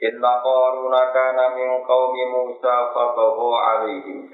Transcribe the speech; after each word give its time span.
Inna 0.00 0.32
qaruna 0.40 1.12
kana 1.12 1.44
min 1.52 1.84
qaumi 1.84 2.24
Musa 2.32 2.88
fabagha 2.96 3.50
alaihim. 3.68 4.32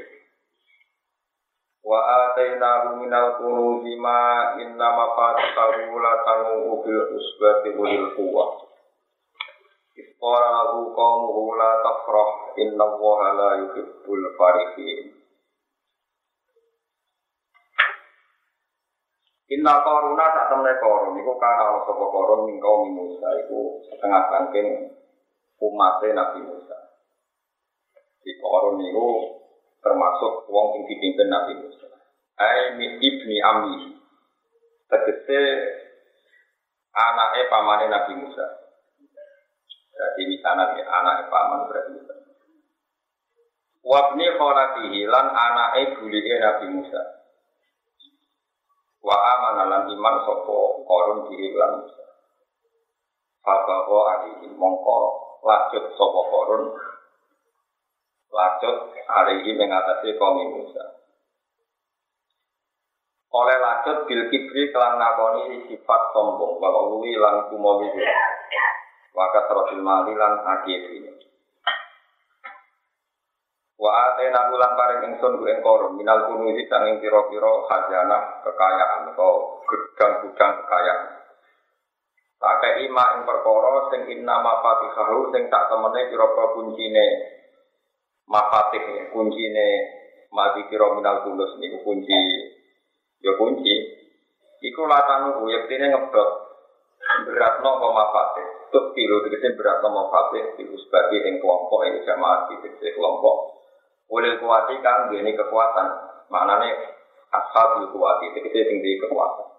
Wa 1.82 1.98
atainahu 2.30 3.02
minal 3.02 3.34
kunuzi 3.42 3.98
ma 3.98 4.54
inna 4.62 4.88
mafatihahu 4.94 5.98
latanu 5.98 6.86
bil 6.86 7.02
usbati 7.18 7.74
ulil 7.74 8.14
quwwah. 8.14 8.62
Isqara 9.98 10.48
lahu 10.54 10.94
qaumuhu 10.94 11.58
la 11.58 11.82
tafrah 11.82 12.30
inna 12.62 12.86
allaha 12.86 13.28
la 13.34 13.50
yuhibbul 13.66 14.24
farihin. 14.38 15.18
Inna 19.50 19.82
qaruna 19.82 20.26
tak 20.30 20.46
temne 20.54 20.78
korun 20.78 21.18
iku 21.18 21.34
kana 21.42 21.74
ana 21.74 21.78
sapa 21.82 22.06
korun 22.06 22.46
min 22.50 22.62
qaumi 22.62 22.94
Musa 22.94 23.34
iku 23.46 23.82
setengah 23.90 24.22
sangking 24.30 24.94
umatnya 25.60 26.12
Nabi 26.12 26.40
Musa. 26.44 26.76
Di 28.20 28.32
Korun 28.42 28.82
itu 28.82 29.06
termasuk 29.80 30.50
wong 30.50 30.66
sing 30.74 30.82
dipimpin 30.90 31.30
Nabi 31.30 31.62
Musa. 31.62 31.86
Ai 32.36 32.74
ibni 33.00 33.36
Ami. 33.40 33.96
Tegese 34.86 35.40
anaknya 36.92 37.50
pamannya 37.50 37.86
Nabi 37.88 38.12
Musa. 38.20 38.46
Jadi 39.96 40.22
misalnya 40.28 40.76
ya, 40.76 40.84
anaknya 40.92 41.32
paman 41.32 41.72
berarti 41.72 41.90
Musa. 41.96 42.14
Wabni 43.86 44.28
kholatihi 44.36 45.08
lan 45.08 45.32
anaknya 45.32 45.96
bulihe 45.96 46.34
Nabi 46.36 46.66
Musa. 46.76 47.02
Wa 49.00 49.16
amana 49.16 49.64
lan 49.70 49.82
iman 49.88 50.16
sopo 50.26 50.84
korun 50.84 51.30
diri 51.32 51.54
lan 51.56 51.80
Musa. 51.80 52.04
Fabaho 53.40 53.96
alihi 54.10 54.52
mongko 54.58 55.25
lanjut 55.46 55.84
sopo 55.94 56.20
korun 56.26 56.74
hari 59.06 59.46
ini 59.46 59.56
mengatasi 59.56 60.18
kaum 60.18 60.42
Musa. 60.42 60.84
Oleh 63.30 63.56
lanjut 63.62 64.04
bil 64.10 64.26
kibri 64.28 64.74
kelan 64.74 64.98
ngakoni 64.98 65.70
sifat 65.70 66.02
sombong 66.10 66.58
bahwa 66.58 66.90
luwi 66.90 67.14
lan 67.14 67.46
kumowi 67.48 67.88
waka 69.16 69.48
terosil 69.48 69.80
mali 69.80 70.12
lan 70.12 70.44
ini 70.66 71.12
Wa 73.76 73.92
atena 73.92 74.48
ulang 74.48 74.72
paring 74.72 75.04
ingsun 75.04 75.36
ku 75.36 75.44
ing 75.44 75.60
korum 75.60 76.00
minal 76.00 76.32
kunuzi 76.32 76.64
sanging 76.64 76.96
pira-pira 76.96 77.52
khazanah 77.68 78.40
kekayaan 78.40 79.12
atau 79.12 79.60
gudang-gudang 79.68 80.64
kekayaan 80.64 81.25
Pakai 82.36 82.84
ima 82.84 83.16
ing 83.16 83.20
perkara 83.24 83.88
sing 83.88 84.12
inna 84.12 84.36
mafatihahu 84.44 85.32
sing 85.32 85.48
tak 85.48 85.72
temene 85.72 86.12
pira-pira 86.12 86.52
kuncine. 86.52 87.06
Mafatih 88.28 89.08
kuncine. 89.08 89.68
Mati 90.28 90.68
kira 90.68 90.92
minal 90.92 91.24
kulus 91.24 91.56
niku 91.56 91.80
kunci. 91.80 92.20
Ya 93.24 93.32
kunci. 93.40 93.74
Iku 94.60 94.84
latanu 94.84 95.48
yektine 95.48 95.88
ngebot 95.88 96.30
beratno 97.24 97.70
apa 97.80 97.88
mafatih? 97.88 98.46
Tut 98.68 98.92
kilo 98.92 99.24
tegese 99.24 99.56
beratno 99.56 99.88
mafatih 99.88 100.60
iku 100.60 100.76
sebagai 100.76 101.24
ing 101.24 101.40
kelompok 101.40 101.88
ing 101.88 102.04
jamaah 102.04 102.52
tegese 102.52 102.92
kelompok. 102.92 103.64
Oleh 104.12 104.36
kuati 104.36 104.76
kang 104.84 105.08
kekuatan. 105.08 105.88
Maknane 106.28 106.68
ashabul 107.32 107.96
kuati 107.96 108.36
tegese 108.36 108.60
sing 108.68 108.76
kekuatan 108.84 109.55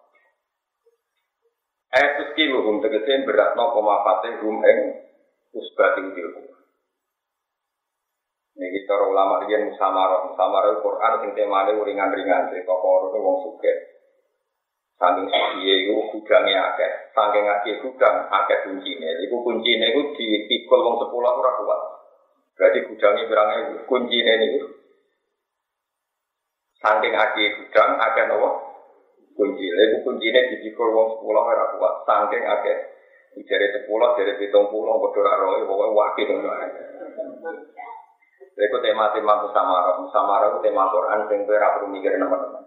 Etus 1.88 2.36
ki 2.36 2.52
luhum 2.52 2.84
tegese 2.84 3.24
beratno 3.24 3.72
pemafate 3.72 4.44
hum 4.44 4.60
ing 4.60 4.80
usbati 5.56 6.04
ilmu. 6.04 6.44
Ini 8.58 8.68
kita 8.74 8.96
ulama 9.08 9.46
dia 9.46 9.62
musamarah, 9.64 10.28
musamarah 10.28 10.82
Quran 10.82 11.14
sing 11.22 11.32
temane 11.38 11.78
ringan-ringan 11.78 12.50
cerita 12.52 12.74
koron 12.74 13.16
wong 13.16 13.38
suke. 13.46 13.74
Saking 14.98 15.30
suciye 15.30 15.86
itu 15.86 15.94
gudangnya 16.10 16.74
akeh, 16.74 17.14
saking 17.14 17.46
akeh 17.46 17.76
gudang 17.86 18.26
akeh 18.34 18.66
kuncine. 18.66 19.10
Iku 19.30 19.46
kuncine 19.46 19.94
iku 19.94 20.02
dipikul 20.18 20.80
wong 20.82 20.96
sepuluh 21.06 21.38
ora 21.38 21.52
kuat. 21.62 21.82
Berarti 22.58 22.80
gudangnya 22.90 23.30
berangnya 23.30 23.86
kuncine 23.86 24.32
niku. 24.42 24.62
Saking 26.82 27.14
akeh 27.14 27.48
gudang 27.62 27.90
akeh 28.02 28.26
nopo 28.26 28.67
kunci. 29.38 29.66
Lalu 29.70 30.02
kuncinya 30.02 30.42
di 30.50 30.56
dikul 30.66 30.90
wong 30.92 31.08
sepuluh 31.16 31.46
ora 31.46 31.78
kuat. 31.78 31.94
Saking 32.10 32.44
akeh. 32.44 32.78
Dari 33.38 33.68
sepuluh, 33.70 34.18
dari 34.18 34.34
hitung 34.42 34.74
puluh, 34.74 34.98
bodoh 34.98 35.22
roy, 35.22 35.62
pokoknya 35.70 35.94
wakil 35.94 36.26
ngono 36.26 36.50
aja. 36.58 36.84
Itu 38.58 38.78
tema-tema 38.82 39.46
musamara. 39.46 40.02
Musamara 40.02 40.46
itu 40.50 40.60
tema 40.66 40.90
Quran, 40.90 41.30
yang 41.30 41.46
gue 41.46 41.54
perlu 41.54 41.88
mikir 41.94 42.18
teman-teman. 42.18 42.66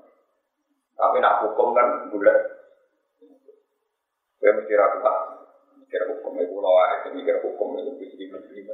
Tapi 0.94 1.16
nak 1.18 1.42
hukum 1.42 1.74
kan 1.74 2.06
bulat. 2.14 2.38
Gue 4.38 4.50
mesti 4.54 4.72
ragu 4.78 5.02
tak. 5.02 5.18
Mikir 5.82 6.02
hukum 6.06 6.38
itu 6.38 6.54
lo 6.54 6.70
itu 7.02 7.08
mikir 7.18 7.42
hukum 7.42 7.74
itu 7.82 7.90
bisa 7.98 8.14
dimasukin. 8.14 8.70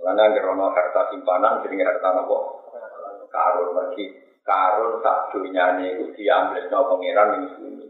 Karena 0.00 0.32
gerono 0.32 0.72
harta 0.72 1.12
simpanan, 1.12 1.60
jadi 1.60 1.84
harta 1.84 2.08
nopo. 2.16 2.64
Karun 3.28 3.76
lagi 3.76 4.27
karun 4.48 5.04
tak 5.04 5.28
dunia 5.36 5.76
ini 5.76 6.08
diambil 6.16 6.64
no 6.72 6.80
pangeran 6.88 7.36
ini 7.36 7.48
sini. 7.52 7.86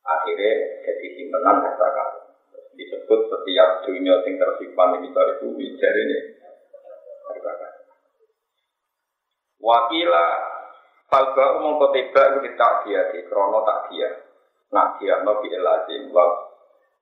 Akhirnya 0.00 0.52
jadi 0.80 1.06
simpenan 1.12 1.60
harta 1.60 1.88
karun. 1.92 2.24
Disebut 2.72 3.20
setiap 3.28 3.84
dunia 3.84 4.24
yang 4.24 4.34
tersimpan 4.40 5.04
di 5.04 5.12
dari 5.12 5.34
bumi 5.44 5.76
jadi 5.76 6.00
ini 6.08 6.18
harta 7.28 7.52
karun. 7.52 7.84
Wakila 9.60 10.26
Falba 11.06 11.62
umum 11.62 11.78
ketiba 11.86 12.34
itu 12.34 12.50
tak 12.58 12.82
dia 12.82 13.06
di 13.14 13.22
krono 13.30 13.62
tak 13.62 13.94
dia. 13.94 14.10
Nak 14.74 14.98
dia 14.98 15.22
no 15.22 15.38
bi 15.38 15.54
elazim 15.54 16.10
wa 16.10 16.46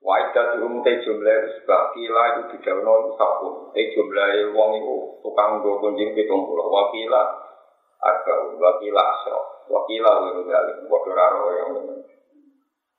Waidah 0.04 0.60
dium 0.60 0.84
jumlah 0.84 1.40
sebab 1.56 1.96
kila 1.96 2.24
itu 2.36 2.42
di 2.52 2.56
daun 2.60 3.16
sabun. 3.16 3.72
Te 3.72 3.88
jumlah 3.96 4.52
wong 4.52 4.70
itu 4.76 4.96
tukang 5.24 5.64
dua 5.64 5.80
kunjing 5.80 6.12
pitung 6.12 6.44
pulau. 6.44 6.68
Wakila 6.68 7.43
Arba 8.00 8.32
wakila 8.58 9.02
asro, 9.02 9.40
wakila 9.70 10.10
wiru 10.26 10.42
gali, 10.48 10.72
bodoh 10.88 11.14
raro 11.14 11.52
yang. 11.54 11.70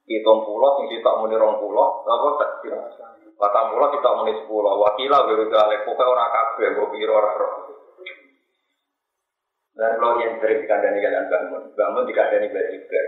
Hitung 0.05 0.45
pulau, 0.45 0.77
sing 0.77 0.85
kita 0.93 1.17
muni 1.17 1.33
rong 1.33 1.57
pulau, 1.57 2.05
apa 2.05 2.27
tak 2.37 2.51
kira? 2.61 2.77
Patang 3.41 3.73
pulau 3.73 3.89
kita 3.89 4.09
muni 4.21 4.37
sepuluh, 4.37 4.77
wakila 4.77 5.25
wiru 5.25 5.49
gali, 5.49 5.81
pokoknya 5.81 6.05
orang 6.05 6.29
kabeh, 6.29 6.67
gue 6.77 6.87
pikir 6.93 7.09
orang 7.09 7.35
roh. 7.41 7.53
Dan 9.75 9.99
kalau 9.99 10.23
yang 10.23 10.39
sering 10.39 10.63
dikandani 10.63 11.03
kalian 11.03 11.27
bangun, 11.27 11.63
bangun 11.75 12.07
dikandani 12.07 12.47
juga. 12.47 13.01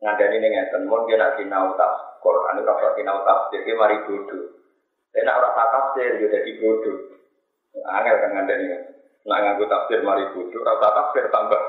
Ngandani 0.00 0.36
ini 0.38 0.48
ngeten, 0.48 0.86
mau 0.86 1.04
dia 1.04 1.18
nak 1.18 1.36
sinau 1.36 1.76
tas, 1.76 1.96
Quran 2.22 2.62
itu 2.62 2.70
kalau 2.70 2.94
sinau 2.96 3.18
tas, 3.26 3.50
jadi 3.52 3.74
mari 3.76 3.98
bodoh. 4.06 4.44
Tapi 5.10 5.26
nak 5.26 5.42
orang 5.42 5.54
tafsir, 5.74 6.22
dia 6.22 6.28
jadi 6.30 6.50
bodoh. 6.62 6.98
Angel 7.82 8.16
kan 8.20 8.30
ngandani 8.30 8.64
Nah 9.28 9.36
nganggo 9.36 9.68
tafsir 9.68 10.00
mari 10.00 10.32
bodoh, 10.32 10.60
rasa 10.64 10.88
tafsir 10.96 11.28
tambah. 11.28 11.62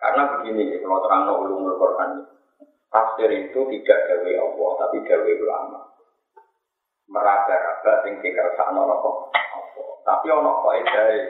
Karena 0.00 0.22
begini, 0.36 0.80
kalau 0.84 1.00
terang 1.00 1.32
ulumul 1.32 1.80
Quran, 1.80 2.28
tafsir 2.92 3.28
itu 3.32 3.56
tidak 3.56 3.98
gawe 4.04 4.32
Allah, 4.36 4.70
tapi 4.84 4.96
gawe 5.00 5.32
ulama. 5.40 5.80
Meraba-raba 7.08 7.92
sing 8.04 8.20
dikersakno 8.20 8.84
apa? 8.84 9.10
Tapi 10.04 10.26
ono 10.28 10.60
kok 10.60 10.76
edae. 10.76 11.20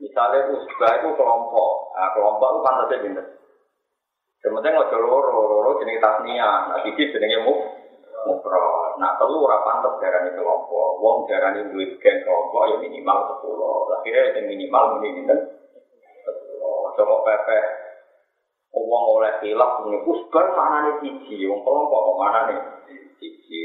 Misalnya 0.00 0.48
usbah 0.48 0.96
itu 0.96 1.12
kelompok, 1.12 1.72
nah, 1.92 2.08
kelompok 2.16 2.48
itu 2.48 2.60
pantasnya 2.64 3.04
pinter. 3.04 3.26
Sementara 4.40 4.80
nggak 4.80 4.96
loro, 4.96 5.28
loro 5.44 5.70
jenis 5.84 6.00
tasnia, 6.00 6.72
nah 6.72 6.80
sisi 6.80 7.12
jenisnya 7.12 7.44
muf, 7.44 7.79
mufrad. 8.26 8.92
Nah 9.00 9.16
telu 9.16 9.44
ora 9.44 9.60
pantes 9.64 9.96
darani 10.00 10.30
kelompok. 10.36 10.88
Wong 11.00 11.16
darani 11.30 11.70
duit 11.72 11.96
gen 12.00 12.16
kelompok 12.24 12.62
ya 12.72 12.76
minimal 12.80 13.18
sepuluh. 13.32 13.88
Akhirnya 14.00 14.36
yang 14.36 14.44
minimal 14.50 14.84
muni 14.96 15.08
pinten? 15.16 15.38
Sepuluh. 16.24 16.92
Coba 16.96 17.14
pepe. 17.24 17.60
Wong 18.70 19.04
oleh 19.18 19.32
hilaf 19.44 19.82
punya 19.82 19.98
usbar 20.06 20.46
mana 20.54 20.78
nih 20.86 20.94
siji, 21.02 21.46
wong 21.46 21.60
kelompok 21.62 22.16
mana 22.18 22.40
nih 22.50 22.58
siji. 23.18 23.60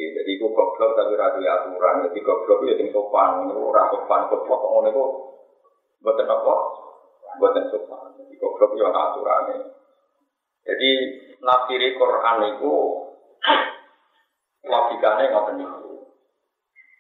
duwe 1.35 1.47
aturan, 1.51 2.01
jadi 2.09 2.19
goblok 2.25 2.65
ya 2.65 2.73
sing 2.79 2.89
sopan, 2.89 3.51
ora 3.53 3.91
sopan 3.93 4.31
goblok 4.31 4.57
kok 4.57 4.71
ngono 4.71 4.89
iku 4.89 5.03
mboten 6.01 6.25
apa? 6.25 6.55
Mboten 7.37 7.65
sopan. 7.69 8.17
Jadi 8.17 8.33
goblok 8.41 8.71
ya 8.79 8.89
ana 8.89 8.99
aturane. 9.11 9.57
Jadi 10.65 10.89
nafsiri 11.45 11.93
Quran 11.93 12.37
itu 12.57 12.73
logikanya 14.65 15.31
ngoten 15.31 15.55
niku. 15.61 16.09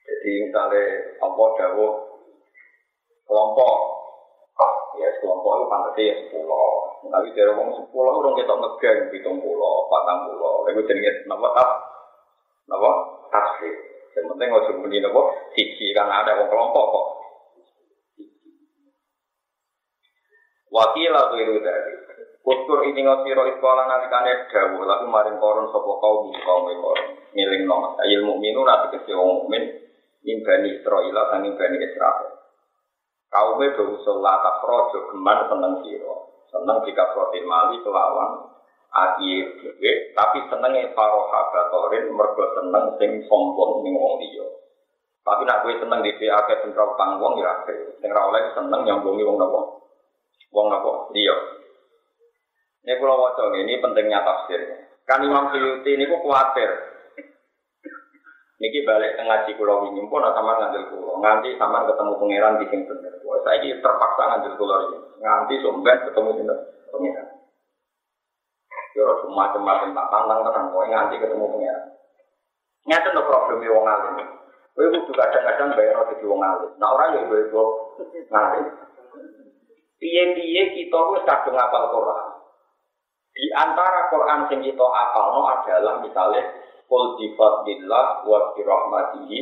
Jadi 0.05 0.31
misalnya 0.49 0.83
Allah 1.21 1.47
dawuh 1.57 1.93
kelompok 3.25 3.75
ya 4.95 5.09
kelompok 5.19 5.51
itu 5.59 5.65
pantas 5.67 5.97
ya 5.99 6.15
sepuluh. 6.25 6.71
Tapi 7.05 7.27
dari 7.37 7.51
orang 7.51 7.69
sepuluh 7.75 8.11
orang 8.17 8.33
kita 8.39 8.53
ngegeng 8.55 8.99
hitung 9.13 9.37
pulau, 9.43 9.85
patang 9.91 10.31
pulau. 10.31 10.65
Lalu 10.65 10.87
jenenge 10.89 11.11
nama 11.29 11.47
tak, 11.53 11.69
nama 12.71 12.89
tasfir. 13.29 13.75
Yang 14.15 14.25
penting 14.31 14.47
nggak 14.47 14.63
cuma 14.71 14.87
ini 14.87 14.97
nama 15.03 15.21
sisi 15.53 15.87
karena 15.91 16.23
ada 16.23 16.39
orang 16.39 16.49
kelompok 16.49 16.85
kok. 16.87 17.07
Wakil 20.71 21.11
atau 21.13 21.37
itu 21.39 21.55
dari 21.63 21.93
Uskur 22.45 22.85
ini 22.85 23.01
ngosiro 23.01 23.49
iskola 23.49 23.89
nalikane 23.89 24.45
dawuh 24.53 24.85
lalu 24.85 25.09
maring 25.09 25.41
koron 25.41 25.65
sopo 25.73 25.97
kaum 25.97 26.29
kaum 26.29 26.69
koron 26.77 27.17
ngiling 27.33 27.65
nom 27.65 27.97
ilmu 27.97 28.37
minu 28.37 28.61
nanti 28.61 28.93
kesi 28.93 29.17
wong 29.17 29.41
mukmin 29.41 29.65
imbani 30.21 30.77
Israel 30.77 31.09
dan 31.09 31.41
imbani 31.41 31.81
Israel 31.81 32.37
kaum 33.33 33.57
itu 33.65 33.97
usul 33.97 34.21
lata 34.21 34.61
projo 34.61 35.09
geman 35.09 35.49
seneng 35.49 35.73
siro 35.81 36.45
seneng 36.53 36.85
jika 36.85 37.17
protein 37.17 37.49
mali 37.49 37.81
kelawan 37.81 38.53
ati 38.93 39.41
dhewe 39.41 40.13
tapi 40.13 40.45
senenge 40.45 40.93
paroha 40.93 41.49
gatorin 41.49 42.13
mergo 42.13 42.45
seneng 42.61 42.93
sing 43.01 43.25
sombong 43.25 43.83
ning 43.83 43.97
wong 43.97 44.21
liya. 44.23 44.47
Tapi 45.25 45.41
nak 45.43 45.65
kowe 45.65 45.73
seneng 45.73 45.99
di 45.99 46.13
akeh 46.15 46.57
sing 46.63 46.71
ra 46.71 46.85
utang 46.87 47.19
wong 47.19 47.41
ya 47.41 47.49
akeh. 47.59 47.99
Sing 47.99 48.07
seneng 48.55 48.81
nyambungi 48.87 49.25
wong 49.25 49.35
napa 49.35 49.61
wong 50.55 50.65
napa 50.71 51.11
liya 51.11 51.64
ini 52.85 53.01
kalau 53.01 53.17
wajah 53.17 53.49
ini 53.57 53.81
pentingnya 53.81 54.21
tafsir. 54.21 54.61
Kan 55.09 55.25
Imam 55.25 55.49
Syuuti 55.49 55.89
ini 55.97 56.05
kok 56.05 56.21
khawatir. 56.21 56.69
Niki 58.61 58.85
balik 58.85 59.17
ke 59.17 59.25
ngaji 59.25 59.51
kulo 59.57 59.89
ini 59.89 60.05
pun 60.05 60.21
sama 60.21 60.61
ngambil 60.61 60.93
kulo. 60.93 61.17
Nganti 61.17 61.57
sama 61.57 61.89
ketemu 61.89 62.13
pangeran 62.21 62.61
di 62.61 62.65
sini 62.69 62.85
bener. 62.85 63.13
Wah, 63.25 63.41
saya 63.41 63.57
ini 63.57 63.81
terpaksa 63.81 64.21
ngambil 64.29 64.53
kulo 64.53 64.75
ini. 64.85 64.97
Nganti 65.17 65.53
sumber 65.65 65.97
ketemu 66.05 66.29
di 66.37 66.43
pangeran. 66.93 67.27
Yo 68.93 69.05
cuma 69.25 69.49
cuma 69.49 69.81
tak 69.81 70.07
tantang 70.13 70.39
tenang. 70.45 70.65
Kau 70.69 70.85
nganti 70.85 71.15
ketemu 71.17 71.45
pangeran. 71.51 71.85
Nyata 72.85 73.09
no 73.17 73.21
problem 73.25 73.65
wong 73.65 73.85
alim. 73.89 74.13
Kowe 74.77 74.85
kudu 74.93 75.11
kadang-kadang 75.17 75.73
bayar 75.73 76.05
di 76.05 76.25
wong 76.29 76.41
alim. 76.45 76.69
Nah 76.77 76.89
orang 76.93 77.17
ya 77.17 77.21
ibu 77.25 77.63
ngalim. 78.29 78.65
Piye-piye 79.95 80.63
kita 80.75 80.99
wis 81.11 81.23
kadung 81.25 81.55
ngapal 81.57 81.89
Quran. 81.89 82.24
Di 83.35 83.51
antara 83.51 84.07
Quran 84.07 84.47
sing 84.47 84.63
kita 84.63 84.87
apalno 84.87 85.43
adalah 85.51 85.99
misalnya 85.99 86.43
Qul 86.85 87.17
bi 87.17 87.33
fadlillah 87.33 88.23
wa 88.29 88.53
bi 88.53 88.61
rahmatihi 88.61 89.39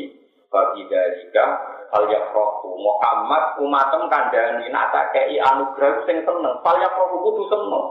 wa 0.48 0.72
bi 0.72 0.88
dzalika 0.88 1.44
hal 1.92 2.08
yafrahu. 2.08 2.80
Muhammad 2.80 3.60
umatem 3.60 4.08
kandhani 4.08 4.72
nak 4.72 4.96
tak 4.96 5.12
kei 5.12 5.36
anugerah 5.38 6.08
sing 6.08 6.24
seneng. 6.24 6.56
Fal 6.64 6.80
yafrahu 6.80 7.20
kudu 7.20 7.44
seneng. 7.52 7.86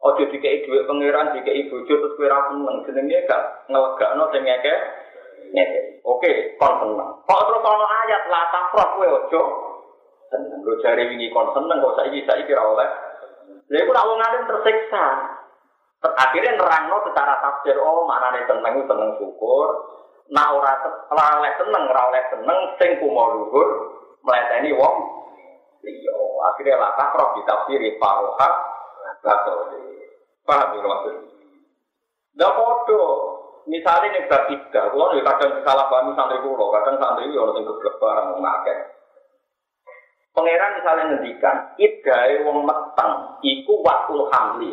Ojo 0.00 0.22
dikei 0.32 0.64
dhuwit 0.64 0.88
pangeran 0.88 1.32
dikei 1.36 1.68
bojo 1.68 1.92
terus 1.92 2.16
kowe 2.16 2.28
ra 2.28 2.52
seneng. 2.52 2.76
Jenenge 2.84 3.24
gak 3.24 3.42
ngelegakno 3.72 4.24
sing 4.32 4.42
ngeke 4.44 4.74
oke 6.04 6.32
kon 6.60 6.74
seneng. 6.84 7.10
Kok 7.24 7.42
terus 7.48 7.64
ana 7.64 7.86
ayat 8.04 8.22
la 8.28 8.42
tafrah 8.52 8.88
kowe 9.00 9.08
ojo 9.08 9.42
seneng. 10.28 10.60
Lo 10.60 10.76
jare 10.84 11.08
wingi 11.08 11.32
kon 11.32 11.56
seneng 11.56 11.80
kok 11.80 11.96
saiki 11.96 12.28
saiki 12.28 12.52
ra 12.52 12.68
oleh. 12.68 12.90
Lha 13.72 13.76
iku 13.80 13.92
nak 13.96 14.08
wong 14.12 14.20
alim 14.20 14.42
tersiksa 14.44 15.04
Akhirnya 16.00 16.56
nerangno 16.56 16.96
secara 17.04 17.36
tafsir, 17.44 17.76
oh 17.76 18.08
mana 18.08 18.32
nih 18.32 18.48
seneng 18.48 18.88
seneng 18.88 19.10
syukur, 19.20 19.68
nak 20.32 20.48
ora 20.56 20.72
oleh 21.36 21.52
seneng, 21.60 21.84
ora 21.92 22.22
seneng, 22.32 22.58
sing 22.80 22.90
kumo 23.04 23.24
luhur, 23.36 23.68
meleteni 24.24 24.72
wong. 24.72 24.96
Iya, 25.84 26.16
akhirnya 26.52 26.80
lah 26.80 26.92
takroh 26.96 27.36
ditafsiri 27.36 28.00
paroha, 28.00 28.48
gato. 29.20 29.76
Paham 30.44 30.72
ya 30.72 30.88
maksud? 30.88 31.14
Nah 32.40 32.50
podo, 32.56 33.02
misalnya 33.68 34.16
nih 34.16 34.24
bab 34.24 34.48
tiga, 34.48 34.88
kalau 34.88 35.12
nih 35.12 35.20
kadang 35.20 35.52
salah 35.62 35.86
paham 35.92 36.16
santri 36.16 36.40
kulo, 36.40 36.72
kadang 36.72 36.96
santri 36.96 37.28
itu 37.28 37.36
orang 37.36 37.60
yang 37.60 37.68
geblek 37.68 37.94
barang 38.00 38.28
ngakek. 38.40 38.78
Pangeran 40.32 40.76
misalnya 40.80 41.04
ngendikan, 41.12 41.56
idai 41.76 42.40
wong 42.46 42.64
meteng, 42.64 43.12
iku 43.44 43.84
waktu 43.84 44.16
hamli. 44.32 44.72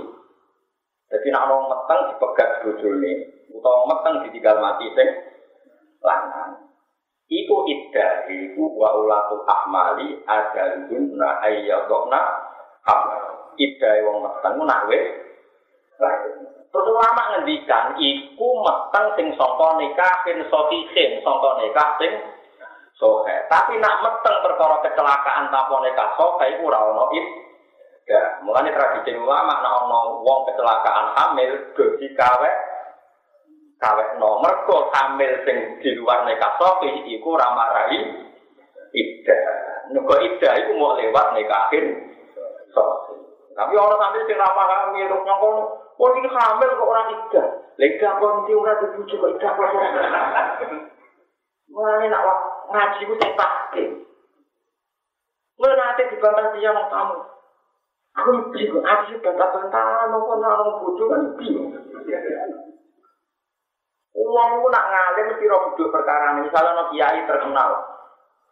Jadi 1.07 1.27
nak 1.31 1.47
orang 1.47 1.71
meteng 1.71 1.99
dipegat 2.11 2.49
bojone, 2.67 3.13
utawa 3.55 3.87
meteng 3.87 4.27
ditinggal 4.27 4.59
mati 4.59 4.91
sing 4.91 5.09
lanang. 6.03 6.67
Iku 7.27 7.67
iddah 7.67 8.27
iku 8.27 8.71
wa 8.75 8.95
ulatul 8.95 9.43
ahmali 9.47 10.19
adalun 10.27 11.15
na 11.15 11.43
ayyadokna 11.43 12.21
hamil. 12.83 13.23
Iddah 13.55 13.93
wong 14.03 14.17
meteng 14.23 14.53
nak 14.63 14.87
wis 14.91 15.27
Terus 16.67 16.93
ulama 16.93 17.23
ngendikan 17.33 17.97
iku 17.97 18.47
meteng 18.61 19.07
sing 19.17 19.27
sangka 19.33 19.81
nikahin 19.81 20.45
sofisin, 20.51 21.23
sangka 21.25 21.49
nikah 21.57 21.89
sing 21.97 22.13
sohe. 22.99 23.35
Tapi 23.49 23.79
nak 23.81 24.05
meteng 24.05 24.37
perkara 24.45 24.77
kecelakaan 24.85 25.49
tanpa 25.49 25.75
nikah 25.81 26.13
sohe 26.19 26.45
iku 26.53 26.69
ora 26.69 26.79
ono 26.93 27.09
Ya, 28.07 28.39
mulanya 28.39 28.71
tradisi 28.71 29.19
ulama 29.19 29.59
nak 29.59 29.83
ono 29.83 30.23
wong 30.23 30.47
kecelakaan 30.47 31.11
hamil 31.11 31.75
dadi 31.75 32.07
kawe 32.15 32.51
kawe 33.83 34.03
nomor 34.15 34.63
kok 34.63 34.95
hamil 34.95 35.31
sing 35.43 35.75
di 35.83 35.91
luar 35.99 36.23
nikah 36.23 36.55
sofi 36.55 37.03
iku 37.03 37.35
ramarai 37.35 37.99
ida. 38.95 39.37
Nuko 39.91 40.23
ida 40.23 40.49
iku 40.55 40.71
mau 40.79 40.95
lewat 40.95 41.35
nikahin 41.35 42.15
sofi. 42.71 43.19
Tapi 43.51 43.75
orang 43.75 43.99
sambil 43.99 44.23
sing 44.23 44.39
ramah 44.39 44.67
hamil 44.71 45.03
terus 45.11 45.25
ngomong, 45.27 45.57
oh 45.99 46.09
ini 46.15 46.31
hamil 46.31 46.69
kok 46.79 46.87
orang 46.87 47.11
ida. 47.11 47.43
Lega 47.75 48.09
kok 48.23 48.31
nanti 48.31 48.51
orang 48.55 48.79
dibujuk 48.87 49.19
kok 49.19 49.31
ida 49.35 49.49
kok. 49.51 49.67
Mulanya 51.75 52.07
nak 52.07 52.23
ngaji 52.71 53.03
ku 53.03 53.15
takdir. 53.19 53.89
Mulai 55.59 55.75
nanti 55.75 56.07
dibantah 56.07 56.55
dia 56.55 56.71
mau 56.71 56.87
tamu. 56.87 57.36
Aku 58.17 58.49
bingung, 58.49 58.81
aku 58.81 59.01
sih 59.13 59.17
bantah-bantahan, 59.21 60.09
nopo 60.09 60.41
orang 60.41 60.81
bodoh 60.81 61.05
kan 61.05 61.21
bingung. 61.37 61.69
Uang 64.17 64.49
itu 64.57 64.67
nak 64.73 64.87
ngalir 64.89 65.25
mesti 65.29 65.45
roh 65.45 65.77
perkara 65.77 66.33
ini. 66.33 66.49
Misalnya 66.49 66.73
no 66.73 66.83
kiai 66.89 67.21
terkenal, 67.29 67.71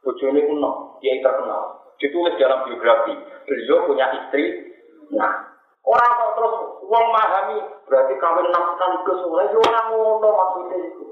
bodoh 0.05 0.27
ini 0.29 0.45
kuno, 0.45 1.01
kiai 1.01 1.17
terkenal. 1.25 1.81
Ditulis 1.97 2.37
dalam 2.37 2.61
biografi, 2.69 3.17
beliau 3.49 3.89
punya 3.89 4.05
istri. 4.13 4.69
Nah, 5.17 5.33
orang 5.81 6.13
kok 6.13 6.33
terus 6.37 6.55
uang 6.85 7.05
memahami, 7.09 7.57
berarti 7.89 8.13
kawin 8.21 8.45
enam 8.45 8.77
kali 8.77 8.97
ke 9.01 9.13
sungai, 9.17 9.49
ya 9.49 9.57
orang 9.65 9.85
ngono 9.97 10.29
maksudnya 10.29 10.77
itu. 10.85 11.05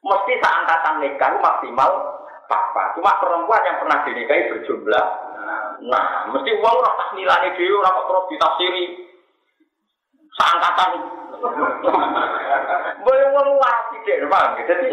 Mesti 0.00 0.32
seangkatan 0.40 1.04
nikah 1.04 1.32
maksimal 1.42 1.90
papa. 2.48 2.96
Cuma 2.96 3.20
perempuan 3.20 3.66
yang 3.68 3.76
pernah 3.84 3.98
dinikahi 4.08 4.48
berjumlah 4.48 5.27
Nah, 5.88 6.28
mesti 6.34 6.50
uang 6.58 6.76
ora 6.78 6.92
tak 6.98 7.14
nilai 7.14 7.54
dhewe 7.54 7.80
ora 7.80 7.94
kok 7.94 8.06
terus 8.10 8.28
ditafsiri. 8.34 8.84
Seangkatan. 10.38 10.90
Boleh 13.02 13.26
uang 13.32 13.48
waras 13.58 13.86
tidak, 14.04 14.28
Bang. 14.28 14.58
Jadi 14.66 14.90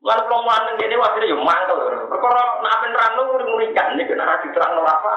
Lalu 0.00 0.22
kalau 0.32 0.44
mau 0.48 0.56
aneh 0.56 0.80
ini 0.80 0.96
wajar 0.96 1.20
ya 1.20 1.36
mantel. 1.36 1.76
Perkara 2.08 2.42
nak 2.64 2.88
nerang 2.88 3.12
lu 3.20 3.36
ngurikan 3.36 3.92
ini 3.92 4.08
kena 4.08 4.40
diterang 4.40 4.80
lo 4.80 4.82
apa? 4.88 5.12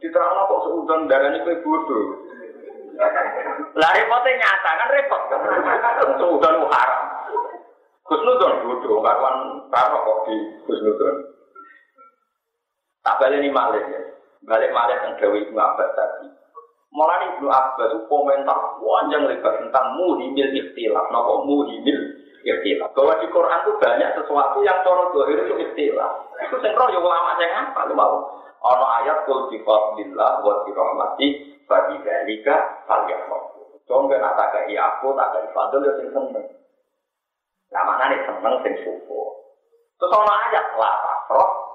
Diterang 0.00 0.48
kok 0.48 0.62
seudon 0.64 1.12
darah 1.12 1.28
ini 1.28 1.44
kayak 1.44 1.60
bodoh. 1.60 2.24
Lah 3.76 3.90
repotnya 3.92 4.40
nyata 4.40 4.70
kan 4.80 4.88
repot. 4.96 5.22
Seudon 6.16 6.72
haram. 6.72 7.02
Kusnudon 8.08 8.64
bodoh, 8.64 9.04
karuan 9.04 9.36
karo 9.68 9.98
kok 10.00 10.18
di 10.24 10.36
Kusnudon. 10.64 11.16
Tak 13.02 13.18
balik 13.18 13.42
ini 13.42 13.50
malik 13.50 13.82
ya. 13.90 14.00
Balik 14.46 14.70
malik 14.70 14.98
yang 15.02 15.14
Dewi 15.18 15.42
Ibnu 15.46 15.58
Abbas 15.58 15.90
tadi. 15.98 16.30
Mulai 16.94 17.34
Ibnu 17.34 17.50
Abbas 17.50 17.90
itu 17.90 17.98
komentar 18.06 18.78
panjang 18.78 19.26
lebar 19.26 19.58
tentang 19.58 19.98
muhimil 19.98 20.50
ikhtilaf. 20.54 21.10
Napa 21.10 21.42
muhimil 21.42 21.98
ikhtilaf. 22.46 22.94
Bahwa 22.94 23.18
di 23.18 23.26
Quran 23.34 23.58
itu 23.66 23.72
banyak 23.82 24.10
sesuatu 24.22 24.58
yang 24.62 24.78
cara 24.86 25.10
dohir 25.10 25.38
itu 25.42 25.54
ikhtilaf. 25.66 26.12
Itu 26.46 26.62
yang 26.62 26.78
roh 26.78 26.88
ya 26.94 26.98
ulama 27.02 27.34
yang 27.42 27.74
apa 27.74 27.90
lu 27.90 27.98
mau. 27.98 28.16
Ono 28.62 28.86
ayat 29.02 29.26
kul 29.26 29.50
bi 29.50 29.58
fadlillah 29.66 30.38
wa 30.46 30.62
bi 30.62 30.70
rahmati 30.70 31.26
fa 31.66 31.90
bi 31.90 31.98
dzalika 32.06 32.86
falyafrahu. 32.86 33.82
Dong 33.90 34.06
nak 34.06 34.38
tak 34.38 34.70
aku 34.70 35.10
tak 35.18 35.34
fadl 35.50 35.82
ya 35.82 35.92
sing 35.98 36.08
seneng. 36.14 36.46
Lah 37.74 37.82
mana 37.82 38.14
nih 38.14 38.22
seneng? 38.22 38.54
sing 38.62 38.74
syukur. 38.86 39.42
Terus 39.98 40.14
ana 40.14 40.34
ayat 40.46 40.66
la 40.78 40.92
tafroh 41.02 41.71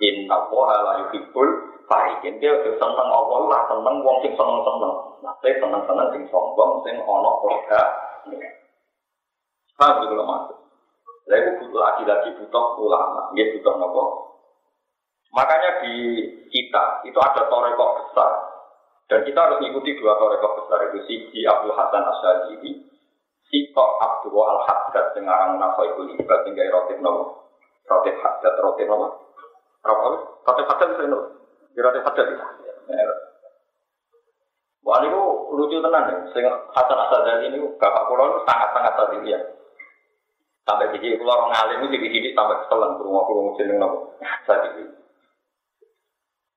inna 0.00 0.36
wa 0.48 0.74
la 0.74 0.92
yuhibbul 1.06 1.50
farikin. 1.86 2.38
Dia 2.42 2.56
udah 2.56 2.74
seneng 2.76 3.08
Allah 3.08 3.40
lah 3.48 3.60
seneng 3.70 3.96
wong 4.02 4.16
sing 4.22 4.32
seneng-seneng. 4.34 4.94
Nanti 5.22 5.50
seneng-seneng 5.58 6.08
sing 6.12 6.22
sombong 6.30 6.82
sing 6.84 6.94
ana 7.00 7.30
keluarga. 7.40 7.80
Paham 9.76 10.02
gitu 10.04 10.14
loh 10.16 10.26
maksud. 10.26 10.56
Lalu 11.26 11.58
butuh 11.58 11.80
lagi-lagi 11.82 12.38
butuh 12.38 12.66
ulama, 12.78 13.34
dia 13.34 13.50
butuh 13.50 13.74
nopo. 13.82 14.04
Makanya 15.34 15.82
di 15.82 16.22
kita 16.48 17.02
itu 17.02 17.18
ada 17.18 17.50
toreko 17.50 17.86
besar, 17.98 18.30
dan 19.10 19.26
kita 19.26 19.34
harus 19.36 19.58
mengikuti 19.58 19.98
dua 19.98 20.14
toreko 20.22 20.62
besar 20.62 20.86
itu 20.94 21.02
si 21.10 21.42
Abdul 21.42 21.74
Hasan 21.74 22.06
Asyadili, 22.06 22.78
si 23.50 23.58
Tok 23.74 23.90
Abdul 23.98 24.38
Al 24.38 24.60
Haddad 24.70 25.18
yang 25.18 25.26
ngarang 25.26 25.58
nafai 25.58 25.98
kulibat 25.98 26.46
hingga 26.46 26.70
rotif 26.70 27.02
nopo, 27.02 27.50
rotif 27.90 28.14
Haddad, 28.22 28.54
rotif 28.62 28.86
nopo, 28.86 29.25
rotif 29.86 30.66
Haddad 30.66 30.88
itu 30.94 31.04
nopo, 31.06 31.26
di 31.72 31.80
rotif 31.80 32.02
Haddad 32.02 32.26
itu. 32.28 32.44
Wah 34.86 35.02
ini 35.02 35.10
lucu 35.50 35.82
tenan 35.82 36.10
ya, 36.10 36.16
sehingga 36.30 36.52
Hasan 36.70 36.94
Asyadili 36.94 37.58
ini 37.58 37.58
bapak 37.74 38.06
pulau 38.06 38.38
sangat-sangat 38.46 38.94
tadi 38.94 39.34
ya. 39.34 39.40
Sampai 40.62 40.94
di 40.94 40.98
sini 41.02 41.18
keluar 41.18 41.46
ngalim 41.50 41.90
itu 41.90 41.98
sini 42.06 42.34
sampai 42.34 42.62
keselan 42.62 42.98
kurung 42.98 43.18
kurung 43.26 43.58
jeneng 43.58 43.82
nopo. 43.82 44.14
Tadi. 44.46 44.86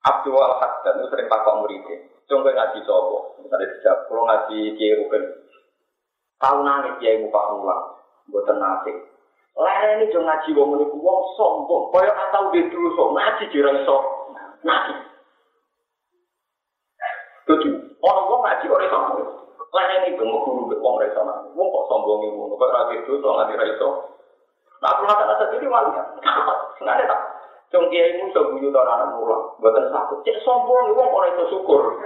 Abdul 0.05 0.37
Haddad 0.37 0.95
itu 1.01 1.07
sering 1.09 1.27
takut 1.27 1.57
muridnya. 1.57 1.97
Coba 2.29 2.53
ngaji 2.53 2.85
sopo, 2.85 3.41
misalnya 3.41 3.73
tidak, 3.73 4.05
kalau 4.05 4.21
ngaji 4.29 4.77
kiai 4.77 5.01
rugen. 5.01 5.23
Tahu 6.37 6.57
nangis 6.61 7.01
kiai 7.01 7.17
muka 7.25 7.41
ulang, 7.57 7.97
buat 8.29 8.45
nasi. 8.53 9.08
Lere 9.59 9.99
ini 9.99 10.07
jangan 10.15 10.39
ngaji 10.39 10.55
wong 10.55 10.79
ini 10.79 10.85
wong 11.03 11.19
sombong. 11.35 11.91
Kaya 11.91 12.15
atau 12.15 12.47
dulu 12.55 12.87
sok 12.95 13.11
ngaji 13.11 13.43
jirang 13.51 13.83
sok 13.83 14.01
ngaji. 14.63 14.93
Tujuh, 17.43 17.75
orang 17.99 18.29
wong 18.31 18.41
ngaji 18.47 18.65
orang 18.71 18.87
sombong. 18.87 19.29
Lere 19.75 19.95
ini 20.07 20.15
bengok 20.15 20.47
guru 20.47 20.79
wong 20.79 20.95
resa 21.03 21.27
nangis. 21.27 21.51
Wong 21.59 21.67
kok 21.75 21.87
sombong 21.91 22.23
ini, 22.23 22.39
kok 22.39 22.71
rapi 22.71 23.03
dulu 23.03 23.19
sok 23.19 23.35
ngaji 23.35 23.53
resa. 23.59 23.89
Nah, 24.79 24.95
aku 24.95 25.11
rasa-rasa 25.11 25.51
jadi 25.51 25.67
wali 25.67 25.91
kan. 25.91 26.07
Sengaja 26.79 27.03
tak. 27.03 27.19
Cung 27.69 27.85
kiai 27.91 28.15
mu 28.15 28.31
iso 28.31 28.55
guyu 28.55 28.71
ta 28.73 28.81
anak 28.81 29.13
mulang, 29.13 29.59
mboten 29.59 29.91
sakit. 29.91 30.19
Cek 30.23 30.37
sombong 30.47 30.95
wong 30.95 31.09
ora 31.11 31.35
iso 31.35 31.51
syukur. 31.51 31.83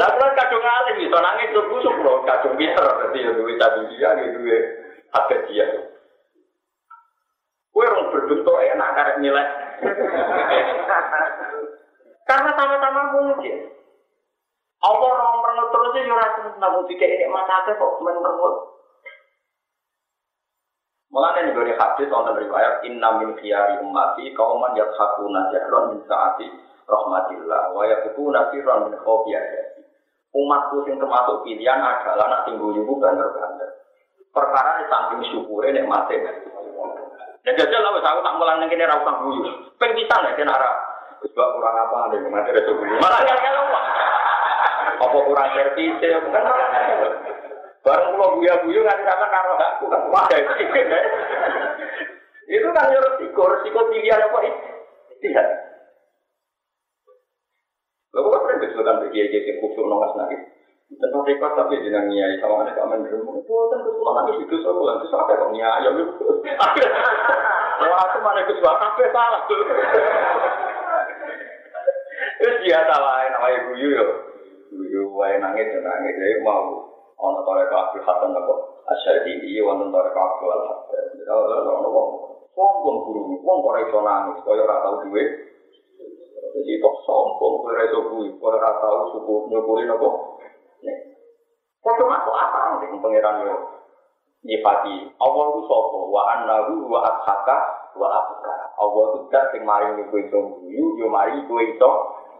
Lah 0.00 0.08
kula 0.16 0.32
kadung 0.32 0.64
alim 0.64 0.96
iso 0.98 1.18
nangis 1.20 1.54
busuk 1.54 1.94
lho, 2.00 2.24
kadung 2.24 2.56
biar 2.56 2.80
dadi 2.80 3.22
yo 3.22 3.36
duwe 3.36 3.54
gitu 3.54 4.40
duwe 4.40 4.85
hati 5.16 5.36
dia. 5.48 5.66
Kue 7.72 7.84
orang 7.84 8.12
berbentuk 8.12 8.56
enak 8.56 8.92
karek 8.92 9.20
nilai. 9.24 9.48
Karena 12.28 12.50
sama-sama 12.52 13.00
mungkin. 13.16 13.56
Allah 14.84 15.08
orang 15.08 15.40
merengut 15.40 15.68
terus 15.72 15.96
ya 15.96 16.12
ora 16.12 16.28
seneng 16.36 16.84
tidak 16.84 17.10
ini 17.16 17.26
mata 17.32 17.64
kok 17.64 17.96
merengut. 18.04 18.54
Mulanya 21.08 21.48
nih 21.48 21.52
dari 21.56 21.72
hadis 21.72 22.12
wonten 22.12 22.36
riwayat 22.44 22.84
inna 22.84 23.08
min 23.16 23.32
khiyari 23.40 23.80
ummati 23.80 24.36
kauman 24.36 24.76
yathakuna 24.76 25.48
jahlon 25.48 25.96
min 25.96 26.00
saati 26.04 26.44
rahmatillah 26.84 27.72
wa 27.72 27.82
yakutuna 27.88 28.52
sirran 28.52 28.90
min 28.90 28.94
khofi 29.00 29.32
Umatku 30.36 30.84
sing 30.84 31.00
termasuk 31.00 31.48
pilihan 31.48 31.80
adalah 31.80 32.28
nak 32.28 32.44
tinggu 32.44 32.68
ibu 32.76 33.00
banter-banter. 33.00 33.55
Perkara 34.36 34.76
ini 34.76 34.84
samping 34.92 35.20
syukure 35.32 35.72
nek 35.72 35.88
mati. 35.88 36.20
Ya 37.48 37.56
jajal 37.56 37.80
lah, 37.80 37.96
aku 37.96 38.20
tak 38.20 38.36
mulang 38.36 38.60
ning 38.60 38.68
kene 38.68 38.84
ra 38.84 39.00
usah 39.00 39.16
guyu. 39.24 39.48
Ping 39.80 39.96
pisan 39.96 40.20
nek 40.28 40.36
kena 40.36 40.52
ra 40.52 40.72
sebab 41.24 41.48
kurang 41.56 41.72
apa 41.72 42.12
nek 42.12 42.28
mati 42.28 42.52
reso 42.52 42.76
guyu. 42.76 43.00
Malah 43.00 43.24
ya 43.24 43.32
Apa 45.00 45.16
kurang 45.24 45.48
servis 45.56 45.96
ya 46.04 46.20
bukan 46.20 46.44
Bareng 47.86 48.18
pulau 48.18 48.34
buya-buya 48.36 48.82
nggak 48.82 48.98
sama 49.06 49.26
karo 49.30 49.54
aku 49.56 49.84
kan 49.86 50.02
wah 50.10 50.26
Itu 52.50 52.68
kan 52.74 52.90
ya 52.90 52.98
resiko, 52.98 53.42
resiko 53.46 53.80
pilihan 53.88 54.26
apa 54.26 54.38
itu? 54.42 54.60
Tidak. 55.22 55.46
Lalu 58.10 58.28
kan 58.32 58.42
pernah 58.42 58.60
disebutkan 58.66 59.00
bagi 59.06 59.18
yang 59.22 59.58
khusus 59.62 59.86
nongas 59.86 60.12
nangis. 60.18 60.55
Tentang 60.86 61.26
rekod 61.26 61.50
tapi 61.58 61.82
jenang 61.82 62.06
niai 62.06 62.38
sama 62.38 62.62
mana 62.62 62.70
kamen 62.70 63.10
dulu. 63.10 63.42
Itu 63.42 63.54
kan 63.74 63.82
kesulitan 63.82 64.14
nangis 64.22 64.38
itu 64.46 64.54
bulan 64.62 65.02
itu 65.02 65.06
sampai 65.10 65.34
kok 65.34 65.50
niai 65.50 65.82
ya 65.82 65.90
itu. 65.90 66.04
Wah 67.82 68.00
aku 68.06 68.18
mana 68.22 68.46
kesulitan 68.46 68.78
sampai 68.78 69.10
salah. 69.10 69.42
Itu 72.36 72.52
dia 72.62 72.80
salah 72.86 73.26
namanya 73.34 73.66
guyu 73.66 73.88
yo. 73.98 74.06
Guyu 74.70 75.10
wae 75.18 75.42
nangis 75.42 75.74
nangis. 75.74 76.14
Jadi 76.22 76.46
mau. 76.46 76.86
Ana 77.18 77.42
toreko 77.42 77.74
Abdul 77.74 78.04
Hasan 78.06 78.36
apa? 78.36 78.54
Asyadili 78.86 79.58
wonten 79.66 79.90
toreko 79.90 80.18
Abdul 80.22 80.54
Al 80.54 80.62
Hasan 80.70 81.66
ono 81.66 81.88
wong. 81.90 82.10
Sombong 82.54 82.96
guru 83.10 83.42
wong 83.42 83.58
kok 83.58 83.82
iso 83.90 83.98
nangis 84.06 84.38
kaya 84.46 84.62
ora 84.62 84.86
tau 84.86 85.02
jadi 86.56 86.72
kok 86.80 86.94
sombong 87.04 87.54
kok 87.60 87.68
ora 87.68 87.84
iso 87.84 88.00
kuwi 88.08 88.32
kok 88.38 88.48
ora 88.48 88.70
tau 88.80 89.12
Foto 91.82 92.02
aku 92.10 92.30
apa? 92.34 92.82
Nih 92.82 92.98
pangeran 92.98 93.46
yo. 93.46 93.56
Nyifati. 94.46 94.94
Allah 95.18 95.44
itu 95.54 95.60
sopo? 95.66 96.10
Wa 96.10 96.22
annahu 96.34 96.86
wa 96.90 97.00
ashaka 97.02 97.56
wa 97.96 98.08
abka 98.12 98.54
Allah 98.76 99.02
itu 99.14 99.18
dak 99.32 99.44
sing 99.50 99.62
mari 99.64 99.88
kowe 100.12 100.20
iso 100.20 100.38
guyu 100.60 100.86
yo 101.00 101.06
mari 101.08 101.40
kowe 101.46 101.62
iso. 101.62 101.90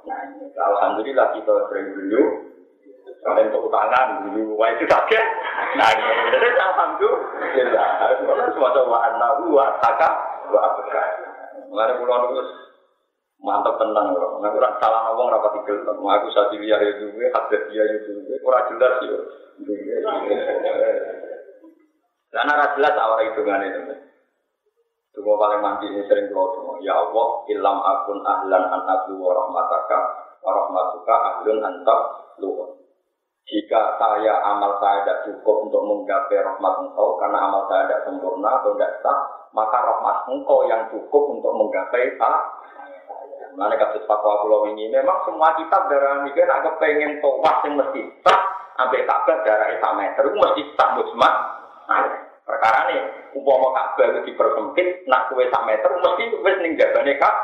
Nah 0.06 0.22
alhamdulillah 0.54 1.34
kita 1.34 1.52
sering 1.70 1.94
dulu 1.94 2.22
Kalian 3.26 3.50
untuk 3.50 3.70
utangan, 3.70 4.22
dulu 4.22 4.54
wah 4.54 4.70
itu 4.70 4.86
sakit. 4.86 5.24
Nah, 5.74 5.90
jadi 6.30 6.46
alhamdulillah. 6.46 7.88
Harus 7.98 8.54
semua 8.54 8.70
coba 8.70 9.02
anda 9.02 9.42
dua, 9.42 9.82
taka, 9.82 10.10
dua 10.46 10.62
apa 10.62 10.82
Mengenai 11.66 11.98
pulau 11.98 12.30
itu 12.30 12.42
mantap 13.40 13.76
tenang 13.80 14.16
loh. 14.16 14.40
Nggak 14.40 14.54
kurang 14.56 14.74
salah 14.80 15.00
ngomong 15.10 15.28
rapat 15.32 15.50
tikel. 15.60 15.84
Aku 15.84 16.26
saat 16.32 16.52
dia 16.54 16.76
itu, 16.80 17.06
hadir 17.12 17.60
dia 17.72 17.84
itu, 17.96 18.12
kurang 18.40 18.64
jelas 18.72 18.94
ya. 19.04 19.18
Karena 22.32 22.52
nggak 22.52 22.72
jelas 22.76 22.94
awal 23.00 23.20
hitungan 23.24 23.64
itu. 23.64 23.80
Semua 25.16 25.40
paling 25.40 25.64
mandi 25.64 25.88
ini 25.88 26.04
sering 26.04 26.28
keluar 26.28 26.76
Ya 26.84 26.92
Allah, 26.92 27.48
ilam 27.48 27.78
akun 27.80 28.20
ahlan 28.20 28.64
an 28.68 28.82
abdu 28.84 29.16
wa 29.16 29.32
rahmataka 29.32 29.98
wa 30.44 30.50
rahmatuka 30.52 31.14
ahlun 31.16 31.64
antak 31.64 32.00
luhur. 32.36 32.76
Jika 33.46 33.96
saya 33.96 34.42
amal 34.42 34.76
saya 34.82 35.06
tidak 35.06 35.18
cukup 35.24 35.70
untuk 35.70 35.82
menggapai 35.88 36.42
rahmat 36.42 36.74
engkau 36.82 37.16
karena 37.16 37.48
amal 37.48 37.64
saya 37.70 37.88
tidak 37.88 38.02
sempurna 38.04 38.60
atau 38.60 38.74
tidak 38.76 38.92
sah, 39.00 39.18
maka 39.56 39.78
rahmat 39.80 40.16
engkau 40.28 40.66
yang 40.68 40.82
cukup 40.92 41.22
untuk 41.32 41.52
menggapai 41.54 42.12
tak. 42.20 42.38
Mana 43.56 43.76
kasus 43.80 44.04
fatwa 44.04 44.44
pulau 44.44 44.68
ini 44.68 44.92
memang 44.92 45.24
semua 45.24 45.56
kitab 45.56 45.88
darah 45.88 46.20
mikir 46.24 46.44
agak 46.44 46.76
pengen 46.76 47.24
tobat 47.24 47.64
yang 47.64 47.80
mesti 47.80 48.04
sah, 48.20 48.40
sampai 48.76 49.08
kabar 49.08 49.40
darah 49.48 49.68
itu 49.72 49.90
meter 49.96 50.22
itu 50.28 50.36
mesti 50.36 50.62
sah 50.76 50.88
musma. 50.92 51.30
Perkara 52.46 52.86
nih, 52.92 53.00
umpama 53.34 53.72
kabar 53.74 54.06
itu 54.12 54.20
dipersempit, 54.30 55.08
nak 55.08 55.32
kue 55.32 55.48
sak 55.48 55.64
meter 55.64 55.88
mesti 55.88 56.24
wes 56.44 56.56
ning 56.60 56.76
jabane 56.76 57.16
kak. 57.16 57.34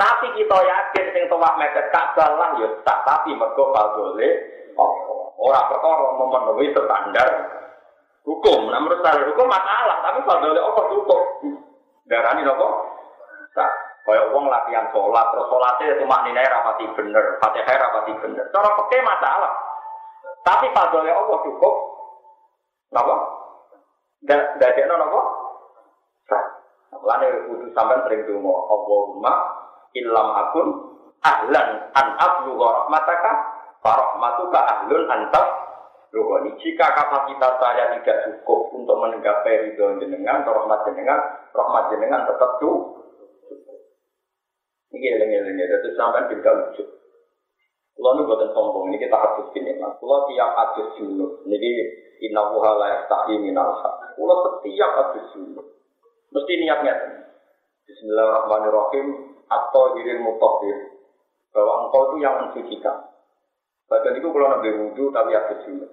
Tapi 0.00 0.26
kita 0.32 0.56
yakin 0.56 1.06
sing 1.12 1.24
tobat 1.28 1.60
meter 1.60 1.84
tak 1.92 2.16
lah 2.16 2.56
ya 2.56 2.68
tak 2.88 3.04
tapi 3.04 3.36
mergo 3.36 3.68
boleh 3.68 4.32
Orang 5.40 5.68
perkara 5.72 6.08
memenuhi 6.20 6.68
standar 6.72 7.28
hukum. 8.28 8.68
Nah 8.68 8.80
menurut 8.80 9.00
hukum 9.04 9.48
masalah, 9.48 10.04
tapi 10.04 10.20
kalau 10.28 10.52
oleh 10.52 10.60
Allah 10.60 10.84
cukup. 10.92 11.22
Darah 12.04 12.36
ini 12.36 12.44
apa? 12.44 12.68
Kayak 14.10 14.34
uang 14.34 14.50
latihan 14.50 14.90
sholat, 14.90 15.26
terus 15.30 15.46
sholatnya 15.46 15.94
itu 15.94 16.02
maknanya 16.02 16.50
rapati 16.50 16.84
bener, 16.98 17.38
fatihah 17.38 17.78
rapati 17.78 18.12
bener. 18.18 18.42
Cara 18.50 18.74
pakai 18.74 19.06
masalah. 19.06 19.52
Tapi 20.42 20.66
pada 20.74 20.98
oleh 20.98 21.14
Allah 21.14 21.38
cukup. 21.46 21.74
Kenapa? 22.90 23.14
Tidak 24.26 24.66
ada 24.66 24.94
apa? 24.98 25.20
Lalu 26.90 27.26
kudu 27.46 27.66
sampai 27.70 28.02
sering 28.02 28.26
dulu 28.26 28.50
Allahumma 28.50 29.32
ilham 29.94 30.28
akun 30.36 30.68
ahlan 31.22 31.68
an 31.94 32.06
ablu 32.18 32.58
rahmataka 32.58 33.30
Farahmatuka 33.80 34.60
ahlun 34.60 35.08
antas 35.08 35.48
Rohani. 36.10 36.58
Jika 36.58 36.84
kapasitas 36.90 37.54
saya 37.62 37.96
tidak 37.96 38.18
cukup 38.26 38.74
untuk 38.74 38.98
menggapai 38.98 39.70
ridho 39.70 39.94
jenengan, 40.02 40.42
rahmat 40.42 40.82
jenengan, 40.90 41.16
rahmat 41.54 41.88
jenengan 41.94 42.26
tetap 42.26 42.58
cukup. 42.58 42.99
Ini 44.90 45.06
eling-eling 45.18 45.56
ya, 45.58 45.78
sampai 45.94 46.26
tidak 46.34 46.54
lucu. 46.54 46.82
Kalau 47.94 48.16
ini 48.16 48.26
buatan 48.26 48.50
sombong, 48.56 48.84
ini 48.90 48.98
kita 48.98 49.12
harus 49.12 49.52
gini, 49.54 49.76
mas. 49.76 49.94
Kalau 50.00 50.24
tiap 50.26 50.50
hadis 50.56 50.88
junub, 50.98 51.44
ini 51.46 52.00
Inna 52.20 52.52
wuha 52.52 52.76
la 52.76 52.86
yastahi 53.00 53.40
minal 53.40 53.80
haq. 53.80 54.12
Kula 54.16 54.34
setiap 54.44 54.90
habis 55.00 55.24
sunnah. 55.32 55.64
Mesti 56.36 56.52
niatnya. 56.60 56.94
Bismillahirrahmanirrahim. 57.88 59.06
Atau 59.48 59.96
diri 59.96 60.20
mutahhir. 60.20 61.00
Bahwa 61.50 61.88
engkau 61.88 62.02
itu 62.12 62.16
yang 62.22 62.34
mensucikan. 62.44 63.08
Badan 63.90 64.22
itu 64.22 64.28
kalau 64.30 64.52
nabi 64.52 64.70
wudhu 64.70 65.10
tapi 65.10 65.32
habis 65.34 65.64
sunnah. 65.64 65.90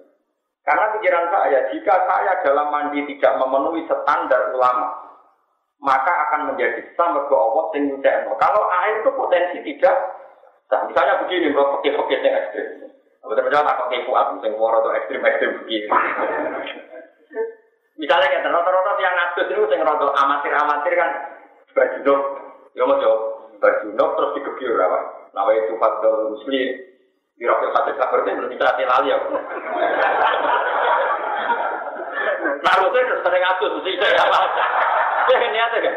Karena 0.62 0.92
pikiran 1.00 1.26
saya, 1.32 1.58
jika 1.72 1.94
saya 2.04 2.32
dalam 2.44 2.68
mandi 2.68 3.00
tidak 3.08 3.40
memenuhi 3.40 3.88
standar 3.88 4.52
ulama, 4.52 5.07
maka 5.78 6.12
akan 6.28 6.54
menjadi 6.54 6.82
sama 6.98 7.22
ke 7.30 7.34
Allah 7.34 7.64
sing 7.70 7.82
Kalau 8.38 8.62
air 8.82 8.94
itu 9.02 9.10
potensi 9.14 9.58
tidak 9.62 9.96
Nah, 10.68 10.84
misalnya 10.84 11.24
begini, 11.24 11.56
kalau 11.56 11.80
pakai-pakai 11.80 12.20
yang 12.20 12.36
ekstrim. 12.44 12.66
Betul-betul 13.24 13.64
tak 13.64 13.80
pakai 13.80 14.04
kuat, 14.04 14.26
sing 14.40 14.52
woro 14.56 14.84
atau 14.84 14.92
ekstrim-ekstrim 14.92 15.64
begini. 15.64 15.88
misalnya 17.98 18.30
kayak 18.30 18.46
rata-rata 18.46 19.02
yang 19.02 19.16
ngatur 19.16 19.44
itu 19.50 19.74
yang 19.74 19.82
rata 19.82 20.06
amatir-amatir 20.06 20.94
kan 20.94 21.10
berjunuk, 21.74 22.20
ya 22.78 22.86
mau 22.86 22.94
jauh 23.02 23.50
berjunuk 23.58 24.10
terus 24.14 24.34
dikebiur 24.38 24.78
apa? 24.78 24.98
Nama 25.34 25.50
itu 25.58 25.74
Fadl 25.82 26.30
Muslim, 26.30 26.68
di 27.36 27.42
rokok 27.42 27.74
satu 27.74 27.90
kabar 27.98 28.22
itu 28.22 28.38
belum 28.38 28.50
bisa 28.54 28.86
lali 28.86 29.08
aku. 29.12 29.28
Naruto 32.62 32.98
itu 33.02 33.16
sering 33.24 33.42
ngatur, 33.42 33.70
mesti 33.82 33.98
saya 33.98 34.20
apa? 34.24 34.40
Ya 35.28 35.38
ini 35.44 35.58
aja 35.60 35.78
kan. 35.78 35.94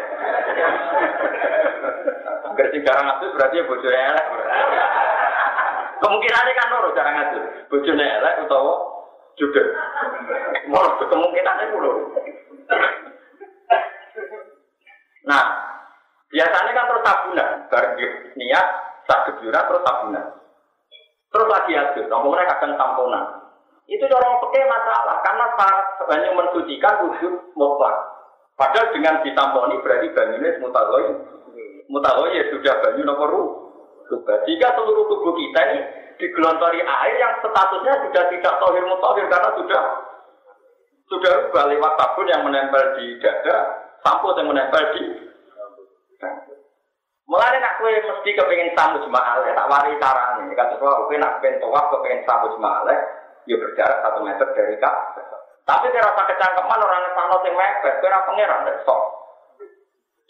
Sing 2.72 2.82
jarang 2.88 3.06
ngatur 3.08 3.30
berarti 3.36 3.60
ya 3.60 3.64
bojone 3.68 4.00
elek. 4.00 4.26
Kemungkinannya 6.02 6.60
kan 6.60 6.68
loro 6.72 6.90
jarang 6.96 7.16
ngatur. 7.16 7.44
Bojone 7.72 8.06
elek 8.06 8.44
utawa 8.48 8.74
juga. 9.40 9.64
Mau 10.68 11.00
kemungkinannya 11.00 11.74
loro. 11.76 11.94
Nah, 15.22 15.44
biasanya 16.34 16.72
kan 16.74 16.88
terus 16.90 17.06
tabunan, 17.06 17.50
bareng 17.70 17.94
niat, 18.36 18.68
sak 19.06 19.20
kejuran 19.30 19.68
terus 19.70 19.86
tabunan. 19.86 20.26
Terus 21.32 21.48
lagi 21.48 21.72
adus, 21.78 22.10
ngomongnya 22.12 22.52
kadang 22.58 22.76
tamponan. 22.76 23.24
Itu 23.88 24.04
orang 24.08 24.44
pakai 24.44 24.68
masalah, 24.68 25.24
karena 25.24 25.46
sebanyak 26.00 26.36
mensucikan 26.36 27.08
wujud 27.08 27.34
mutlak. 27.56 27.96
Padahal 28.62 28.94
dengan 28.94 29.25
ditamponi 29.25 29.82
berarti 29.82 30.13
banyunya 30.13 30.62
mutagoi. 30.62 31.10
Mutagoi 31.89 32.38
ya 32.38 32.46
sudah 32.53 32.77
banyu 32.77 33.01
nomor 33.10 33.30
rubah. 34.06 34.38
Jika 34.46 34.77
seluruh 34.77 35.10
tubuh 35.10 35.34
kita 35.34 35.62
ini 35.74 35.80
digelontori 36.22 36.86
air 36.86 37.15
yang 37.18 37.41
statusnya 37.41 38.06
sudah 38.06 38.24
tidak 38.30 38.53
tohir 38.62 38.86
mutahir 38.86 39.25
karena 39.34 39.50
sudah 39.58 39.84
sudah 41.10 41.32
rubah 41.50 41.74
lewat 41.74 41.91
sabun 41.98 42.30
yang 42.30 42.46
menempel 42.46 43.01
di 43.01 43.18
dada, 43.18 43.58
sampo 44.06 44.30
yang 44.38 44.46
menempel 44.46 44.84
di 44.94 45.03
Mulai 47.25 47.63
nak 47.63 47.82
kue 47.82 47.96
mesti 47.96 48.30
kepengen 48.36 48.75
samu 48.77 49.01
jemaah, 49.08 49.39
tak 49.41 49.70
wari 49.72 49.96
cara 49.98 50.38
ini. 50.44 50.53
Kata 50.53 50.77
soal 50.77 51.10
kue 51.10 51.18
nak 51.18 51.41
pengen 51.41 51.63
tawaf 51.63 51.89
kepengen 51.89 52.27
samu 52.30 52.53
jemaah, 52.53 52.86
ya 53.50 53.56
berjarak 53.58 54.03
satu 54.06 54.20
meter 54.22 54.48
dari 54.53 54.75
kak. 54.77 55.31
Tapi 55.62 55.94
kira 55.94 56.10
rasa 56.10 56.25
kecangkeman 56.25 56.84
orang 56.84 57.13
sana 57.13 57.36
sing 57.46 57.53
mepet, 57.53 57.96
kira 58.01 58.25
pangeran 58.25 58.65
dek 58.65 58.82
sok. 58.84 59.01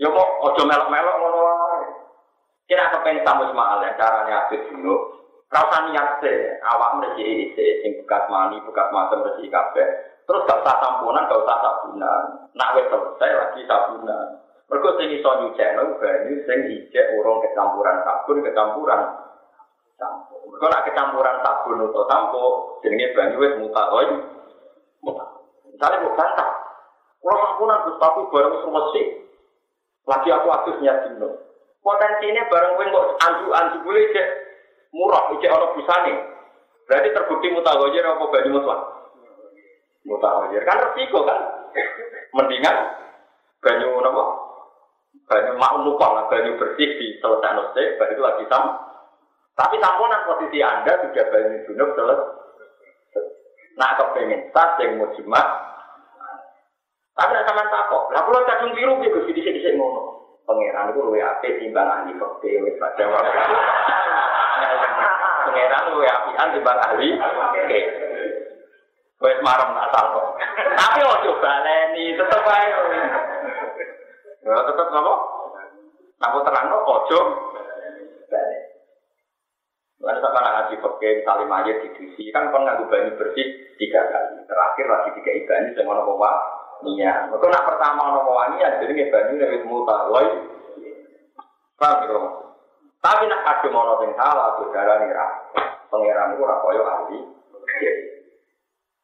Ya 0.02 0.10
mau 0.10 0.26
ojo 0.50 0.62
melok-melok 0.66 1.16
ngono 1.22 1.40
wae. 1.46 1.90
Kira 2.66 2.90
kepen 2.90 3.22
tamu 3.22 3.48
semaal 3.48 3.86
ya 3.86 3.96
caranya 3.96 4.46
habis 4.46 4.66
dulu. 4.72 5.22
Rasa 5.52 5.92
niat 5.92 6.24
se, 6.24 6.58
awak 6.64 7.04
mesti 7.04 7.52
se 7.54 7.84
sing 7.84 7.92
bekas 8.00 8.24
mani, 8.32 8.64
bekas 8.64 8.88
macam 8.96 9.28
mesti 9.28 9.52
kabeh. 9.52 9.88
Terus 10.24 10.48
gak 10.48 10.64
usah 10.64 10.80
tampunan, 10.80 11.28
gak 11.28 11.44
usah 11.44 11.58
sabunan. 11.60 12.24
Nak 12.56 12.72
wis 12.80 12.88
selesai 12.88 13.32
lagi 13.36 13.62
sabunan. 13.68 14.28
Mergo 14.72 14.96
sing 14.96 15.12
iso 15.12 15.28
nyucekno 15.28 16.00
banyu 16.00 16.34
sing 16.48 16.60
ijek 16.72 17.20
urung 17.20 17.44
kecampuran 17.44 18.00
sabun, 18.08 18.40
kecampuran. 18.40 19.02
Mergo 20.48 20.68
nak 20.72 20.86
kecampuran 20.88 21.44
sabun 21.44 21.84
atau 21.84 22.08
sampo, 22.08 22.44
jenenge 22.80 23.12
banyu 23.12 23.44
wis 23.44 23.58
mutaroy. 23.60 24.08
Misalnya 25.02 26.04
gue 26.06 26.14
bantah, 26.14 26.50
kalau 27.22 27.38
sampunan 27.42 27.86
gus 27.90 27.98
tapi 27.98 28.22
bareng 28.30 28.56
semesti, 28.62 29.04
lagi 30.06 30.30
aku 30.30 30.48
niat 30.82 30.98
dino. 31.10 31.30
Potensinya 31.82 32.46
bareng 32.50 32.78
gue 32.78 32.94
kok 32.94 33.06
anju 33.26 33.46
anju 33.50 33.78
boleh 33.82 34.06
cek 34.14 34.28
murah, 34.94 35.34
cek 35.34 35.50
orang 35.50 35.74
bisa 35.74 35.96
nih. 36.06 36.18
Berarti 36.86 37.10
terbukti 37.16 37.48
mutawajar 37.50 38.04
apa 38.14 38.26
baju 38.30 38.50
mutlak? 38.54 38.82
Mutawajar 40.06 40.62
kan 40.66 40.82
resiko 40.86 41.26
kan? 41.26 41.40
Mendingan 42.38 42.78
banyu 43.62 43.90
apa? 44.02 44.24
Banyu 45.26 45.52
mau 45.58 45.78
lupa 45.82 46.30
banyu 46.30 46.58
bersih 46.62 46.90
di 47.00 47.18
selesai 47.22 47.54
nose, 47.58 47.84
baru 47.98 48.12
itu 48.14 48.22
lagi 48.22 48.44
sam. 48.50 48.64
Tapi 49.56 49.78
sampunan 49.82 50.26
posisi 50.26 50.60
anda 50.62 50.94
sudah 51.06 51.26
banyu 51.30 51.58
junub 51.66 51.90
selesai. 51.98 52.41
Nah 53.80 53.96
kepengen 53.96 54.52
tas 54.52 54.76
yang 54.84 55.00
mau 55.00 55.08
tapi 57.12 57.38
nak 57.38 57.46
sampean 57.46 57.70
takok, 57.70 58.10
lah 58.16 58.24
kula 58.24 58.48
kadung 58.48 58.74
biru 58.74 58.98
piye 58.98 59.12
Gusti 59.12 59.36
dhisik-dhisik 59.36 59.76
ngono. 59.76 60.24
Pangeran 60.48 60.90
iku 60.90 61.06
luwe 61.06 61.22
apik 61.22 61.62
timbang 61.62 61.86
ahli 61.86 62.18
fikih 62.18 62.66
wis 62.66 62.80
padha 62.82 63.06
wae. 63.06 63.30
Pangeran 65.46 65.86
luwe 65.94 66.08
apian 66.08 66.48
timbang 66.56 66.80
ahli 66.82 67.08
fikih. 67.22 67.84
Wis 69.22 69.38
marem 69.46 69.70
nak 69.76 69.92
takok. 69.94 70.34
Tapi 70.74 71.00
ojo 71.06 71.32
baleni, 71.44 72.18
tetep 72.18 72.42
ae. 72.42 72.68
Ya 74.42 74.56
tetep 74.66 74.88
napa? 74.90 75.14
Aku 76.26 76.38
terangno 76.42 76.78
ojo 76.82 77.20
baleni. 78.34 78.61
Lalu 80.02 80.18
sama 80.18 80.40
nak 80.42 80.54
ngaji 80.58 80.76
pakai 80.82 81.18
misalnya 81.22 81.46
mayat 81.46 81.78
di 81.86 81.90
diisi 81.94 82.34
kan 82.34 82.50
kon 82.50 82.66
nganggo 82.66 82.90
banyu 82.90 83.14
bersih 83.22 83.46
tiga 83.78 84.02
kali. 84.10 84.42
Terakhir 84.50 84.86
lagi 84.90 85.10
tiga 85.22 85.32
ibadah 85.38 85.58
ini 85.62 85.78
sama 85.78 85.94
nopo 85.94 86.18
Iya, 86.82 87.30
itu 87.30 87.46
nak 87.46 87.68
pertama 87.70 88.10
ono 88.10 88.26
wangi 88.26 88.58
ya 88.58 88.82
jadi 88.82 88.90
nggak 88.90 89.12
banyu 89.14 89.34
nih 89.38 89.62
muta 89.70 90.10
loy. 90.10 90.26
Paham 91.78 92.02
gitu 92.02 92.18
Tapi 93.02 93.30
nak 93.30 93.46
ada 93.46 93.68
mono 93.70 94.02
sing 94.02 94.14
salah 94.18 94.58
tuh 94.58 94.74
darah 94.74 94.98
nih 94.98 95.14
rah. 95.14 95.32
Pangeran 95.94 96.34
itu 96.34 96.46
rapoyo 96.46 96.82
ahli. 96.82 97.18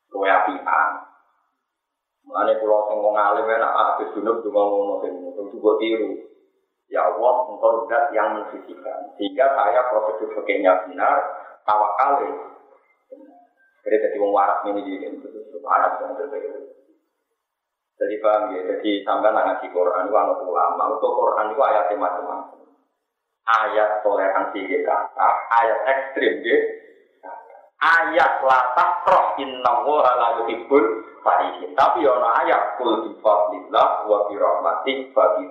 Kowe 0.10 0.25
apian. 0.25 0.91
Mulane 2.25 2.53
kula 2.57 2.77
sing 2.89 2.97
alim 3.01 3.45
enak 3.45 3.75
habis 3.77 4.10
dunuk 4.17 4.41
cuma 4.41 4.62
ngono 4.65 4.93
sing 5.05 5.13
itu 5.21 5.69
tiru. 5.77 6.10
Ya 6.88 7.04
Allah, 7.04 7.34
engkau 7.52 7.84
zat 7.91 8.15
yang 8.15 8.39
mensucikan. 8.39 9.12
Sehingga 9.19 9.45
saya 9.52 9.91
prosedur 9.91 10.32
fakirnya 10.39 10.88
benar, 10.88 11.19
tawakal. 11.67 12.23
Jadi 13.84 13.95
jadi 14.04 14.17
wong 14.19 14.32
waras 14.32 14.63
ini 14.67 14.84
gitu, 14.84 15.28
waras 15.63 16.00
yang 16.00 16.15
terbaik. 16.15 16.47
Jadi 17.97 18.15
paham 18.21 18.54
ya, 18.54 18.62
jadi 18.62 18.91
sampai 19.02 19.34
ngaji 19.34 19.67
Quran 19.73 20.06
itu 20.06 20.15
anak 20.15 20.39
ulama, 20.45 20.84
untuk 20.95 21.17
Quran 21.17 21.50
itu 21.50 21.62
ayatnya 21.65 21.95
macam-macam. 21.97 22.60
Ayat 23.47 23.89
toleransi 24.06 24.60
kita, 24.60 24.97
ayat 25.50 25.80
ekstrim 25.88 26.45
gitu. 26.45 26.62
Ayat 27.78 28.41
latah 28.41 28.91
roh 29.06 29.26
inna 29.38 29.86
wa 29.86 30.02
la 30.04 30.30
yuhibbul 30.41 30.86
farihin. 31.21 31.73
Tapi 31.78 32.06
ana 32.06 32.30
ayat 32.45 32.82
kul 32.82 33.06
bi 33.06 33.12
fadlillah 33.21 34.06
wa 34.10 34.17
bi 34.30 34.36
rahmatih 34.36 35.13
fa 35.13 35.38
bi 35.38 35.45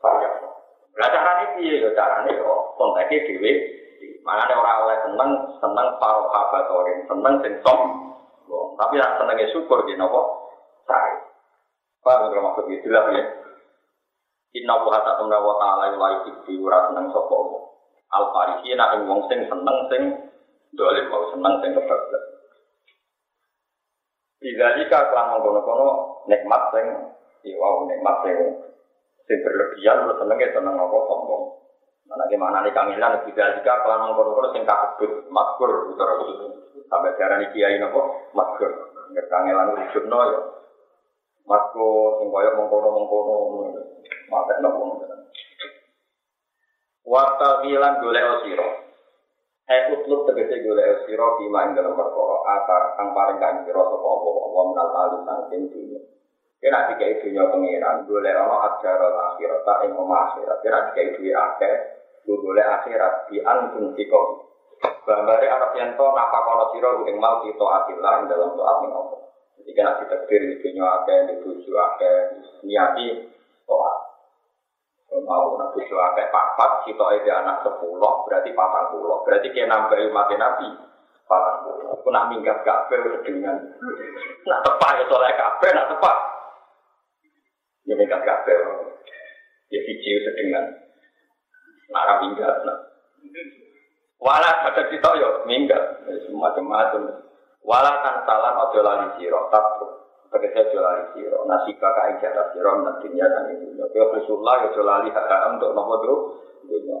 Lah 0.00 1.08
carane 1.08 1.44
piye 1.56 1.80
ya 1.80 1.90
carane 1.96 2.30
kok 2.36 2.60
konteke 2.76 3.24
dhewe. 3.28 3.52
Manane 4.20 4.52
ora 4.52 4.84
oleh 4.84 4.98
seneng 5.08 5.30
seneng 5.60 5.86
paro 5.96 6.28
habatorin, 6.28 7.08
seneng 7.08 7.34
sing 7.40 7.54
som. 7.64 7.80
Tapi 8.76 8.96
nek 8.96 9.16
senenge 9.20 9.44
syukur 9.52 9.84
di 9.88 9.96
napa? 9.96 10.20
Saya. 10.88 11.24
Paham 12.00 12.32
kalau 12.32 12.44
maksud 12.52 12.64
itu 12.72 12.88
jelas 12.88 13.12
ya. 13.12 13.24
Inna 14.56 14.82
wa 14.82 14.90
hatta 14.90 15.20
tumna 15.20 15.38
wa 15.38 15.54
ta'ala 15.62 15.94
yulai 15.94 16.26
tikbi 16.26 16.58
ura 16.58 16.90
seneng 16.90 17.12
sopo 17.14 17.70
Al 18.10 18.34
farisi 18.34 18.74
nak 18.74 18.98
wong 19.06 19.30
sing 19.30 19.46
seneng 19.46 19.78
sing 19.86 20.02
dolim 20.74 21.06
mau 21.06 21.30
seneng 21.30 21.54
sing 21.62 21.70
kebablas. 21.76 22.24
Tidak 24.40 24.74
jika 24.82 24.98
kelang 25.12 25.38
mengkono-kono 25.38 25.88
nikmat 26.26 26.62
sing 26.74 26.86
iwa 27.46 27.68
nikmat 27.86 28.16
sing 28.26 28.36
sing 29.30 29.46
berlebihan 29.46 30.02
terus 30.02 30.18
senengnya 30.18 30.50
seneng 30.50 30.74
apa 30.74 30.98
sombong. 31.06 31.42
Mana 32.10 32.26
gimana 32.26 32.66
nih 32.66 32.74
kamilan 32.74 33.22
tidak 33.30 33.62
jika 33.62 33.86
kelang 33.86 34.10
mengkono-kono 34.10 34.50
sing 34.50 34.66
kabut 34.66 35.30
makkur 35.30 35.94
utara 35.94 36.18
sampai 36.90 37.14
sekarang 37.14 37.46
ini 37.46 37.54
kiai 37.54 37.78
nopo 37.78 38.26
makkur. 38.34 38.90
Kangelan 39.30 39.78
wujud 39.78 40.10
no 40.10 40.18
ya. 40.26 40.40
Sing 41.46 42.26
koyo 42.26 42.50
mengkono-mengkono 42.58 43.34
mate 44.26 44.54
nopo. 44.58 45.06
Waktu 47.06 47.48
bilang 47.62 48.02
golek 48.02 48.26
sira. 48.42 48.68
Eh 49.70 49.82
utlub 49.94 50.26
tegese 50.26 50.66
golek 50.66 51.06
sira 51.06 51.26
bima 51.38 51.70
ing 51.70 51.78
dalam 51.78 51.94
perkara 51.94 52.98
kang 52.98 53.14
paring 53.14 53.38
kang 53.38 53.62
sira 53.62 53.78
sapa 53.78 54.08
apa 54.10 54.28
apa 54.34 54.60
menal 54.66 54.88
kali 54.90 55.18
saking. 55.22 55.62
Kena 56.60 56.92
dikai 56.92 57.24
dunya 57.24 57.48
pengiran, 57.48 58.04
golek 58.04 58.36
ana 58.36 58.56
ajar 58.68 59.00
akhirat 59.00 59.64
tak 59.64 59.80
ing 59.88 59.96
omah 59.96 60.28
akhirat. 60.28 60.60
Kena 60.60 60.92
dikai 60.92 61.16
duwe 61.16 61.32
akeh, 61.32 61.76
golek 62.28 62.68
akhirat 62.68 63.32
di 63.32 63.40
antum 63.40 63.96
tiko. 63.96 64.44
Gambare 65.08 65.48
arep 65.48 65.72
yen 65.80 65.96
to 65.96 66.04
napa 66.12 66.38
kono 66.44 66.68
sira 66.76 67.00
ing 67.08 67.16
mal 67.16 67.40
kita 67.40 67.64
ing 67.88 68.28
dalam 68.28 68.52
doa 68.52 68.72
ning 68.84 68.92
apa. 68.92 69.16
Jadi 69.56 69.70
kena 69.72 69.96
ditakdir 70.04 70.40
di 70.52 70.54
dunya 70.60 70.84
akeh, 70.84 71.18
di 71.32 71.34
tujuh 71.40 71.76
akeh, 71.80 72.16
niati 72.68 73.08
doa. 73.64 73.92
mau 75.20 75.58
nak 75.58 75.74
bojo 75.74 75.96
akeh 75.96 76.26
papat 76.30 76.86
kita 76.86 77.04
ide 77.18 77.30
anak 77.34 77.66
sepuluh 77.66 78.24
berarti 78.24 78.54
patang 78.54 78.94
puluh 78.94 79.20
berarti 79.26 79.50
kena 79.50 79.86
nambahi 79.86 80.06
mati 80.10 80.34
nabi 80.38 80.70
patang 81.26 81.66
puluh 81.66 81.86
aku 81.92 82.08
nak 82.14 82.30
minggat 82.30 82.62
kafe 82.62 82.94
dengan 83.26 83.58
nak 84.46 84.60
tepat 84.62 85.02
ya 85.02 85.04
soalnya 85.10 85.34
kafe 85.34 85.66
nak 85.74 85.90
tepat 85.90 86.16
ya 87.90 87.94
minggat 87.98 88.22
kafe 88.22 88.54
ya 89.74 89.80
video 89.82 90.16
sedengan. 90.22 90.66
Nak 91.90 92.22
minggat 92.22 92.62
nak. 92.62 92.78
Wala 94.22 94.50
ada 94.70 94.82
kita 94.86 95.10
yo 95.18 95.42
minggat. 95.50 96.06
Macam-macam 96.30 97.18
wala 97.66 97.92
tan 98.06 98.22
salam 98.22 98.54
ojo 98.62 98.80
lali 98.86 99.06
siro 99.18 99.50
Tegese 100.30 100.70
jolali 100.70 101.10
siro, 101.10 101.42
nasibah 101.42 101.90
kain 101.90 102.22
jatah 102.22 102.54
siro, 102.54 102.86
nantinya 102.86 103.26
dan 103.26 103.50
ini. 103.50 103.74
Kau 103.82 104.14
Rasulullah 104.14 104.62
ya 104.62 104.68
jolali 104.78 105.10
hak 105.10 105.26
untuk 105.58 105.74
nopo 105.74 105.94
tuh, 106.06 106.18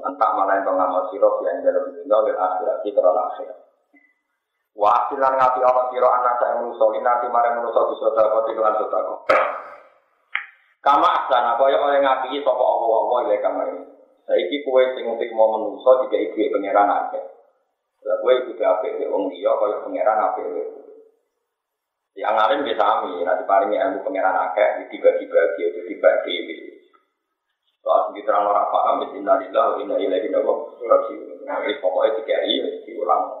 entah 0.02 0.30
malah 0.34 0.58
yang 0.58 0.66
pengamal 0.66 1.06
siro, 1.14 1.38
yang 1.46 1.62
dalam 1.62 1.94
dunia, 1.94 2.26
dan 2.26 2.34
akhirat 2.34 2.76
kita 2.82 2.98
akhirat. 2.98 3.58
Wa 4.74 5.06
asilan 5.06 5.38
ngati 5.38 5.62
Allah 5.62 5.84
siro 5.94 6.08
anak 6.10 6.34
saya 6.42 6.58
menuso, 6.58 6.90
nanti 6.98 7.26
mare 7.30 7.54
menuso 7.54 7.80
di 7.86 7.94
sodako, 8.02 8.38
di 8.50 8.52
kelan 8.58 8.74
sodako. 8.82 9.14
Kama 10.80 11.04
asana, 11.04 11.60
kaya 11.60 11.76
oleh 11.76 12.00
ngati 12.00 12.40
sopo 12.40 12.64
Allah, 12.64 12.88
Allah 13.04 13.18
ilai 13.28 13.44
kama 13.44 13.62
ini. 13.68 13.84
Saiki 14.24 14.64
kue 14.64 14.82
sing 14.96 15.04
mau 15.36 15.52
menuso, 15.52 16.08
jika 16.08 16.16
ibu 16.16 16.56
pengeran 16.56 16.88
akeh. 16.88 17.24
Lah 18.08 18.16
kue 18.24 18.32
ibu 18.40 18.52
apik, 18.56 18.96
wong 19.12 19.28
dia 19.28 19.52
kaya 19.52 19.76
pengeran 19.84 20.18
apik. 20.32 20.46
Yang 22.16 22.36
alim 22.36 22.60
bisa 22.64 22.84
ami, 22.84 23.20
nanti 23.22 23.44
paling 23.44 23.70
ilmu 23.76 24.00
pengiran 24.02 24.36
akeh, 24.50 24.88
dibagi-bagi, 24.88 25.62
itu 25.68 25.80
dibagi. 25.84 26.36
Soal 27.80 28.12
kita 28.12 28.32
orang 28.32 28.48
orang 28.50 28.68
paham, 28.68 28.94
Bismillahirrahmanirrahim, 29.04 29.84
inna 29.88 29.96
ilaihi 29.96 30.28
rajiun. 30.28 31.40
Jadi 31.44 31.72
pokoknya 31.80 32.10
tiga 32.20 32.36
i, 32.44 32.54
diulang. 32.84 33.40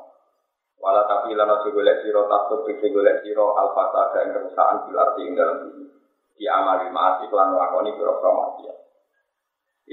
Walau 0.80 1.04
tapi 1.04 1.36
lana 1.36 1.60
segolek 1.60 2.00
siro 2.00 2.24
takut 2.24 2.64
bisa 2.64 2.88
golek 2.88 3.20
siro 3.20 3.52
al-fatah 3.52 4.16
dan 4.16 4.32
kerusahaan 4.32 4.88
bil 4.88 4.96
arti 4.96 5.20
ing 5.28 5.36
dalam 5.36 5.56
bumi. 5.60 5.99
Di 6.40 6.48
amali 6.48 6.88
maasi 6.88 7.28
kelan 7.28 7.52
lakoni 7.52 7.92
biro 7.92 8.16
promosi. 8.16 8.64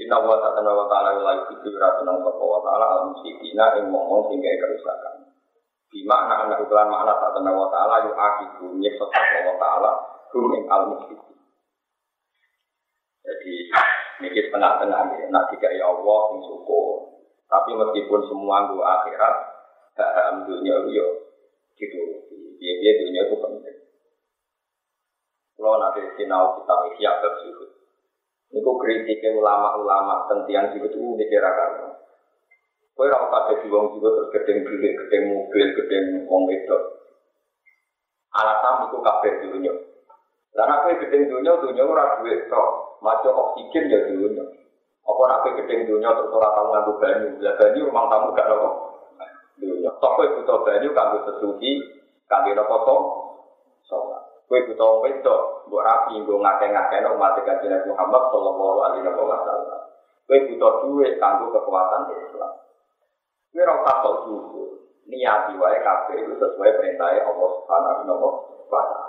Inna 0.00 0.16
wa 0.16 0.40
ta'ala 0.40 0.64
wa 0.64 0.88
ta'ala 0.88 1.20
wa 1.20 1.28
ta'ala 1.28 1.60
wa 1.68 1.92
ta'ala 1.92 2.12
wa 2.24 2.60
ta'ala 2.64 2.86
al-musyidina 2.96 3.76
ing 3.76 3.92
ngomong 3.92 4.32
sehingga 4.32 4.56
kerusakan. 4.64 5.28
Di 5.92 6.08
makna 6.08 6.48
anak 6.48 6.64
ukuran 6.64 6.88
makna 6.88 7.20
saat 7.20 7.36
wa 7.36 7.68
ta'ala 7.68 8.08
yu 8.08 8.12
akibu 8.16 8.64
nyeksa 8.80 9.04
wa 9.12 9.54
ta'ala 9.60 9.90
hum 10.32 10.56
ing 10.56 10.64
al 10.72 10.96
Jadi 13.28 13.54
ini 14.24 14.28
setengah-tengah 14.32 15.00
ya. 15.20 15.26
Nak 15.28 15.44
tiga 15.52 15.68
ya 15.68 15.84
Allah 15.84 16.18
sing 16.32 16.40
syukur. 16.48 17.12
Tapi 17.48 17.70
meskipun 17.76 18.20
semua 18.28 18.68
gue 18.72 18.80
akhirat, 18.80 19.36
hak 19.96 20.44
dunia 20.44 20.84
yo 20.88 21.06
gitu. 21.74 22.00
Dia 22.60 22.72
dia 22.80 22.92
dunia 23.02 23.22
itu 23.26 23.36
penting. 23.40 23.57
Kalau 25.58 25.74
nanti 25.82 26.06
sinau 26.14 26.54
kita 26.62 26.74
isyak 26.94 27.14
ke 27.18 27.28
zuhud. 27.42 27.70
Ini 28.54 28.62
kritiknya 28.62 29.34
ulama-ulama 29.42 30.30
tentang 30.30 30.70
zuhud 30.70 30.86
itu 30.86 31.18
dikira-kira. 31.18 31.98
Kowe 32.94 33.06
ora 33.06 33.30
usah 33.30 33.42
dadi 33.46 33.66
wong 33.70 33.94
juga 33.94 34.10
terus 34.10 34.30
gedeng 34.34 34.58
duit, 34.66 34.90
gedeng 34.90 35.22
mobil, 35.30 35.66
gedeng 35.70 36.04
wong 36.26 36.50
wedok. 36.50 36.82
Alasan 38.34 38.90
itu 38.90 38.98
kabeh 39.02 39.32
dunya. 39.38 39.74
Karena 40.54 40.82
kowe 40.82 40.94
gedeng 41.06 41.30
dunya, 41.30 41.52
dunya 41.62 41.82
ora 41.86 42.18
duit 42.18 42.50
tok. 42.50 42.98
Maca 42.98 43.30
oksigen 43.30 43.86
ya 43.90 44.02
dunya. 44.06 44.42
Apa 45.06 45.22
nek 45.30 45.38
kowe 45.42 45.50
gedeng 45.62 45.86
dunya 45.86 46.10
terus 46.10 46.34
ora 46.34 46.54
tau 46.54 46.66
nganggo 46.74 46.92
banyu, 46.98 47.28
lah 47.38 47.54
banyu 47.58 47.86
rumah 47.86 48.04
tamu 48.10 48.34
gak 48.34 48.46
nopo. 48.50 48.70
Dunya. 49.58 49.90
Tok 50.02 50.12
kowe 50.18 50.26
butuh 50.38 50.58
banyu 50.66 50.88
kanggo 50.94 51.18
sesuci, 51.26 51.70
kanggo 52.26 52.50
nopo 52.54 52.76
to? 52.82 52.96
Salat. 53.86 54.27
Kowe 54.48 54.64
butuh 54.64 55.04
wedok, 55.04 55.68
mbok 55.68 55.84
rapi, 55.84 56.24
mbok 56.24 56.40
ngake-ngakeno 56.40 57.20
umat 57.20 57.36
kanjeng 57.44 57.84
Muhammad 57.84 58.22
sallallahu 58.32 58.78
alaihi 58.80 59.04
wasallam. 59.04 59.80
Kowe 60.24 60.38
butuh 60.48 60.72
duit 60.88 61.20
kanggo 61.20 61.52
kekuatan 61.52 62.16
Islam. 62.16 62.52
Ora 63.52 63.72
usah 63.84 63.96
sok 64.00 64.16
syukur. 64.24 64.68
Niati 65.08 65.56
wae 65.56 65.78
kabeh 65.80 66.20
itu 66.20 66.36
sesuai 66.36 66.76
perintah 66.80 67.16
Allah 67.16 67.48
Subhanahu 67.60 68.12
wa 68.20 68.32
taala. 68.68 69.00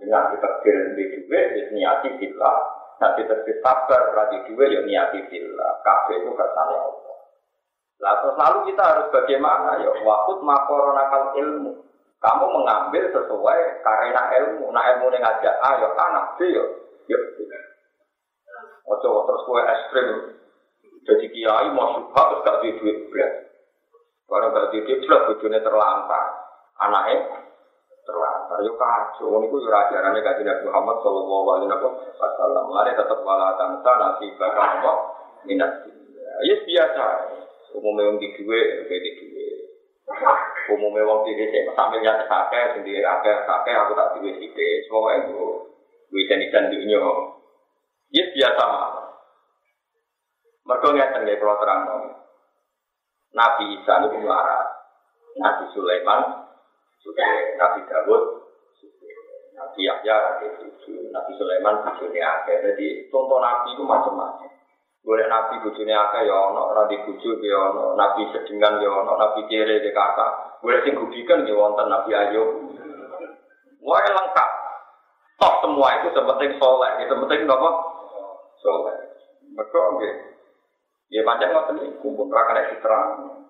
Dengan 0.00 0.32
kita 0.32 0.48
kirim 0.64 0.96
di 0.96 1.04
duit, 1.24 1.72
niati 1.76 2.08
bila. 2.16 2.52
Nah 2.98 3.12
kita 3.16 3.44
sabar 3.64 4.16
radi 4.16 4.48
duit, 4.48 4.68
ya 4.76 4.80
niati 4.84 5.24
bila. 5.28 5.80
Kabeh 5.84 6.24
itu 6.24 6.32
kersane 6.36 6.76
Allah. 6.76 7.16
Lalu 8.34 8.58
kita 8.72 8.82
harus 8.82 9.06
bagaimana 9.14 9.78
ya? 9.78 9.92
Waktu 10.02 10.32
makoronakal 10.42 11.38
ilmu. 11.38 11.72
Kamu 12.22 12.46
mengambil 12.54 13.10
sesuai 13.10 13.60
karena 13.82 14.22
ilmu. 14.38 14.70
Nah 14.70 14.82
ilmu 14.94 15.10
ini 15.10 15.18
ngajak 15.18 15.58
A, 15.58 15.70
ya 15.82 15.90
anak 15.90 16.38
B, 16.38 16.54
ya. 16.54 16.64
Ya. 17.10 17.18
Ojo 18.86 19.26
terus 19.26 19.42
kue 19.42 19.62
ekstrim. 19.62 20.08
Jadi 21.02 21.26
kiai 21.34 21.74
mau 21.74 21.98
subhat 21.98 22.26
terus 22.30 22.44
gak 22.46 22.58
duit 22.62 22.98
berat. 23.10 23.32
Barang 24.30 24.54
berarti 24.54 24.86
dia 24.86 25.02
jelas 25.02 25.26
bujurnya 25.34 25.66
terlantar. 25.66 26.24
Anaknya 26.78 27.42
terlantar. 28.06 28.58
Yuk 28.70 28.78
kacau. 28.78 29.42
Ini 29.42 29.50
ku 29.50 29.58
ajarannya 29.58 30.22
kaji 30.22 30.42
Nabi 30.46 30.62
Muhammad 30.70 30.96
Sallallahu 31.02 31.46
Alaihi 31.58 31.70
Wasallam. 32.22 32.62
Mulai 32.70 32.94
tetap 32.94 33.18
wala 33.26 33.58
tansa 33.58 33.92
nasi 33.98 34.30
bakal 34.38 34.62
Allah 34.62 34.96
minat. 35.42 35.90
Ya 36.46 36.56
biasa. 36.62 37.06
Umumnya 37.72 38.14
yang 38.14 38.16
di 38.22 38.28
dua, 38.36 38.60
di 38.86 39.10
dua. 39.16 39.48
Umumnya 40.70 41.02
wong 41.02 41.26
di 41.26 41.34
desa 41.34 41.74
sambil 41.74 41.98
nyata 41.98 42.22
sake, 42.30 42.78
sendiri 42.78 43.02
sake, 43.02 43.32
sake 43.42 43.70
aku 43.74 43.92
tak 43.98 44.14
duwe 44.14 44.30
sithik. 44.38 44.86
Pokoke 44.86 45.14
gue 45.26 45.48
wijen-wijen 46.14 46.70
dunya. 46.70 47.02
Ya 48.12 48.24
biasa 48.30 48.62
mah. 48.62 49.02
Mergo 50.62 50.88
ngeten 50.94 51.26
nggih 51.26 51.40
kula 51.42 51.58
terang 51.58 51.80
Nabi 53.32 53.64
Isa 53.80 53.94
itu 54.04 54.16
melarat. 54.20 54.68
Nabi 55.40 55.64
Sulaiman, 55.72 56.20
sudah 57.00 57.56
Nabi 57.56 57.80
Dawud, 57.88 58.22
Nabi 59.56 59.80
Yahya, 59.88 60.16
Nabi 60.20 60.46
Nabi 61.08 61.32
Sulaiman, 61.40 61.80
bujurnya 61.80 62.44
akhir. 62.44 62.60
Jadi 62.60 63.08
contoh 63.08 63.40
Nabi 63.40 63.72
itu 63.72 63.82
macam-macam. 63.88 64.52
Boleh 65.02 65.26
Nabi 65.26 65.64
bujurnya 65.64 65.96
akhir 65.96 66.28
ya 66.28 66.36
ono, 66.36 66.76
Nabi 66.76 67.00
bujur 67.08 67.40
ya 67.40 67.58
ono, 67.72 67.96
Nabi 67.96 68.28
sedengan 68.30 68.78
ya 68.84 68.92
ono, 68.92 69.12
Nabi 69.16 69.48
kere 69.48 69.80
ya 69.80 69.90
kakak. 69.90 70.51
Boleh 70.62 70.80
sing 70.86 70.94
gubikan 70.94 71.42
ya 71.42 71.54
wonten 71.58 71.90
Nabi 71.90 72.10
Ayub. 72.14 72.50
Wah 73.82 73.98
lengkap. 73.98 74.50
Top 75.42 75.58
semua 75.58 75.98
itu 75.98 76.14
sepenting 76.14 76.54
soleh, 76.62 77.02
itu 77.02 77.14
penting 77.18 77.50
apa? 77.50 77.70
Soleh. 78.62 78.96
Betul, 79.58 79.86
gitu. 79.98 80.32
Ya 81.12 81.20
panjang 81.28 81.52
ngoten 81.52 81.82
iki 81.82 81.98
kumpul 82.00 82.30
ra 82.32 82.46
kena 82.48 82.72
diterang. 82.72 83.42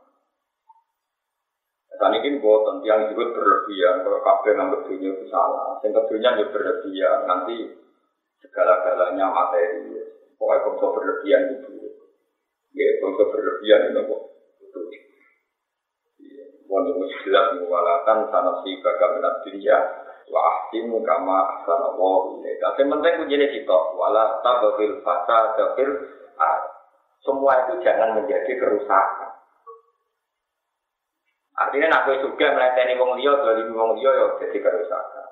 Dan 1.94 2.18
ini 2.18 2.42
buatan 2.42 2.82
yang 2.82 3.06
juga 3.14 3.30
berlebihan, 3.30 4.02
kalau 4.02 4.18
kabel 4.26 4.58
ngambil 4.58 4.82
dunia 4.90 5.14
itu 5.14 5.24
salah. 5.30 5.78
Yang 5.86 6.02
keduanya 6.02 6.34
juga 6.34 6.50
berlebihan, 6.58 7.18
nanti 7.30 7.56
segala-galanya 8.42 9.30
materi. 9.30 10.02
Pokoknya 10.34 10.66
kalau 10.66 10.96
berlebihan 10.98 11.42
itu. 11.54 11.70
Ya, 12.74 12.88
kalau 12.98 13.30
berlebihan 13.30 13.94
itu 13.94 14.00
kok. 14.02 14.22
Itu. 14.66 14.80
Wong 16.72 16.88
itu 16.88 17.04
jelas 17.28 17.52
mengwalakan 17.60 18.32
sana 18.32 18.64
si 18.64 18.80
minat 18.80 19.34
dunia. 19.44 19.78
Wa 20.32 20.40
ahsimu 20.40 21.04
kama 21.04 21.36
ahsan 21.60 21.80
Allah. 21.84 22.16
Yang 22.48 22.88
penting 22.88 23.14
kuncinya 23.20 23.48
kita. 23.52 23.78
Wala 23.92 24.40
tababil 24.40 25.04
fasa 25.04 25.52
tabir 25.60 25.88
semua 27.22 27.52
itu 27.66 27.84
jangan 27.86 28.18
menjadi 28.18 28.52
kerusakan. 28.58 29.30
Artinya 31.52 31.86
nak 31.92 32.08
juga 32.18 32.46
melayani 32.56 32.98
wong 32.98 33.20
liya, 33.20 33.32
dolimi 33.38 33.70
wong 33.76 33.94
liya 34.00 34.10
ya 34.10 34.26
jadi 34.42 34.58
kerusakan. 34.58 35.26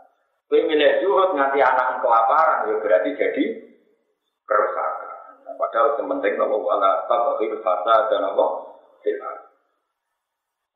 Kowe 0.46 0.58
milih 0.66 1.02
zuhud 1.02 1.30
nganti 1.34 1.58
anak 1.62 2.02
kelaparan 2.02 2.70
ya 2.70 2.74
berarti 2.78 3.10
jadi 3.18 3.44
kerusakan. 4.46 5.14
Nah, 5.46 5.54
padahal 5.58 5.98
yang 5.98 6.06
penting 6.14 6.34
nopo 6.38 6.62
wala 6.62 7.06
tabaqil 7.10 7.58
fasa 7.62 8.10
dan 8.10 8.22
nopo 8.22 8.46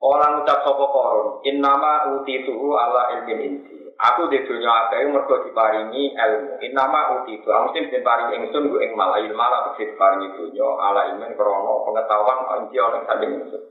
Orang 0.04 0.44
ucap 0.44 0.60
sapa 0.60 0.84
koron, 0.84 1.40
innama 1.48 2.12
utituhu 2.20 2.76
ala 2.76 3.08
ilmin 3.16 3.40
inti. 3.40 3.88
Aku 3.96 4.28
di 4.28 4.36
dunia 4.44 4.68
akeh 4.84 5.08
mergo 5.08 5.40
diparingi 5.48 6.12
ilmu. 6.12 6.60
Innama 6.60 7.24
utitu, 7.24 7.48
aku 7.48 7.72
mesti 7.72 7.88
diparingi 7.88 8.36
ingsun 8.36 8.68
gue 8.68 8.84
ing 8.84 8.92
malah 8.92 9.16
ilmu 9.24 9.40
ala 9.40 9.72
diparingi 9.72 10.36
dunia 10.36 10.68
ala 10.76 11.08
ilmin 11.08 11.32
krana 11.32 11.74
pengetahuan 11.88 12.38
inti 12.68 12.76
oleh 12.76 13.00
saking 13.08 13.30
ingsun. 13.32 13.62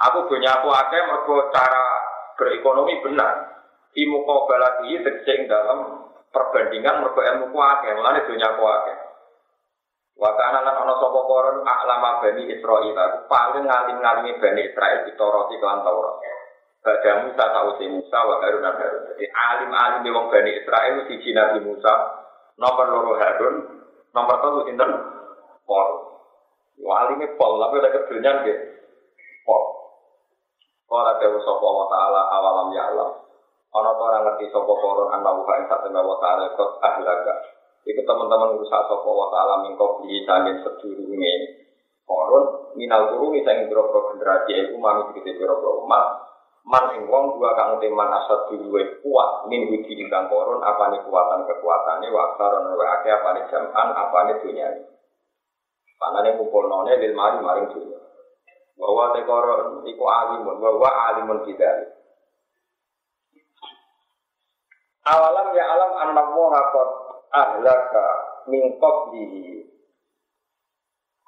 Aku 0.00 0.24
dunia 0.32 0.64
aku 0.64 0.72
akeh 0.72 1.00
mergo 1.12 1.52
cara 1.52 1.84
berekonomi 2.40 3.04
benar. 3.04 3.32
Di 3.92 4.08
muka 4.08 4.48
baladi 4.48 4.96
tegese 5.04 5.44
dalam 5.44 6.08
perbandingan 6.32 7.04
mergo 7.04 7.20
ilmu 7.20 7.52
ku 7.52 7.58
akeh, 7.60 7.92
mulane 7.92 8.24
dunia 8.24 8.48
aku 8.48 8.64
akeh. 8.64 8.96
Wa 10.16 10.32
kana 10.32 10.64
lan 10.64 10.76
ana 10.80 10.94
sapa 10.96 11.20
koron 11.28 11.60
aklama 11.60 12.24
bani 12.24 12.48
Israil 12.48 12.96
aku 12.96 13.28
paling 13.28 13.68
ngalim-ngalimi 13.68 14.40
bani 14.40 14.60
Israil 14.72 15.04
ditoroti 15.04 15.60
kelan 15.60 15.84
Taurat. 15.84 16.16
Bada 16.80 17.12
Musa 17.26 17.44
tausi 17.50 17.84
Musa 17.90 18.18
wa 18.24 18.38
Harun 18.40 18.62
dan 18.62 18.78
Harun. 18.78 19.02
Jadi 19.12 19.26
alim-alim 19.26 20.06
wong 20.06 20.26
bani 20.30 20.54
Israil 20.54 21.04
siji 21.10 21.34
Nabi 21.34 21.66
Musa, 21.66 21.92
nomor 22.62 22.86
loro 22.86 23.12
Harun, 23.18 23.56
nomor 24.14 24.36
telu 24.38 24.60
sinten? 24.70 24.90
Pol. 25.66 25.88
Yo 26.78 26.88
alime 26.94 27.34
pol, 27.34 27.58
tapi 27.58 27.82
ada 27.82 27.90
kedunya 27.90 28.32
nggih. 28.38 28.58
Pol. 29.42 29.62
Kala 30.86 31.18
dewa 31.18 31.42
sapa 31.42 31.66
wa 31.66 31.86
taala 31.90 32.22
awalam 32.38 32.68
ya 32.70 32.86
Allah. 32.94 33.10
Ana 33.74 33.90
ta 33.90 34.02
ora 34.06 34.18
ngerti 34.22 34.46
sapa 34.54 34.70
koron 34.70 35.10
ana 35.10 35.30
wa 35.34 35.54
ing 35.58 35.66
satene 35.66 36.00
wa 36.00 36.16
taala 36.22 36.54
kok 36.54 36.70
ahlaga. 36.86 37.34
Itu 37.86 38.02
teman-teman 38.02 38.58
rusak 38.58 38.82
sopo 38.90 39.14
wa 39.14 39.30
ta'ala 39.30 39.62
mingkau 39.62 40.02
beli 40.02 40.26
samin 40.26 40.58
sedurunge. 40.58 41.34
Koron 42.02 42.74
minal 42.74 43.14
kuruni 43.14 43.46
sang 43.46 43.66
biro 43.70 43.90
generasi 43.90 44.70
itu 44.70 44.74
mami 44.78 45.14
kita 45.14 45.38
biro 45.38 45.86
umat. 45.86 46.26
Man 46.66 46.98
ing 46.98 47.06
wong 47.06 47.38
dua 47.38 47.54
kang 47.54 47.78
teman 47.78 48.10
asat 48.10 48.50
duluwe 48.50 48.98
kuat 48.98 49.46
min 49.46 49.70
wiji 49.70 49.94
ingkang 50.02 50.26
apa 50.26 50.84
nih 50.90 50.98
kekuatan 50.98 51.46
kekuatannya 51.46 52.10
wa 52.10 52.20
aksaron 52.34 52.74
wa 52.74 52.86
ake 52.98 53.08
apa 53.14 53.28
nih 53.38 53.44
jaman 53.54 53.94
karena 55.96 56.18
nih 56.26 56.32
kumpul 56.36 56.66
none 56.66 56.90
lil 56.98 57.14
mari 57.14 57.38
maring 57.38 57.70
dunia. 57.70 58.02
Bahwa 58.74 59.14
tekoron 59.14 59.86
iku 59.86 60.04
alimun 60.10 60.58
bahwa 60.58 60.90
alimun 60.90 61.46
tidak 61.46 61.96
awalam 65.06 65.54
ya 65.54 65.64
alam 65.70 65.92
anak 66.02 66.28
hakot 66.34 67.05
ahlaka 67.36 68.06
min 68.48 68.80
qablihi 68.80 69.66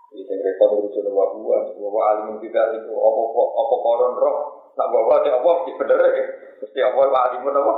ini 0.08 0.24
saya 0.24 0.40
rekor 0.40 0.80
urusan 0.80 1.04
dua 1.04 1.36
bulan, 1.36 1.68
bahwa 1.76 2.02
alim 2.16 2.40
tidak 2.40 2.80
itu. 2.80 2.92
Apa 2.96 3.74
koron 3.84 4.16
roh, 4.16 4.36
nak 4.72 4.88
bawa 4.88 5.20
si 5.20 5.28
apa? 5.28 5.50
Di 5.68 5.72
bener 5.76 6.00
ya, 6.00 6.24
mesti 6.64 6.80
apa? 6.80 7.00
Alimun 7.12 7.60
apa, 7.60 7.74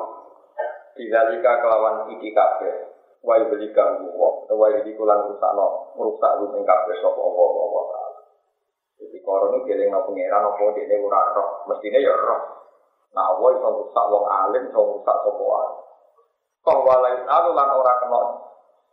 Bidalika 0.94 1.52
kelawan 1.58 2.06
iki 2.14 2.30
kafe, 2.30 2.70
wai 3.26 3.42
belika 3.50 3.98
gua, 3.98 4.46
wai 4.54 4.78
di 4.86 4.94
kulang 4.94 5.26
rusak 5.26 5.50
no, 5.58 5.90
merusak 5.98 6.38
lu 6.38 6.62
kafe 6.62 6.92
sop 7.02 7.18
apa 7.18 7.42
apa 7.42 7.60
apa. 7.66 8.00
Jadi 9.02 9.18
koron 9.26 9.58
itu 9.58 9.74
geleng 9.74 9.90
no 9.90 10.06
pangeran 10.06 10.46
apa? 10.54 10.64
Dia 10.78 10.96
ora 11.02 11.20
roh, 11.34 11.48
mestinya 11.66 11.98
ya 11.98 12.14
roh. 12.14 12.42
Nah, 13.10 13.42
woi 13.42 13.58
rusak 13.58 14.04
wong 14.06 14.24
alim, 14.30 14.70
iso 14.70 14.80
rusak 14.86 15.16
sapa 15.18 15.42
wae. 15.42 15.79
Bahwa 16.60 16.94
lain 17.00 17.24
alu 17.24 17.50
lan 17.56 17.68
ora 17.72 17.94
kena 18.04 18.20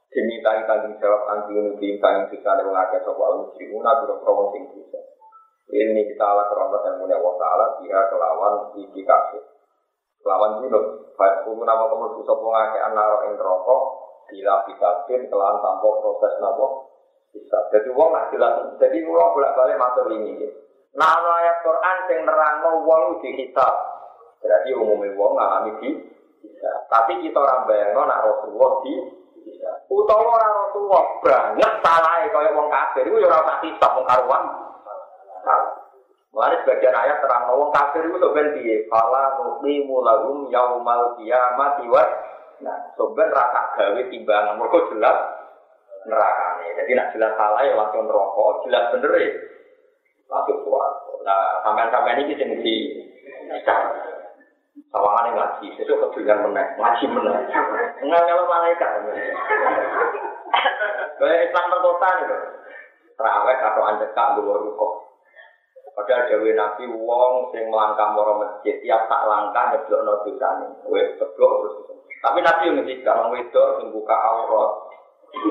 dimintai 0.07 0.63
tanggung 0.63 0.95
jawab 1.03 1.27
anti 1.35 1.51
unubi 1.51 1.99
kang 1.99 2.31
bisa 2.31 2.55
ada 2.55 2.63
mengajar 2.63 3.03
soal 3.03 3.43
muslimuna 3.43 4.01
biro 4.01 4.15
promos 4.23 4.55
sing 4.55 4.63
bisa. 4.71 4.99
Ini 5.67 5.99
kita 6.15 6.23
ala 6.23 6.47
kerombak 6.47 6.79
dan 6.87 6.95
mulia 6.95 7.19
wa 7.19 7.35
ta'ala 7.35 7.83
dia 7.83 7.99
kelawan 8.07 8.71
iki 8.79 9.03
kasih. 9.03 9.43
Kelawan 10.23 10.63
junub. 10.63 11.11
Baik 11.19 11.43
pun 11.43 11.59
nama 11.65 11.91
kamu 11.91 12.23
bisa 12.23 12.33
pengake 12.39 12.79
anaro 12.79 13.17
ing 13.27 13.35
rokok 13.35 13.81
bila 14.31 14.63
bin 14.63 15.21
kelawan 15.27 15.59
tanpa 15.59 15.87
proses 15.99 16.33
nabo 16.39 16.87
bisa. 17.35 17.57
Jadi 17.75 17.91
uang 17.91 18.09
nak 18.15 18.31
jelas. 18.31 18.63
Jadi 18.79 19.03
uang 19.03 19.29
bolak 19.35 19.55
balik 19.59 19.75
matur 19.75 20.07
ini. 20.15 20.39
Nah 20.95 21.19
ayat 21.19 21.61
Quran 21.67 21.97
yang 22.09 22.21
nerangno 22.23 22.71
uang 22.87 23.03
di 23.19 23.29
kitab. 23.35 23.73
Berarti 24.39 24.71
umumnya 24.71 25.11
uang 25.19 25.33
ngalami 25.35 25.71
di. 25.83 25.89
Tapi 26.87 27.11
kita 27.23 27.37
orang 27.37 27.67
bayangno 27.67 28.01
nak 28.07 28.23
Rasulullah 28.23 28.71
di. 28.83 28.93
Utawa 29.87 30.23
orang 30.35 30.53
Rasulullah 30.67 31.03
banget 31.23 31.73
salah 31.79 32.19
kaya 32.27 32.49
wong 32.51 32.67
kafir 32.67 33.07
itu 33.07 33.23
ya 33.23 33.31
ora 33.31 33.55
usah 33.63 33.89
wong 33.95 34.05
karuan. 34.05 34.43
Mulane 36.35 36.55
sebagian 36.61 36.93
ayat 36.93 37.17
terang 37.23 37.49
wong 37.55 37.71
kafir 37.71 38.03
itu 38.03 38.19
sebenarnya 38.19 38.55
piye? 38.59 38.75
Fala 38.91 39.39
nuqimu 39.39 40.03
lahum 40.03 40.51
yaumal 40.51 41.15
qiyamati 41.15 41.87
wa 41.87 42.03
Nah, 42.57 42.73
sebenarnya 42.97 43.37
rasa 43.37 43.61
gawe 43.77 44.01
timbangan 44.09 44.57
mereka 44.57 44.89
jelas 44.89 45.17
nerakane. 46.09 46.67
Jadi 46.73 46.91
nak 46.97 47.13
jelas 47.13 47.31
salah 47.37 47.61
ya 47.61 47.77
langsung 47.77 48.09
rokok, 48.09 48.65
jelas 48.65 48.89
bener 48.97 49.13
ya 49.13 49.29
langsung 50.25 50.57
suara. 50.65 50.89
Nah, 51.21 51.61
sampean-sampean 51.61 52.25
ini 52.25 52.33
sing 52.33 52.49
di 52.65 52.75
Sawangan 54.87 55.35
ngaji, 55.35 55.67
itu 55.73 55.93
kedulian 55.93 56.47
meneh, 56.47 56.65
ngaji 56.79 57.05
meneh. 57.11 57.35
Enggak 58.01 58.23
kalau 58.23 58.45
malaikat. 58.47 58.89
Kayak 61.17 61.43
Islam 61.49 61.71
perkota 61.73 62.07
itu. 62.23 62.37
Terawih 63.17 63.57
atau 63.57 63.81
anjekak 63.83 64.27
dulu 64.37 64.69
rukuk. 64.69 64.91
Padahal 65.97 66.29
Dewi 66.29 66.53
Nabi 66.53 66.85
wong 66.93 67.49
sing 67.49 67.73
melangkah 67.73 68.13
moro 68.13 68.37
masjid 68.37 68.77
tiap 68.85 69.09
tak 69.09 69.25
langkah 69.25 69.73
nyeblok 69.73 70.05
no 70.05 70.21
dosane. 70.21 70.69
Wes 70.93 71.17
terus. 71.17 71.73
Tapi 72.21 72.39
Nabi 72.45 72.69
ngendikan 72.69 73.17
wong 73.17 73.33
wedok 73.33 73.81
sing 73.81 73.89
buka 73.89 74.13
aurat 74.13 74.71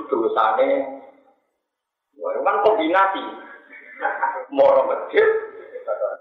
dosane 0.06 0.70
Wah, 2.16 2.32
kan 2.32 2.62
kombinasi. 2.62 3.24
Moro 4.54 4.86
masjid 4.86 5.26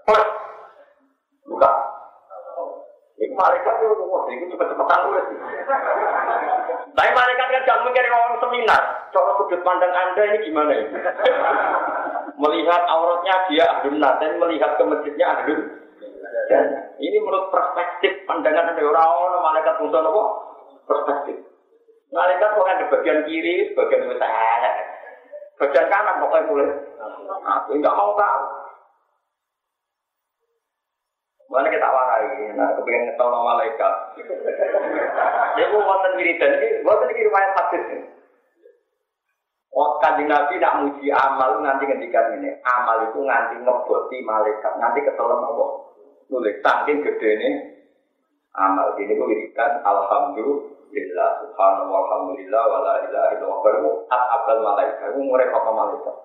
plus 0.02 0.28
buka 1.46 1.70
Iku 1.70 1.85
malaikat 3.36 3.74
itu, 3.84 4.04
wah, 4.08 4.24
itu 4.32 4.44
cepet-cepetan 4.50 5.00
tulis. 5.04 5.26
Tapi 6.96 7.10
malaikat 7.12 7.46
kan 7.52 7.66
gak 7.68 7.82
mungkin 7.84 8.08
ngomong 8.08 8.34
seminar. 8.40 8.82
Coba 9.12 9.30
sudut 9.36 9.60
pandang 9.60 9.92
Anda 9.92 10.22
ini 10.32 10.38
gimana 10.48 10.72
ya? 10.72 10.84
melihat 12.40 12.82
auratnya 12.84 13.34
dia 13.48 13.64
ahlun 13.64 14.00
dan 14.00 14.32
melihat 14.40 14.76
ke 14.76 14.84
masjidnya 14.84 15.26
ahlun. 15.28 15.60
ini 17.00 17.16
menurut 17.20 17.48
perspektif 17.48 18.24
pandangan 18.28 18.72
Anda 18.72 18.82
orang-orang 18.84 19.42
malaikat 19.44 19.74
musuh 19.80 20.00
apa? 20.00 20.24
Perspektif. 20.86 21.36
Malaikat 22.12 22.48
kok 22.54 22.70
ada 22.70 22.84
bagian 22.92 23.20
kiri, 23.26 23.74
bagian 23.74 24.08
utara. 24.08 24.72
Bagian 25.56 25.86
kanan 25.88 26.20
pokoknya 26.22 26.48
boleh. 26.48 26.68
Aku 27.44 27.70
enggak 27.76 27.96
mau 27.96 28.12
tahu. 28.14 28.42
Mana 31.46 31.70
kita 31.70 31.86
warai, 31.86 32.50
nah 32.58 32.74
kepengen 32.74 33.06
ngetol 33.06 33.30
nama 33.30 33.54
malaikat. 33.54 33.94
Ya 35.56 35.72
bu 35.72 35.80
wonten 35.80 36.20
wiridan 36.20 36.60
ini, 36.60 36.84
wonten 36.84 37.08
ini 37.16 37.26
riwayat 37.32 37.56
hadis 37.56 37.82
ini. 37.88 38.04
Oh, 39.72 39.96
kanjeng 40.00 40.28
Nabi 40.28 40.60
nak 40.60 40.84
muji 40.84 41.08
amal 41.12 41.60
nanti 41.64 41.88
ngendikan 41.88 42.36
ini. 42.36 42.60
Amal 42.60 43.08
itu 43.08 43.24
nganti 43.24 43.60
ngeboti 43.60 44.20
malaikat, 44.24 44.72
nanti 44.80 45.00
ketelan 45.04 45.44
apa? 45.44 45.64
Nulis 46.28 46.60
saking 46.60 47.04
gede 47.04 47.30
ini. 47.40 47.50
Amal 48.56 48.96
ini 48.96 49.16
gue 49.16 49.28
wiridan, 49.28 49.84
Alhamdulillah, 49.84 51.30
Subhanallah, 51.44 52.00
Alhamdulillah, 52.08 52.62
wala 52.68 52.92
ilaha 53.04 53.28
illallah, 53.36 53.94
at 54.08 54.22
abal 54.32 54.58
malaikat, 54.64 55.12
gue 55.12 55.24
ngurek 55.24 55.52
apa 55.52 55.70
malaikat. 55.72 56.16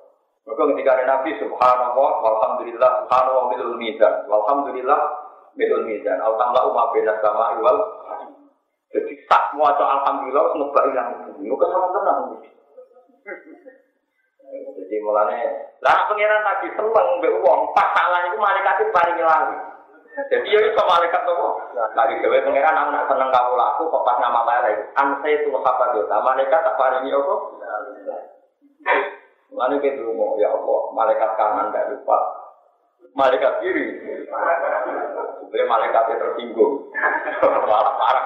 Maka 0.52 0.68
ketika 0.76 0.92
ada 1.00 1.06
Nabi 1.08 1.32
Subhanallah, 1.40 2.10
Alhamdulillah, 2.28 2.92
Subhanallah, 3.08 3.44
Midul 3.56 3.80
Mizan, 3.80 4.28
Alhamdulillah, 4.28 5.00
Midul 5.56 5.88
Mizan, 5.88 6.20
Alhamdulillah, 6.20 6.68
Umar 6.68 6.92
bin 6.92 7.08
Sama 7.24 7.56
Iwal. 7.56 7.78
Jadi 8.92 9.16
sak 9.32 9.56
mau 9.56 9.72
Alhamdulillah, 9.72 10.52
ngebak 10.52 10.86
yang 10.92 11.08
bumi, 11.24 11.48
itu 11.48 11.66
sama 11.72 11.88
tenang. 11.96 12.20
Jadi 14.52 14.96
mulanya, 15.00 15.40
lah 15.80 16.04
pengiran 16.12 16.44
Nabi 16.44 16.68
seneng, 16.76 17.08
be 17.24 17.32
uang, 17.32 17.72
pas 17.72 17.88
salah 17.96 18.28
itu 18.28 18.36
malaikat 18.36 18.84
itu 18.84 18.92
paling 18.92 19.24
lagi. 19.24 19.56
Jadi 20.28 20.52
ya 20.52 20.60
itu 20.60 20.76
malaikat 20.76 21.24
apa? 21.24 21.48
Lagi 21.96 22.20
dewe 22.20 22.44
pengiran 22.44 22.76
anak 22.76 23.08
seneng 23.08 23.32
kamu 23.32 23.56
laku, 23.56 23.88
kok 23.88 24.04
pas 24.04 24.20
nama 24.20 24.44
malaikat, 24.44 24.92
ansai 25.00 25.40
itu 25.40 25.48
apa 25.56 25.96
dosa, 25.96 26.20
malaikat 26.20 26.60
tak 26.60 26.76
paringi 26.76 27.16
apa? 27.16 27.36
Lalu 29.52 29.76
kita 29.84 30.08
mau 30.16 30.40
ya 30.40 30.48
Allah, 30.48 30.80
malaikat 30.96 31.32
kanan 31.36 31.76
tidak 31.76 31.92
lupa, 31.92 32.18
malaikat 33.12 33.60
kiri, 33.60 34.00
supaya 35.44 35.64
malaikatnya 35.68 36.16
tersinggung, 36.24 36.88
malah 37.44 37.96
parah. 38.00 38.26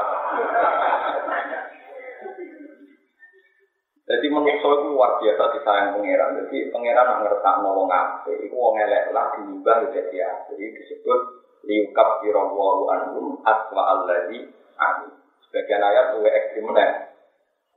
Jadi 4.06 4.30
manusia 4.30 4.62
itu 4.62 4.86
luar 4.94 5.18
biasa 5.18 5.44
disayang 5.58 5.98
pangeran. 5.98 6.38
Jadi 6.46 6.70
pangeran 6.70 7.10
nggak 7.10 7.22
ngerti 7.26 7.52
mau 7.66 7.82
ngape, 7.90 8.34
itu 8.38 8.54
wong 8.54 8.78
elek 8.78 9.10
lah 9.10 9.34
diubah 9.34 9.90
jadi 9.90 10.14
ya. 10.14 10.30
Jadi 10.46 10.66
disebut 10.78 11.20
liukap 11.66 12.22
kirawahu 12.22 12.86
anhum 12.94 13.42
aswa 13.42 13.82
alladhi 13.98 14.46
amin. 14.78 15.10
Sebagian 15.50 15.82
ayat 15.82 16.14
luwe 16.14 16.30
ekstrim 16.30 16.70
meneh. 16.70 17.18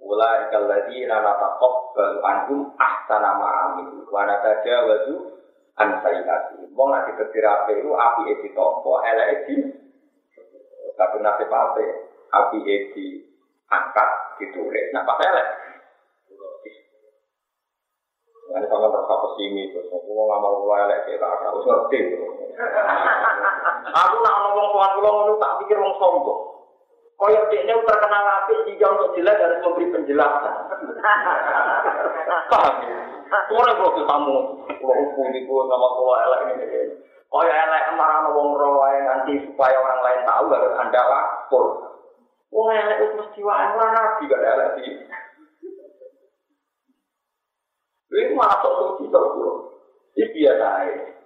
Ula 0.04 0.52
nana 0.52 1.32
takok 1.32 1.87
balu 1.98 2.22
anhum 2.22 2.60
ahsana 2.78 3.34
ma'amin. 3.34 4.06
Wana 4.06 4.38
tajawazu 4.38 5.34
an 5.74 5.98
sayyati. 5.98 6.70
Wong 6.70 6.88
nanti 6.94 7.18
ketirape 7.18 7.74
itu 7.74 7.90
api 7.90 8.22
edi 8.30 8.48
tompo, 8.54 9.02
elek 9.02 9.26
edi. 9.42 9.56
Kadung 10.94 11.26
nasib 11.26 11.50
Api 12.28 12.58
edi 12.62 13.24
angkat, 13.66 14.38
ditulis. 14.38 14.86
Nah, 14.94 15.02
pas 15.02 15.18
elek. 15.18 15.48
Ini 18.48 18.64
sama 18.64 18.88
terasa 18.88 19.14
pesimi, 19.28 19.68
terus 19.76 19.92
aku 19.92 20.08
mau 20.08 20.24
ngamar 20.32 20.52
kula 20.56 20.76
elek 20.88 21.20
harus 21.20 21.64
ngerti. 21.68 22.00
Aku 23.92 24.16
nak 24.24 24.36
ngomong 24.40 24.68
tuan 24.72 25.36
tak 25.36 25.56
pikir 25.62 25.76
wong 25.76 25.94
sombong. 26.00 26.47
Kaya 27.18 27.50
dekne 27.50 27.74
terkenal 27.82 28.24
apik 28.30 28.62
jika 28.70 28.86
untuk 28.94 29.18
jelas 29.18 29.42
harus 29.42 29.58
memberi 29.58 29.90
penjelasan. 29.90 30.54
Paham 32.46 32.74
ya? 32.86 32.98
Ora 33.58 33.74
kok 33.74 33.98
tamu, 34.06 34.62
kula 34.78 34.94
hukum 35.02 35.26
iku 35.34 35.66
sama 35.66 35.88
kula 35.98 36.16
elek 36.30 36.40
ini. 36.54 36.94
Kaya 37.26 37.52
elek 37.66 37.98
marah 37.98 38.30
wong 38.30 38.54
ro 38.54 38.78
wae 38.78 39.02
nganti 39.02 39.50
supaya 39.50 39.82
orang 39.82 40.00
lain 40.06 40.20
tahu 40.30 40.46
harus 40.54 40.78
Anda 40.78 41.02
lapor. 41.02 41.64
Wong 42.54 42.66
elek 42.70 43.02
wis 43.02 43.12
mesti 43.18 43.40
wae 43.42 43.66
ora 43.66 43.88
nabi 43.90 44.30
gak 44.30 44.44
elek 44.46 44.70
iki. 44.78 44.92
Ini 48.14 48.32
malah 48.38 48.62
sok 48.62 48.74
suci 48.94 49.10
terus. 49.10 49.58
Ini 50.14 50.26
biasa 50.38 50.66
aja. 50.86 51.17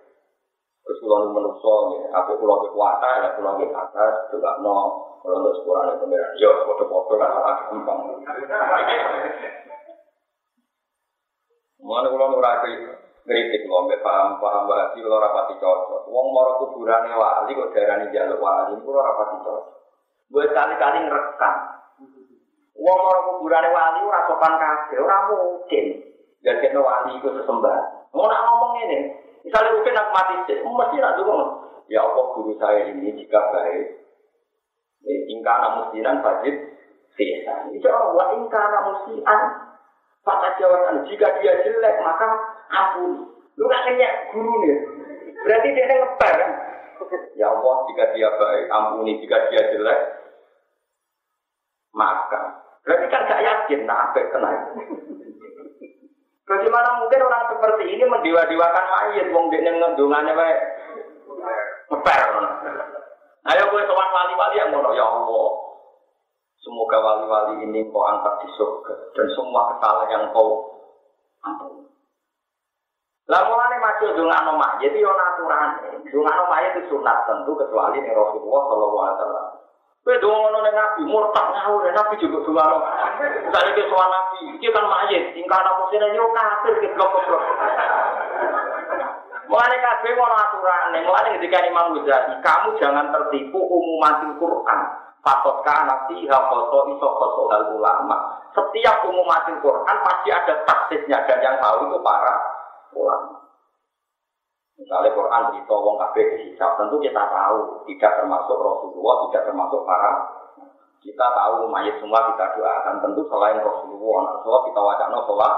Terus 0.82 0.98
kulo 0.98 1.14
ini 1.22 1.30
menusuk 1.30 1.80
nih, 1.94 2.00
apa 2.10 2.30
kulo 2.34 2.54
kekuatan, 2.66 3.22
ya 3.22 3.28
kulo 3.38 3.50
ke 3.54 3.70
atas, 3.70 4.14
juga 4.34 4.58
no, 4.58 4.78
kulo 5.22 5.34
untuk 5.38 5.54
sekurang 5.62 5.94
itu 5.94 6.06
merah. 6.10 6.30
Yo, 6.34 6.50
foto-foto 6.66 7.14
kan 7.22 7.30
malah 7.30 7.56
gampang. 7.70 7.98
Mana 11.82 12.06
kulo 12.10 12.24
nurati 12.34 12.72
kritik 13.22 13.62
kulo, 13.62 13.86
mbak 13.86 14.02
paham 14.02 14.42
paham 14.42 14.66
bahasa 14.66 14.98
kulo 14.98 15.22
rapati 15.22 15.54
cocok. 15.62 16.02
Wong 16.10 16.26
moro 16.34 16.52
kuburannya 16.66 17.14
wali 17.14 17.54
kok 17.54 17.70
darah 17.78 18.02
jaluk 18.10 18.42
wali, 18.42 18.74
kulo 18.82 18.98
rapati 18.98 19.36
cocok. 19.38 19.64
Gue 20.34 20.50
kali-kali 20.50 20.98
ngerekam. 21.06 21.56
Wong 22.74 22.98
moro 23.06 23.20
kuburannya 23.30 23.70
wali 23.70 23.98
ora 24.02 24.26
sopan 24.26 24.58
kabeh, 24.58 24.98
mungkin. 25.30 25.86
jadi 26.42 26.74
wali 26.74 27.22
itu 27.22 27.28
sesembah. 27.38 27.78
Mau 28.10 28.26
ngomong 28.26 28.72
ini, 28.82 28.98
misalnya 29.42 29.70
mungkin 29.74 29.98
aku 29.98 30.11
mati 30.14 30.35
sih, 30.48 30.59
mesti 30.62 30.96
nak 30.98 31.16
dulu. 31.18 31.37
Ya 31.90 32.00
Allah 32.02 32.24
guru 32.33 32.55
saya 32.57 32.88
ini 32.94 33.12
jika 33.18 33.38
baik, 33.52 33.87
ingkar 35.28 35.57
namusinan 35.61 36.22
wajib 36.22 36.55
sisa. 37.18 37.55
Ya 37.68 37.92
Allah 37.92 38.26
ingkar 38.38 38.66
namusian, 38.70 39.40
pada 40.22 40.48
jawaban 40.57 41.05
jika 41.11 41.26
dia 41.42 41.61
jelek 41.66 41.96
maka 42.00 42.28
ampuni. 42.70 43.26
Lu 43.59 43.68
gak 43.68 43.85
kena 43.85 44.09
guru 44.33 44.52
nih, 44.64 44.76
berarti 45.44 45.68
dia 45.76 45.85
ngeper 45.85 46.33
kan? 46.40 46.50
Ya 47.37 47.46
Allah 47.52 47.74
jika 47.90 48.05
dia 48.16 48.28
baik, 48.33 48.64
ampuni 48.72 49.20
jika 49.20 49.37
dia 49.52 49.62
jelek, 49.74 50.00
maafkan. 51.92 52.62
Berarti 52.87 53.07
kan 53.12 53.28
gak 53.28 53.44
yakin, 53.44 53.81
nah 53.85 54.11
apa 54.11 54.20
kena 54.33 54.50
Bagaimana 56.42 56.98
mungkin 56.98 57.22
orang 57.22 57.44
seperti 57.55 57.85
ini 57.94 58.05
mendewa-dewakan 58.05 58.87
mayat, 58.90 59.31
wong 59.31 59.46
dia 59.55 59.62
ngedungannya 59.62 60.35
baik 60.35 60.61
ngeper. 61.92 62.20
Ayo 63.42 63.62
gue 63.74 63.83
sowan 63.87 64.11
wali-wali 64.14 64.57
yang 64.59 64.70
ngono 64.70 64.90
ya 64.94 65.07
Allah. 65.07 65.50
Semoga 66.62 66.98
wali-wali 67.02 67.66
ini 67.66 67.90
kau 67.90 68.07
angkat 68.07 68.46
di 68.46 68.48
surga 68.55 68.94
dan 69.18 69.26
semua 69.35 69.74
kesalahan 69.74 70.12
yang 70.14 70.24
kau 70.31 70.78
ampun. 71.42 71.90
Lah 73.26 73.42
mulane 73.50 73.83
maju 73.83 74.07
dongano 74.14 74.52
mayit 74.55 74.94
yo 74.94 75.11
aturan. 75.11 75.70
Dongano 76.07 76.44
mayit 76.50 76.78
itu 76.78 76.94
sunat 76.94 77.26
tentu 77.26 77.50
kecuali 77.59 77.98
ning 77.98 78.14
Rasulullah 78.14 78.62
sallallahu 78.70 79.02
alaihi 79.02 79.18
wasallam. 79.18 79.46
Kowe 80.02 80.18
dongono 80.18 80.58
ning 80.66 80.74
Nabi 80.74 81.02
murtad 81.06 81.46
ngawur 81.54 81.86
Nabi 81.94 82.18
juga 82.18 82.42
dongono. 82.42 82.78
Misalnya 83.22 83.70
ke 83.70 83.82
soal 83.86 84.08
Nabi, 84.10 84.38
iki 84.58 84.66
kan 84.74 84.90
mayit, 84.90 85.30
ingkar 85.38 85.62
musine 85.78 86.10
yo 86.10 86.26
kafir 86.34 86.74
ke 86.82 86.90
blok-blok. 86.98 87.42
Mulane 89.46 89.76
kabeh 89.78 90.16
ono 90.18 90.34
aturane, 90.34 90.98
mulane 91.06 91.38
ketika 91.38 91.60
Imam 91.66 91.94
Ghazali, 91.94 92.34
kamu 92.40 92.68
jangan 92.82 93.14
tertipu 93.14 93.60
umumatil 93.62 94.34
Quran. 94.42 94.80
Fatot 95.22 95.62
kana 95.62 96.10
fiha 96.10 96.38
foto 96.50 96.78
iso 96.90 97.08
hal 97.52 97.62
ulama. 97.70 98.42
Setiap 98.58 99.06
umumatil 99.06 99.62
Quran 99.62 99.96
pasti 100.02 100.34
ada 100.34 100.66
taksisnya 100.66 101.22
dan 101.30 101.38
yang 101.46 101.56
tahu 101.62 101.86
itu 101.86 101.98
para 102.02 102.34
ulama. 102.96 103.41
Misalnya 104.82 105.14
Quran 105.14 105.42
cerita 105.54 105.74
wong 105.78 105.94
kabeh 105.94 106.24
dihisab, 106.34 106.70
tentu 106.74 106.98
kita 106.98 107.22
tahu 107.22 107.86
tidak 107.86 108.12
termasuk 108.18 108.58
Rasulullah, 108.58 109.14
tidak 109.30 109.42
termasuk 109.46 109.80
para 109.86 110.10
kita 110.98 111.26
tahu 111.38 111.70
mayat 111.70 112.02
semua 112.02 112.34
kita 112.34 112.58
doakan 112.58 112.98
tentu 112.98 113.22
selain 113.30 113.62
Rasulullah, 113.62 114.38
Rasulullah 114.38 114.64
kita 114.66 114.80
wacana 114.82 115.18
sholat. 115.22 115.54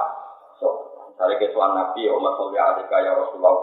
So, 0.60 0.66
misalnya 1.08 1.40
kesuan 1.40 1.72
Nabi, 1.72 2.04
Umar 2.12 2.37
Sholli 2.37 2.60
Alika 2.60 2.96
ya 3.00 3.16
Rasulullah, 3.16 3.54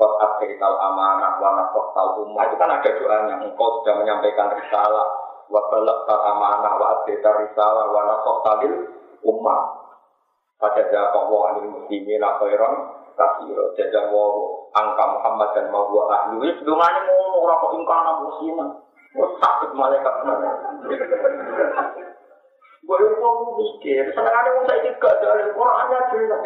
Kot 0.00 0.16
akhirital 0.16 0.80
amanah, 0.80 1.36
wa 1.36 1.68
tal 1.92 2.24
ummah, 2.24 2.48
itu 2.48 2.56
kan 2.56 2.72
ada 2.72 2.88
doanya, 2.88 3.36
engkau 3.44 3.84
sudah 3.84 4.00
menyampaikan 4.00 4.48
risalah, 4.56 5.06
wa 5.52 5.60
balak 5.68 6.08
amanah, 6.08 6.72
wa 6.80 6.86
akhirital 6.98 7.36
risalah, 7.44 7.84
wa 7.92 8.16
talil 8.42 8.90
ummah. 9.22 9.60
Pada 10.56 10.88
jawab 10.88 11.28
Allah 11.28 11.40
anil 11.52 11.68
muslimin, 11.68 12.20
khairan, 12.20 12.99
kasiro, 13.20 13.76
jajah 13.76 14.08
wa 14.08 14.24
angka 14.72 15.04
Muhammad 15.04 15.48
dan 15.52 15.68
buat 15.68 16.06
ahli 16.08 16.40
itu 16.48 16.62
dungannya 16.64 17.00
mau 17.04 17.44
orang 17.44 17.60
kok 17.60 17.74
ingkar 17.76 17.98
nabi 18.00 18.22
musliman 18.32 18.68
oh 19.18 19.30
sakit 19.42 19.70
malaikat 19.74 20.14
mana 20.22 20.50
gue 22.80 22.96
yang 22.96 23.14
mau 23.20 23.54
mikir 23.58 24.04
seneng 24.14 24.34
ada 24.34 24.50
mau 24.54 24.64
saya 24.66 24.86
juga 24.86 25.10
dari 25.18 25.50
Quran 25.50 25.76
aja 25.76 25.98
jelas 26.14 26.40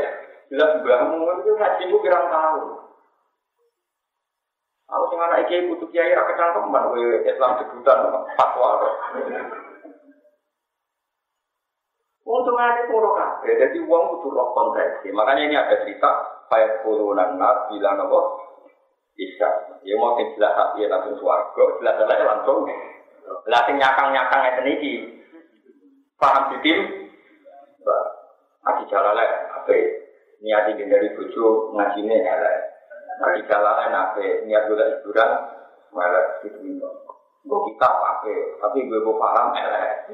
jelas 0.48 0.70
bangun 0.80 1.40
itu 1.40 1.50
ngaji 1.52 1.82
gue 1.92 2.04
kira 2.04 2.20
tahu 2.32 2.60
Aku 4.84 5.08
sing 5.08 5.16
anak 5.16 5.48
iki 5.48 5.64
butuh 5.64 5.88
kiai 5.88 6.12
ra 6.12 6.28
kecangkeman 6.28 6.92
kowe 6.92 7.02
Islam 7.24 7.56
debutan 7.56 8.04
fatwa. 8.36 8.84
Untungnya 12.24 12.84
puro 12.92 13.16
kabeh, 13.16 13.64
jadi 13.64 13.78
uang 13.80 14.04
butuh 14.12 14.30
roh 14.32 14.48
konteks. 14.52 15.08
Makanya 15.08 15.42
ini 15.48 15.56
ada 15.56 15.76
cerita 15.82 16.33
Fayat 16.48 16.84
kurunan 16.84 17.40
nas 17.40 17.68
bilang 17.72 17.98
apa? 17.98 18.20
Bisa. 19.14 19.48
Ya 19.86 19.94
mau 20.00 20.16
sing 20.18 20.32
jelas 20.34 20.56
hati 20.56 20.84
ya 20.84 20.88
langsung 20.90 21.16
suarga, 21.20 21.64
jelas 21.80 21.94
jelas 22.02 22.20
langsung. 22.24 22.66
Lah 23.48 23.60
sing 23.68 23.76
nyakang-nyakang 23.80 24.40
ngeten 24.42 24.72
iki. 24.80 24.94
Paham 26.18 26.56
ditim? 26.56 27.04
Aji 28.64 28.88
jalale 28.88 29.24
ape 29.60 29.78
niat 30.40 30.72
ingin 30.72 30.88
dari 30.88 31.12
bojo 31.12 31.76
ngajine 31.76 32.16
elek. 32.16 32.58
Aji 33.20 33.44
jalale 33.44 33.92
ape 33.92 34.48
niat 34.48 34.64
golek 34.72 34.88
hiburan 35.00 35.30
melek 35.92 36.26
gitu. 36.48 36.64
Gue 37.44 37.60
kita 37.68 37.88
pakai, 37.92 38.56
tapi 38.56 38.88
gue 38.88 39.04
gue 39.04 39.20
paham 39.20 39.52
elek. 39.52 40.08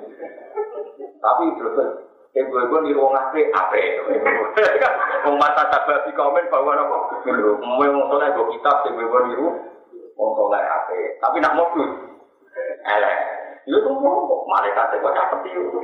Tapi 0.99 1.45
terus 1.55 1.79
Eh 2.31 2.47
gue 2.47 2.63
gue 2.63 2.81
nih 2.87 2.95
wong 2.95 3.11
ape 3.11 3.43
ape. 3.51 3.83
Wong 5.27 5.35
mata 5.35 5.67
sabar 5.67 6.07
di 6.07 6.15
komen 6.15 6.47
bahwa 6.47 6.79
apa? 6.79 7.27
Mau 7.27 7.83
yang 7.83 8.07
soleh 8.07 8.29
gue 8.31 8.51
kitab 8.55 8.87
sih 8.87 8.95
gue 8.95 9.03
gue 9.03 9.21
niru 9.27 9.49
wong 10.15 10.31
soleh 10.39 10.63
ape. 10.63 11.19
Tapi 11.19 11.43
nak 11.43 11.59
modus, 11.59 11.91
elek. 12.87 13.19
Itu 13.67 13.83
tuh 13.83 13.93
mau 13.99 14.47
malaikat 14.47 14.95
gue 14.95 15.11
capek 15.11 15.43
itu. 15.51 15.79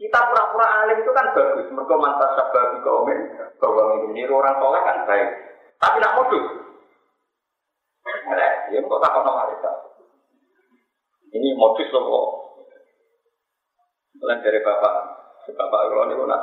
Kita 0.00 0.18
pura-pura 0.32 0.66
alim 0.86 1.02
itu 1.02 1.10
kan 1.10 1.34
bagus. 1.34 1.66
Mereka 1.68 1.94
mantap 1.98 2.30
sabar 2.38 2.72
di 2.72 2.78
komen 2.86 3.18
bahwa 3.58 3.82
niru 4.14 4.38
orang 4.38 4.62
soleh 4.62 4.80
kan 4.86 5.10
baik. 5.10 5.28
Tapi 5.82 5.96
nak 5.98 6.14
modus, 6.14 6.46
elek. 8.06 8.52
Ya 8.70 8.78
kok 8.78 9.00
tak 9.02 9.10
kena 9.10 9.30
malaikat. 9.34 9.74
Ini 11.34 11.48
modus 11.58 11.90
loh. 11.90 12.49
Mulai 14.20 14.44
dari 14.44 14.60
bapak, 14.60 14.94
bapak 15.48 15.80
kalau 15.88 16.04
ini 16.12 16.14
nak 16.28 16.42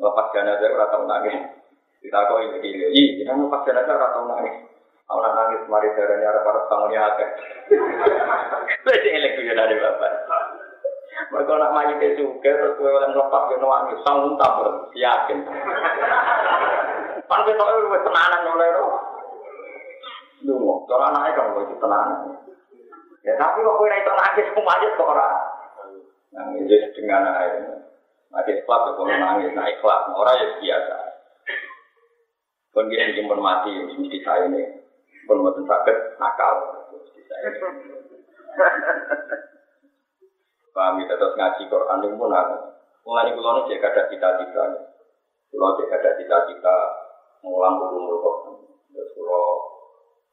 lepas 0.00 0.26
jenazah 0.32 0.72
ora 0.72 0.88
tau 0.88 1.04
nangis. 1.04 1.36
Ditakoi 2.00 2.56
begini, 2.56 2.88
"Ih, 2.96 3.08
kita 3.20 3.36
lepas 3.36 3.60
jenazah 3.68 3.92
ora 3.92 4.08
tau 4.16 4.24
nangis." 4.24 4.56
Aku 5.10 5.18
nangis 5.20 5.66
mari 5.66 5.90
darahnya 5.98 6.32
arep 6.32 6.46
arep 6.46 6.64
bangunnya 6.70 7.00
akeh. 7.02 7.28
Wis 8.86 9.04
elek 9.04 9.42
yo 9.42 9.52
dari 9.58 9.74
bapak. 9.76 10.12
Mereka 11.34 11.52
nak 11.52 11.74
maju 11.76 11.94
ke 12.00 12.16
juga, 12.16 12.48
terus 12.48 12.78
gue 12.80 12.90
yang 12.90 13.12
lepas 13.12 13.42
gue 13.50 13.58
nangis, 13.60 14.00
sanggup 14.06 14.34
tabur, 14.40 14.88
yakin. 14.96 15.38
Pan 17.26 17.40
kita 17.44 17.64
itu 17.64 17.98
tenanan 18.06 18.50
oleh 18.54 18.68
roh. 18.78 18.94
Lungo, 20.46 20.88
cara 20.88 21.12
anaknya 21.12 21.36
kan 21.36 21.58
itu 21.58 21.76
tenang. 21.76 22.08
Ya 23.20 23.36
tapi 23.36 23.60
kok 23.60 23.76
kowe 23.76 23.90
ra 23.90 24.00
itu 24.00 24.12
nangis 24.14 24.46
semuanya 24.56 24.88
kok 24.96 25.10
ora. 25.10 25.28
Nangis 26.30 26.94
dengan 26.94 27.26
air. 27.34 27.66
Nanti 28.30 28.50
ikhlas 28.62 28.82
ya 28.86 28.92
kalau 28.94 29.10
nangis, 29.10 29.50
nah 29.50 29.66
ikhlas. 29.66 30.02
Orang 30.14 30.38
ya 30.38 30.46
biasa. 30.62 30.96
Pun 32.70 32.86
dia 32.86 33.10
dijemput 33.10 33.42
mati, 33.42 33.74
mesti 33.74 34.18
saya 34.22 34.46
ini. 34.46 34.62
Pun 35.26 35.42
mau 35.42 35.50
sakit, 35.50 35.96
nakal. 36.22 36.86
Saya. 37.26 37.50
Paham 40.70 41.02
kita 41.02 41.18
terus 41.18 41.34
ngaji 41.34 41.62
Quran 41.66 42.02
itu 42.06 42.14
pun 42.14 42.30
ada. 42.30 42.78
Mulai 43.02 43.34
kulo 43.34 43.50
ini 43.58 43.74
jika 43.74 43.90
ada 43.90 44.06
cita-cita. 44.06 44.64
Kulo 45.50 45.66
jika 45.82 45.98
ada 45.98 46.14
cita-cita 46.14 46.76
mengulang 47.42 47.82
ulumul 47.82 48.22
Quran. 48.22 48.54
Terus 48.94 49.10
kulo 49.18 49.42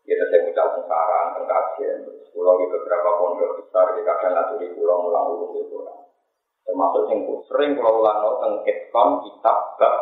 kita 0.07 0.23
saya 0.31 0.71
sarang, 0.87 1.27
tengkajian. 1.35 2.07
Terus 2.07 2.31
kulo 2.31 2.51
di 2.63 2.65
beberapa 2.71 3.09
pondok 3.19 3.59
besar, 3.59 3.91
di 3.91 4.01
kadang 4.07 4.39
ngaturi 4.39 4.71
kulo 4.71 4.93
mengulang 5.03 5.25
ulumul 5.35 5.67
Quran. 5.67 5.99
Termasuk 6.63 7.03
yang 7.11 7.19
sering 7.51 7.75
kulo 7.75 7.91
ulang 7.99 8.17
tentang 8.23 8.53
etkon 8.63 9.09
kitab 9.27 9.57
bab 9.75 9.95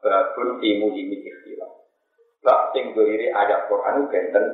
babun 0.00 0.64
timu 0.64 0.96
dimi 0.96 1.20
ikhtilaf. 1.20 1.72
Bab 2.40 2.72
sing 2.72 2.96
berdiri 2.96 3.28
ayat 3.28 3.68
Quran 3.68 4.00
itu 4.00 4.08
benten. 4.08 4.44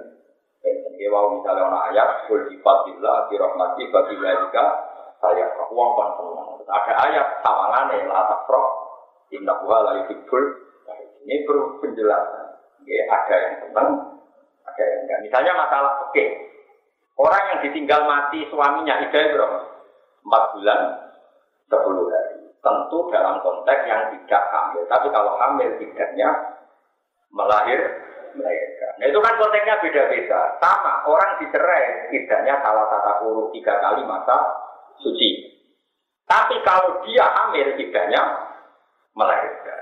Benten. 0.58 0.92
Wow 1.06 1.38
misalnya 1.38 1.70
ada 1.70 1.78
ayat, 1.94 2.08
kul 2.26 2.50
di 2.50 2.58
rahmati 3.38 3.82
bagi 3.94 4.14
jika 4.18 4.64
saya 5.22 5.46
uang 5.70 5.90
kan. 5.94 6.10
Ada 6.66 6.92
ayat 7.06 7.26
tawangan 7.46 7.94
yang 7.94 8.10
la 8.10 8.26
takro, 8.26 8.62
inna 9.30 9.54
huwa 9.62 9.86
la 9.86 9.92
yuhibbul. 10.02 10.66
Ini 11.22 11.46
perlu 11.46 11.78
penjelasan. 11.78 12.58
Ya, 12.86 13.02
ada 13.10 13.34
yang 13.34 13.54
senang, 13.66 13.90
enggak. 14.84 15.18
Misalnya 15.24 15.52
masalah 15.56 15.92
oke, 16.08 16.24
orang 17.16 17.42
yang 17.54 17.58
ditinggal 17.64 18.04
mati 18.04 18.44
suaminya 18.52 19.00
itu 19.00 19.16
berapa? 19.16 19.58
Empat 20.26 20.42
bulan, 20.58 20.80
sepuluh 21.70 22.06
hari. 22.10 22.50
Tentu 22.58 22.98
dalam 23.14 23.38
konteks 23.46 23.82
yang 23.86 24.02
tidak 24.10 24.42
hamil. 24.50 24.82
Tapi 24.90 25.06
kalau 25.14 25.38
hamil 25.38 25.70
tidaknya 25.78 26.28
melahir, 27.30 27.78
melahirkan. 28.34 28.92
Nah 28.98 29.06
itu 29.06 29.18
kan 29.22 29.34
konteksnya 29.38 29.78
beda-beda. 29.78 30.40
Sama, 30.58 31.06
orang 31.06 31.38
dicerai 31.38 32.10
tidaknya 32.10 32.58
salah 32.60 32.90
tata 32.90 33.12
kurung 33.22 33.54
tiga 33.54 33.78
kali 33.78 34.02
masa 34.02 34.36
suci. 34.98 35.56
Tapi 36.26 36.58
kalau 36.66 37.06
dia 37.06 37.22
hamil 37.22 37.78
tidaknya 37.78 38.22
melahirkan. 39.14 39.75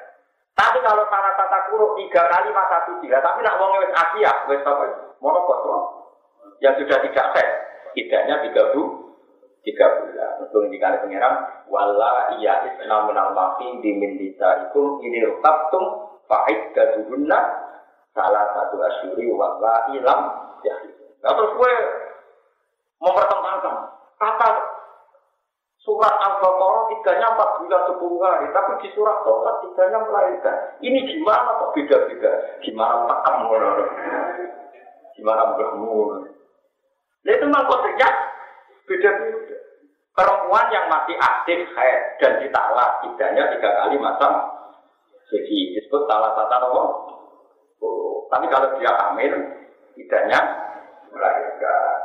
Tapi 0.64 0.80
kalau 0.80 1.04
salah 1.12 1.36
tata 1.36 1.68
kurung 1.68 1.92
tiga 2.00 2.24
kali 2.24 2.48
masa 2.56 2.88
suci, 2.88 3.12
lah 3.12 3.20
tapi 3.20 3.44
nak 3.44 3.60
wong 3.60 3.76
wis 3.84 3.92
Asia, 3.92 4.32
wis 4.48 4.64
apa? 4.64 5.12
Monopot 5.20 5.60
Yang 6.64 6.80
sudah 6.80 7.04
tidak 7.04 7.26
sehat, 7.36 7.48
tidaknya 7.92 8.40
tiga 8.48 8.72
bu, 8.72 9.12
tiga 9.60 9.86
bulan. 10.00 10.40
Untuk 10.40 10.64
indikasi 10.64 11.04
pengiran, 11.04 11.68
wala 11.68 12.32
iya 12.40 12.64
isna 12.64 13.04
minal 13.04 13.36
mafi 13.36 13.76
dimin 13.84 14.16
dita 14.16 14.72
itu 14.72 15.04
ini 15.04 15.20
rukabtum 15.28 16.16
fa'id 16.24 16.72
gadurunna 16.72 17.40
salah 18.16 18.48
satu 18.56 18.80
asyuri 18.80 19.28
wala 19.36 19.92
ilam 19.92 20.20
ya. 20.64 20.74
Nah, 21.20 21.32
terus 21.36 21.52
gue 21.60 21.72
mempertentangkan 23.04 23.76
kata 24.16 24.48
Surat 25.84 26.16
Al-Baqarah 26.16 26.88
tiganya 26.88 27.36
empat 27.36 27.60
bulan 27.60 27.82
sepuluh 27.92 28.18
hari, 28.24 28.48
tapi 28.56 28.72
di 28.80 28.88
surat 28.96 29.20
Taurat 29.20 29.60
tiganya 29.60 30.00
melahirkan. 30.00 30.80
Ini 30.80 30.98
gimana 31.12 31.60
kok 31.60 31.76
beda-beda? 31.76 32.32
Gimana 32.64 33.04
takam 33.04 33.52
Gimana 35.14 35.42
bermur? 35.60 36.24
Nah 37.24 37.32
itu 37.36 37.44
memang 37.44 37.68
konteksnya 37.68 38.08
beda-beda. 38.88 39.56
Perempuan 40.14 40.66
yang 40.72 40.86
masih 40.88 41.16
aktif 41.20 41.68
haid 41.74 42.00
dan 42.22 42.32
ditalak 42.38 43.02
tidaknya 43.02 43.50
tiga 43.50 43.70
kali 43.82 43.98
masa 43.98 44.54
jadi 45.28 45.56
disebut 45.74 46.06
salah 46.06 46.36
satu 46.38 46.54
apa? 46.70 46.82
Oh, 47.82 48.28
tapi 48.30 48.46
kalau 48.46 48.78
dia 48.78 48.92
hamil 48.94 49.34
tidaknya 49.98 50.38
melahirkan. 51.10 51.96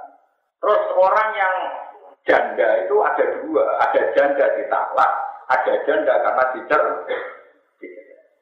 Terus 0.57 0.81
orang 0.97 1.29
yang 1.37 1.55
janda 2.25 2.69
itu 2.81 2.95
ada 2.97 3.18
dua, 3.49 3.65
ada 3.81 4.01
janda 4.13 4.45
ditalak, 4.53 5.11
ada 5.49 5.73
janda 5.89 6.13
karena 6.21 6.43
dicer. 6.53 6.81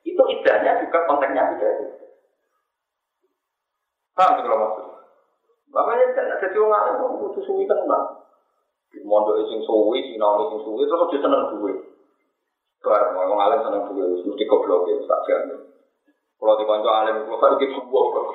Itu 0.03 0.23
idahnya 0.27 0.83
juga 0.83 1.07
konteksnya 1.07 1.55
tidak 1.55 1.71
itu. 1.79 1.85
Paham 4.11 4.43
kalau 4.43 4.57
maksud? 4.59 4.85
Makanya 5.71 6.05
kan 6.15 6.25
ada 6.35 6.47
orang 6.57 6.71
lain 6.73 6.93
itu 6.95 7.05
butuh 7.21 7.43
suwi 7.47 7.63
tenang. 7.69 8.05
Di 8.91 9.03
mondok 9.03 9.45
sing 9.47 9.61
suwi, 9.67 9.99
sinau 10.09 10.47
sing 10.51 10.59
suwi, 10.63 10.83
terus 10.87 11.07
dia 11.11 11.19
seneng 11.21 11.43
duwe. 11.53 11.73
Barang 12.81 13.19
orang 13.19 13.39
alim 13.45 13.59
seneng 13.67 13.81
duwe, 13.91 14.03
mesti 14.25 14.43
goblok 14.47 14.87
ya, 14.87 14.95
tak 15.05 15.27
Kalau 16.37 16.53
di 16.55 16.65
kantor 16.65 16.93
alim, 17.03 17.15
kalau 17.27 17.39
kan 17.39 17.59
gitu 17.59 17.79
goblok. 17.87 18.27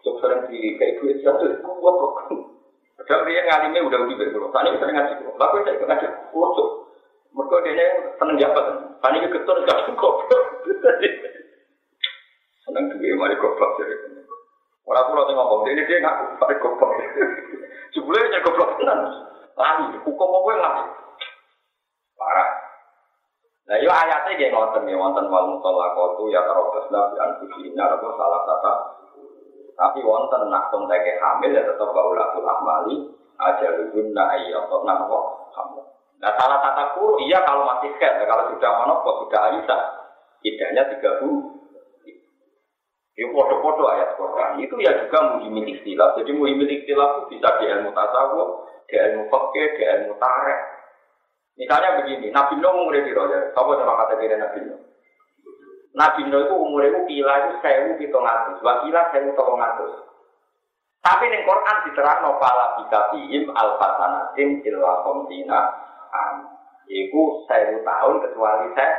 Cuk 0.00 0.16
sering 0.18 0.40
di 0.50 0.76
kayak 0.76 0.98
duit 0.98 1.22
satu, 1.22 1.46
goblok. 1.62 2.14
Padahal 3.00 3.24
dia 3.24 3.40
ngalimnya 3.48 3.80
udah 3.88 3.98
udah 4.04 4.16
berkulo. 4.20 4.52
Tani 4.52 4.76
kita 4.76 4.84
ngaji 4.92 5.12
kulo. 5.24 5.32
Lalu 5.40 5.64
saya 5.64 5.80
ngaji 5.80 6.06
kulo. 6.36 6.64
Mereka 7.32 7.56
dia 7.64 7.86
seneng 8.20 8.36
jabat. 8.36 8.66
Tani 9.00 9.24
ke 9.24 9.28
ketur 9.32 9.56
gak 9.64 9.88
cukup. 9.88 10.14
Seneng 12.68 12.84
duit 12.92 13.16
mari 13.16 13.40
goblok 13.40 13.80
jadi. 13.80 13.96
Orang 14.84 15.06
pulau 15.06 15.24
tengok 15.24 15.46
ngomong, 15.48 15.70
ini 15.72 15.88
dia 15.88 16.04
ngaku 16.04 16.24
mari 16.36 16.54
goblok. 16.60 16.92
Jebule 17.96 18.20
nya 18.28 18.44
goblok 18.44 18.76
tenan. 18.76 19.00
Lali, 19.56 19.96
hukum 20.04 20.28
apa 20.28 20.48
yang 20.52 20.60
lali? 20.60 20.84
Parah. 22.20 22.50
Nah, 23.70 23.76
yo 23.80 23.90
ayatnya 23.90 24.34
kayak 24.36 24.52
ngoten 24.52 24.88
ya, 24.90 24.98
wonten 24.98 25.30
wal 25.30 25.46
mutallaqatu 25.56 26.26
ya 26.28 26.42
tarabasna 26.42 27.00
bi 27.10 27.16
anfusihina 27.22 27.86
salah 28.02 28.40
satu 28.44 28.99
tapi 29.80 30.04
wonten 30.04 30.52
nak 30.52 30.68
konteke 30.68 31.16
hamil 31.16 31.56
ya 31.56 31.64
tetap 31.64 31.88
baulatul 31.88 32.44
ahmali 32.44 33.08
aja 33.40 33.80
luguna 33.80 34.36
atau 34.36 34.84
nopo 34.84 35.48
hamil. 35.56 35.88
Nah 36.20 36.36
salah 36.36 36.60
kata 36.60 37.00
kuru 37.00 37.16
iya 37.24 37.40
kalau 37.48 37.64
masih 37.64 37.96
head, 37.96 38.20
kalau 38.28 38.52
sudah 38.52 38.70
monopol 38.76 39.24
sudah 39.24 39.40
ayusa, 39.48 39.78
idahnya 40.44 40.84
tiga 40.92 41.24
bu. 41.24 41.56
Itu 43.16 43.32
foto-foto 43.32 43.88
ayat 43.88 44.20
Quran 44.20 44.60
itu 44.60 44.76
ya 44.84 44.92
juga 45.00 45.32
muhimil 45.32 45.72
istilah. 45.72 46.12
Jadi 46.20 46.30
muhimil 46.36 46.68
istilah 46.68 47.08
itu 47.16 47.36
bisa 47.36 47.48
di 47.60 47.72
ilmu 47.72 47.96
tasawuf, 47.96 48.68
di 48.84 48.96
ilmu 49.00 49.32
fakir, 49.32 49.80
di 49.80 49.82
ilmu 49.84 50.16
tarek. 50.20 50.60
Misalnya 51.56 52.00
begini, 52.00 52.32
Nabi 52.32 52.56
Nuh 52.56 52.72
ngurip 52.72 53.04
di 53.04 53.12
roja. 53.12 53.52
Apa 53.52 53.76
sama 53.76 53.92
kata 54.00 54.14
kira 54.16 54.40
Nabi 54.40 54.58
Nuh? 54.64 54.80
Nabi 55.90 56.22
Nuh 56.30 56.46
itu 56.46 56.54
umur 56.54 56.86
itu 56.86 57.00
kila 57.10 57.34
itu 57.42 57.52
sewu 57.66 57.90
pitung 57.98 58.22
atus, 58.22 58.62
wakila 58.62 59.10
sewu 59.10 59.34
tolong 59.34 59.58
atus. 59.58 59.92
Tapi 61.00 61.24
ning 61.32 61.42
Quran 61.48 61.76
diterang 61.88 62.20
no 62.22 62.36
pala 62.36 62.78
bisa 62.78 63.10
bihim 63.10 63.50
alfasanatin 63.50 64.62
illa 64.62 64.92
komtina 65.02 65.60
an. 66.14 66.46
Iku 66.86 67.42
sewu 67.48 67.82
tahun 67.82 68.14
kecuali 68.22 68.70
saya. 68.78 68.94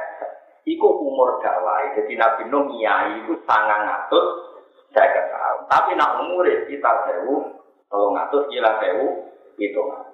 Iku 0.68 0.88
umur 0.88 1.40
dawai. 1.40 1.96
Jadi 1.96 2.14
Nabi 2.20 2.44
Nuh 2.52 2.68
nyai 2.76 3.24
itu 3.24 3.34
sangat 3.48 3.82
atus 3.88 4.28
saya 4.92 5.32
tahun. 5.32 5.62
Tapi 5.72 5.96
nak 5.96 6.28
umur 6.28 6.44
kita 6.68 6.92
sewu 7.08 7.56
tolong 7.88 8.20
atus 8.20 8.52
kila 8.52 8.82
sewu 8.84 9.32
pitung 9.56 9.96
atus. 9.96 10.12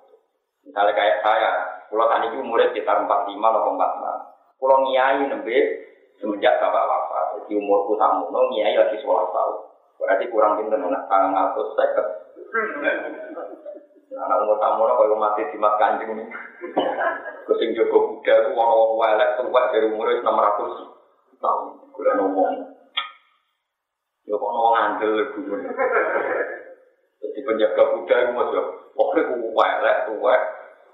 Misalnya 0.68 0.94
kayak 1.00 1.24
saya, 1.24 1.52
pulau 1.88 2.12
tani 2.12 2.28
umurnya 2.36 2.76
sekitar 2.76 3.00
45 3.00 3.40
atau 3.40 3.72
46. 3.72 4.60
Pulau 4.60 4.78
nyai 4.92 5.24
nembe 5.32 5.58
semenjak 6.22 6.58
bapak 6.62 6.86
wafat. 6.86 7.26
Jadi 7.42 7.54
umurku 7.58 7.94
sama 7.98 8.26
no 8.30 8.50
nyai 8.54 8.78
lagi 8.78 8.98
sholat 9.02 9.30
tahun. 9.32 9.58
Berarti 9.98 10.26
kurang 10.30 10.62
pinter 10.62 10.78
nak 10.78 11.06
tangan 11.10 11.32
ngatus 11.34 11.68
seket. 11.78 12.08
Anak 14.18 14.40
umur 14.46 14.58
tamu 14.58 14.84
no 14.86 14.94
kalau 14.98 15.18
mati 15.18 15.46
di 15.50 15.58
mat 15.58 15.78
kanjeng. 15.78 16.14
Kucing 17.48 17.72
Joko 17.78 17.98
Buddha 18.12 18.34
itu 18.44 18.50
wong 18.60 19.00
welek 19.00 19.40
tua 19.40 19.62
dari 19.72 19.88
umur 19.88 20.12
enam 20.12 20.36
ratus 20.36 20.74
tahun. 21.40 21.66
Gula 21.96 22.12
ngomong. 22.20 22.54
Ya 24.28 24.36
kok 24.36 24.52
ngomong 24.52 24.74
ngandel 24.76 25.32
dulu. 25.32 25.56
Jadi 27.24 27.40
penjaga 27.48 27.84
Buddha 27.96 28.16
itu 28.20 28.32
masuk. 28.36 28.66
Pokoknya 28.98 29.22
ku 29.32 29.36
welek 29.56 29.98
tua. 30.12 30.36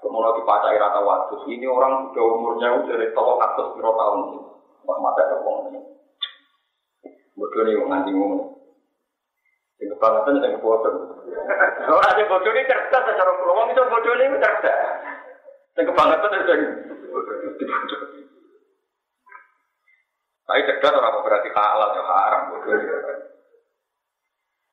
Kemudian 0.04 0.36
dipacai 0.36 0.76
rata 0.76 1.00
waktu. 1.00 1.34
Ini 1.48 1.64
orang 1.64 2.12
sudah 2.12 2.24
umurnya 2.28 2.68
udah 2.76 2.92
dari 2.92 3.08
tahun 3.16 3.40
atas 3.40 3.68
tahun. 3.72 4.20
Wah 4.84 4.98
mata 5.00 5.20
ada 5.24 5.36
wong 5.40 5.72
ini. 5.72 5.80
Bodoh 7.34 7.62
nih 7.64 7.76
wong 7.80 7.90
anjing 7.90 8.16
wong. 8.20 8.32
Sing 9.80 9.88
kebangetan 9.90 10.44
sing 10.44 10.52
bodoh. 10.60 10.94
Ora 11.88 12.10
sing 12.14 12.26
bodoh 12.28 12.52
ini 12.52 12.68
cerdas 12.68 13.02
secara 13.08 13.32
pulau. 13.40 13.64
Itu 13.72 13.82
bodoh 13.88 14.12
ini 14.20 14.38
cerdas. 14.38 14.78
Sing 15.72 15.84
kebangetan 15.88 16.30
sing 16.44 16.60
bodoh. 17.08 17.36
Tapi 20.44 20.60
cerdas 20.68 20.92
orang 20.92 21.24
berarti 21.24 21.48
halal 21.48 21.90
ya 21.96 22.02
haram 22.04 22.42
bodoh. 22.52 22.76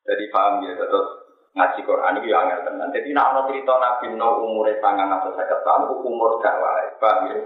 Jadi 0.02 0.24
paham 0.28 0.66
ya 0.68 0.76
terus 0.76 1.08
ngaji 1.56 1.80
Quran 1.84 2.18
itu 2.20 2.28
yang 2.32 2.48
angel 2.48 2.68
tenan. 2.68 2.92
Jadi 2.92 3.10
nak 3.16 3.32
ana 3.32 3.42
cerita 3.48 3.74
Nabi 3.80 4.06
Nuh 4.16 4.44
umure 4.44 4.76
950 4.80 5.68
tahun 5.68 5.88
ku 5.88 5.96
umur 6.04 6.40
dakwah. 6.44 6.80
Paham 7.00 7.32
ya? 7.32 7.38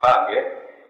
Paham 0.00 0.22
ya? 0.32 0.42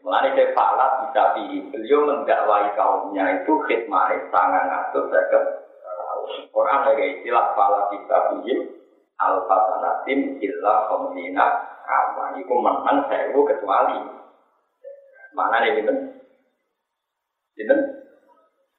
Mulane 0.06 0.38
saya 0.38 0.54
falat 0.54 1.02
bisa 1.02 1.34
pilih. 1.34 1.66
Beliau 1.74 2.06
mendakwai 2.06 2.70
kaumnya 2.78 3.42
itu 3.42 3.58
khidmah 3.66 4.14
sangat 4.30 4.62
ngatur 4.70 5.10
saya 5.10 5.42
Quran 6.54 6.80
lagi 6.86 7.06
istilah 7.18 7.58
falat 7.58 7.90
bisa 7.90 8.16
pilih 8.30 8.70
al-fasanatin 9.18 10.38
illa 10.38 10.86
komdina 10.86 11.46
kama. 11.82 12.38
Iku 12.38 12.54
menang 12.54 13.10
sewu 13.10 13.50
kecuali. 13.50 13.98
Mana 15.34 15.66
nih 15.66 15.82
gitu? 15.82 15.92
Gitu? 17.58 17.74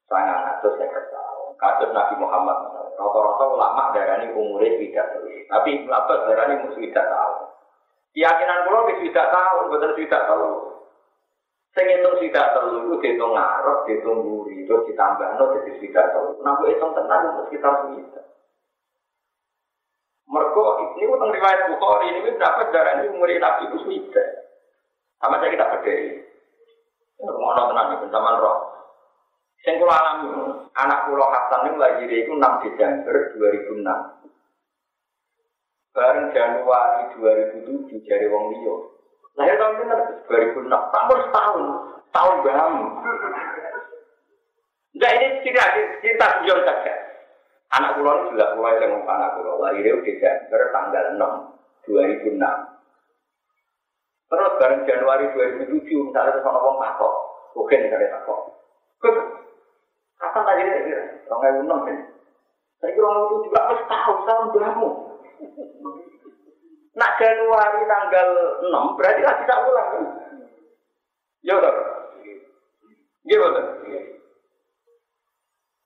Sangat 0.08 0.38
ngatur 0.48 0.80
saya 0.80 1.12
tahun. 1.12 1.60
Kasus 1.60 1.92
Nabi 1.92 2.16
Muhammad 2.24 2.58
Rata-rata 2.98 3.46
ulama 3.52 3.92
darah 3.92 4.24
ini 4.24 4.32
umurnya 4.32 4.80
tidak. 4.80 5.22
Tapi 5.52 5.70
Ibnu 5.76 5.92
Abbas 5.92 6.24
darah 6.24 6.46
ini 6.50 6.66
mesti 6.66 6.88
tidak 6.88 7.12
tahu. 7.12 7.34
Keyakinan 8.16 8.64
pulau 8.64 8.90
tidak 8.90 9.28
tahu, 9.30 9.58
betul 9.76 9.92
tidak 10.00 10.24
tahu. 10.26 10.77
Sing 11.78 11.86
itu 11.94 12.10
tidak 12.26 12.58
tahu 12.58 12.74
itu 12.74 12.98
dihitung 13.06 13.38
ngarep, 13.38 13.86
dihitung 13.86 14.26
buri, 14.26 14.66
terus 14.66 14.90
ditambah 14.90 15.38
no 15.38 15.54
jadi 15.62 15.78
tidak 15.78 16.10
tahu. 16.10 16.42
Nah, 16.42 16.58
itu 16.58 16.74
hitung 16.74 16.98
tenang 16.98 17.22
itu 17.22 17.42
sekitar 17.46 17.74
segitu. 17.86 18.22
Mereka 20.26 20.64
ini 20.98 21.06
utang 21.06 21.30
riwayat 21.30 21.70
Bukhari 21.70 22.18
ini 22.18 22.34
berapa 22.34 22.74
darah 22.74 22.94
ini 23.00 23.14
umur 23.14 23.30
Nabi 23.30 23.70
itu 23.70 23.78
sudah. 23.86 24.28
Sama 25.22 25.38
saya 25.38 25.54
kita 25.54 25.70
berdiri. 25.70 26.18
Mau 27.22 27.54
nonton 27.54 27.78
ini 27.78 28.02
bersama 28.02 28.42
roh. 28.42 28.58
Yang 29.62 29.86
kula 29.86 29.94
alami, 29.94 30.30
anak 30.74 31.00
kula 31.10 31.26
Hasan 31.30 31.70
itu 31.70 31.78
lahir 31.78 32.10
itu 32.10 32.32
6 32.34 32.64
Desember 32.66 33.16
2006. 33.38 33.86
Bareng 35.94 36.28
Januari 36.34 37.04
2007 37.22 38.10
dari 38.10 38.26
wong 38.34 38.44
liya. 38.54 38.97
Lahir 39.38 39.56
tahun 39.62 39.74
bener 39.86 40.00
2006, 40.26 40.66
tambah 40.66 41.18
setahun, 41.30 41.62
tahun 42.10 42.36
bam. 42.42 42.74
Nah 44.98 45.12
ini 45.14 45.28
cerita 45.46 45.66
cerita 46.02 46.26
beliau 46.42 46.58
saja. 46.66 46.94
Anak 47.78 48.02
ini 48.02 48.34
juga 48.34 48.58
kula 48.58 48.82
yang 48.82 49.06
anak 49.06 49.30
kula 49.38 49.54
lahir 49.62 49.86
itu 49.86 50.02
Desember 50.02 50.74
tanggal 50.74 51.06
6 51.22 51.54
2006. 51.86 52.42
Terus 54.28 54.52
bareng 54.60 54.84
Januari 54.90 55.26
2007 55.32 55.86
misalnya 55.86 56.42
sama 56.42 56.60
wong 56.60 56.82
takok, 56.82 57.14
mungkin 57.56 57.80
misalnya 57.88 58.18
takok. 58.20 58.42
Kapan 60.18 60.44
tadi 60.50 60.62
ya? 60.66 61.02
Orang 61.30 61.40
kayak 61.46 61.62
enam 61.62 61.80
kan? 61.86 61.98
Kira 62.82 63.06
orang 63.06 63.24
itu 63.30 63.36
juga 63.46 63.60
harus 63.70 63.84
tahu 63.86 64.14
tahun 64.26 64.46
berapa. 64.58 64.88
Nak 66.98 67.12
Januari 67.22 67.86
tanggal 67.86 68.30
6 68.66 68.98
berarti 68.98 69.22
lagi 69.22 69.44
tak 69.46 69.62
ulang 69.70 69.88
kan? 69.94 70.06
Ya 71.46 71.54
udah. 71.62 71.74
Ya 73.30 73.38
udah. 73.38 73.66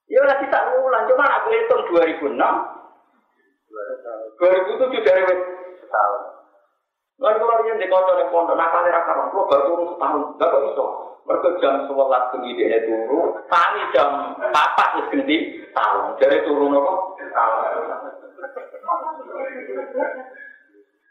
Ya 0.07 0.20
udah 0.24 0.36
kita 0.39 0.59
ulang, 0.80 1.03
cuma 1.12 1.24
aku 1.28 1.47
hitung 1.51 1.84
2006 1.88 2.36
2007 4.39 5.07
dari 5.07 5.24
setahun. 5.80 6.22
Lalu 7.22 7.38
kalau 7.38 7.64
yang 7.70 7.80
di 7.80 7.88
kantor 7.88 8.18
yang 8.18 8.32
pondok, 8.34 8.57
nakal 8.57 8.84
yang 8.84 8.95
rakar, 8.97 9.30
lo 9.32 9.45
baru 9.47 9.64
turun 9.72 9.88
setahun, 9.93 10.22
gak 10.36 10.49
kok 10.51 10.64
iso. 10.74 10.86
Mereka 11.22 11.49
jam 11.62 11.86
sebelas 11.86 12.24
tinggi 12.34 12.57
dia 12.57 12.82
turun, 12.88 13.38
kami 13.45 13.82
jam 13.93 14.09
empat 14.41 14.89
wis 14.99 15.07
ganti 15.14 15.38
tahun. 15.76 16.18
Jadi 16.18 16.38
turun 16.43 16.76
apa? 16.76 16.93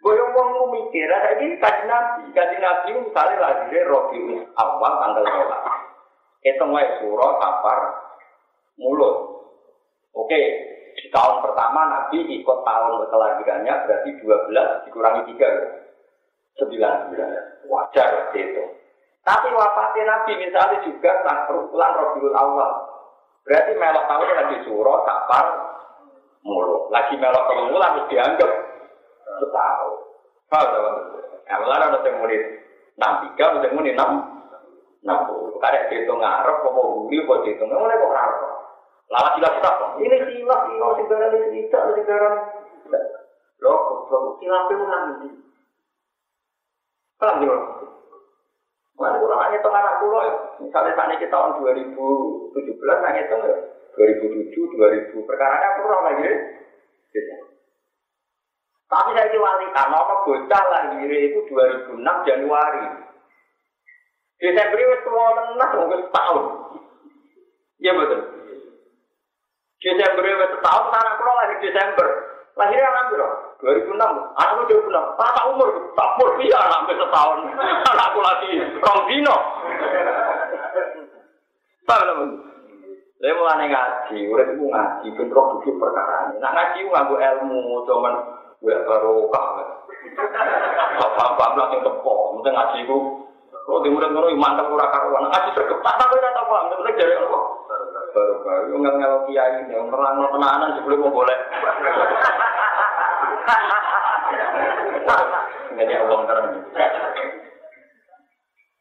Gue 0.01 0.17
mau 0.33 0.73
mikir, 0.73 1.13
ada 1.13 1.37
ini 1.37 1.61
kaji 1.61 1.85
nabi, 1.85 2.33
kaji 2.33 2.57
nabi 2.57 2.89
misalnya 3.05 3.37
lagi 3.37 3.69
deh 3.69 3.85
robi 3.85 4.17
awal 4.57 4.93
tanggal 4.97 5.25
sholat. 5.29 5.63
Itu 6.41 6.65
nggak 6.65 7.05
surah, 7.05 7.33
kapar, 7.37 7.79
mulut. 8.81 9.45
Oke, 10.17 10.41
di 10.97 11.07
tahun 11.13 11.45
pertama 11.45 11.87
Nabi 11.87 12.33
ikut 12.33 12.59
tahun 12.65 13.07
kelahirannya 13.13 13.75
berarti 13.87 14.11
12 14.25 14.85
dikurangi 14.89 15.23
3 15.37 16.59
9 16.59 17.71
wajar 17.71 18.11
itu 18.35 18.65
tapi 19.21 19.49
wafatnya 19.53 20.03
Nabi 20.09 20.33
misalnya 20.43 20.81
juga 20.83 21.13
saat 21.23 21.45
perukulan 21.45 21.93
Rabiul 21.93 22.35
Awal. 22.35 22.73
Berarti 23.45 23.73
melok 23.77 24.05
tahun 24.09 24.33
lagi 24.33 24.57
surah, 24.65 24.99
sapar, 25.05 25.47
mulu. 26.41 26.89
Lagi 26.89 27.21
melok 27.21 27.45
harus 28.41 28.70
dianggap 29.41 29.49
setahun. 29.49 29.93
Paham 30.51 30.69
teman 30.69 30.95
Ya, 31.51 31.59
malah 31.59 31.83
ada 31.83 31.99
yang 32.07 32.23
muni 32.23 32.39
enam 32.95 33.13
tiga, 33.27 33.45
ada 33.51 33.67
yang 33.67 33.75
muni 33.75 33.91
enam 33.91 34.11
enam 35.03 35.19
puluh. 35.27 35.59
Karena 35.59 35.91
dihitung 35.91 36.23
ngarep, 36.23 36.63
kok 36.63 36.75
mau 36.79 36.95
buli, 36.95 37.27
kok 37.27 37.43
dihitung 37.43 37.75
mulai 37.75 37.99
kok 37.99 38.13
ngarep. 38.15 38.39
Lalu 39.11 39.29
silap 39.35 39.53
silap, 39.59 39.77
ini 39.99 40.17
silap, 40.31 40.61
ini 40.71 40.79
segera 41.03 41.27
ini 41.35 41.67
tidak, 41.67 41.83
segera 41.99 42.31
Loh, 43.67 43.79
kok 44.07 44.23
silapnya 44.39 44.75
ulang 44.79 45.05
ini. 45.11 45.31
Paham 47.19 47.43
juga? 47.43 47.59
Mana 48.95 49.19
kurang 49.19 49.43
hanya 49.43 49.59
tengah 49.59 49.81
anak 49.81 49.99
pulau 49.99 50.23
ya. 50.23 50.35
Misalnya 50.63 50.93
saat 50.95 51.11
ini 51.19 51.27
tahun 51.27 51.51
2017, 51.67 53.05
hanya 53.11 53.21
itu 53.27 53.37
ya. 53.43 53.57
2007, 53.99 54.55
2000, 54.55 55.27
perkaranya 55.27 55.69
kurang 55.83 56.03
lagi 56.07 56.23
ya. 56.31 56.37
Tapi 58.91 59.11
saya 59.15 59.39
wali 59.39 59.67
karena 59.71 59.97
apa 60.03 60.15
bocah 60.27 60.65
lahir 60.67 61.11
itu 61.15 61.39
2006 61.47 62.27
Januari. 62.27 62.87
Desember 64.43 64.79
itu 64.83 64.97
tua 65.07 65.27
tenang, 65.37 65.73
mungkin 65.79 66.01
setahun. 66.11 66.45
Iya 67.79 67.93
betul. 67.95 68.21
Desember 69.79 70.25
itu 70.27 70.47
setahun, 70.59 70.85
anak 70.91 71.15
pulau 71.23 71.39
lahir 71.39 71.59
Desember. 71.63 72.09
Lahirnya 72.59 72.91
anak 72.91 73.05
berapa? 73.15 73.37
2006. 73.63 73.95
Anakku 74.43 74.63
2006. 74.67 75.21
Tata 75.23 75.43
umur, 75.55 75.69
tak 75.95 76.09
umur 76.19 76.29
iya 76.43 76.61
sampai 76.67 76.99
setahun. 76.99 77.39
Anakku 77.95 78.21
lagi 78.27 78.51
rong 78.83 79.01
dino. 79.07 79.37
Teman? 81.87 82.19
Saya 83.21 83.37
mulai 83.37 83.69
ngaji, 83.69 84.33
udah 84.33 84.47
itu 84.49 84.65
ngaji, 84.65 85.07
bentrok 85.13 85.61
duduk 85.61 85.77
perkara. 85.77 86.33
Nah 86.41 86.51
ngaji 86.57 86.89
nganggu 86.89 87.21
ilmu, 87.21 87.85
cuman 87.85 88.40
gue 88.61 88.77
barokah. 88.85 89.47
Apa-apa 91.01 91.57
langsung 91.57 91.81
tepok, 91.81 92.37
mungkin 92.37 92.53
ngaji 92.53 92.85
itu. 92.85 92.99
Kalau 93.51 93.85
di 93.85 93.91
murid 93.93 94.13
ngono 94.13 94.29
mantap 94.37 94.69
ora 94.69 94.93
karuan. 94.93 95.29
Ngaji 95.33 95.49
sergap 95.57 95.81
tak 95.81 95.97
tak 95.97 96.13
ora 96.13 96.29
tak 96.33 96.45
paham, 96.45 96.69
penting 96.77 96.97
dari 97.01 97.15
Allah. 97.17 97.45
Barokah, 98.11 98.55
yo 98.69 98.77
ngel-ngel 98.83 99.15
kiai, 99.31 99.65
yang 99.71 99.89
terang 99.89 100.19
tenanan 100.19 100.75
sebelum 100.77 101.09
mau 101.09 101.15
boleh. 101.15 101.39
Ini 105.81 105.95
Allah 105.97 106.19
terang. 106.29 106.47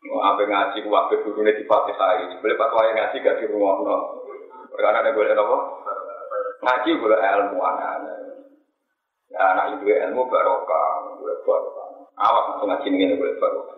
Apa 0.09 0.41
ngaji, 0.43 0.77
ku 0.83 0.89
apa 0.91 1.13
guru 1.23 1.39
ini 1.45 1.55
di 1.55 1.63
Fatihah 1.63 2.11
ini. 2.25 2.35
Boleh 2.43 2.55
pak 2.57 2.73
wayang 2.75 2.95
ngaji 2.97 3.17
gak 3.23 3.37
di 3.39 3.45
rumah. 3.47 3.79
Karena 4.75 4.99
ada 5.05 5.15
boleh 5.15 5.31
apa? 5.31 5.57
Ngaji 6.65 6.89
boleh 6.99 7.19
ilmu 7.19 7.59
anak-anak. 7.61 8.28
Ya 9.29 9.41
anak 9.53 9.77
itu 9.77 9.85
ilmu 9.85 10.25
barokah, 10.25 11.13
boleh 11.21 11.37
barokah. 11.45 11.87
Awas 12.17 12.43
langsung 12.49 12.67
ngaji 12.73 12.87
ini 12.89 13.13
boleh 13.13 13.37
barokah. 13.37 13.77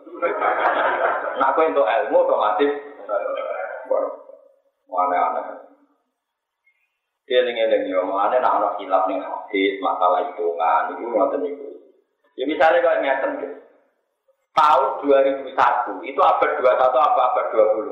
Nah 1.40 1.48
aku 1.52 1.60
untuk 1.68 1.84
ilmu 1.84 2.18
otomatis 2.24 2.72
barokah. 3.88 4.32
Aneh-aneh. 4.92 5.72
Dia 7.32 7.48
eling 7.48 7.88
yo, 7.88 8.04
mana 8.04 8.44
nak 8.44 8.60
anak 8.60 8.74
hilaf 8.76 9.08
nih 9.08 9.24
hadis 9.24 9.80
masalah 9.80 10.28
hitungan 10.28 10.84
itu 10.92 11.04
ngoten 11.08 11.48
itu. 11.48 11.68
Ya 12.36 12.44
misalnya 12.44 12.84
kalau 12.84 13.00
ngeten 13.00 13.32
gitu. 13.40 13.58
Tahun 14.52 14.88
2001 15.08 16.12
itu 16.12 16.20
abad 16.20 16.50
21 16.60 16.92
apa 16.92 17.20
abad 17.32 17.46
20? 17.56 17.88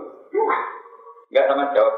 Enggak 1.32 1.48
sama 1.48 1.72
jawab. 1.72 1.96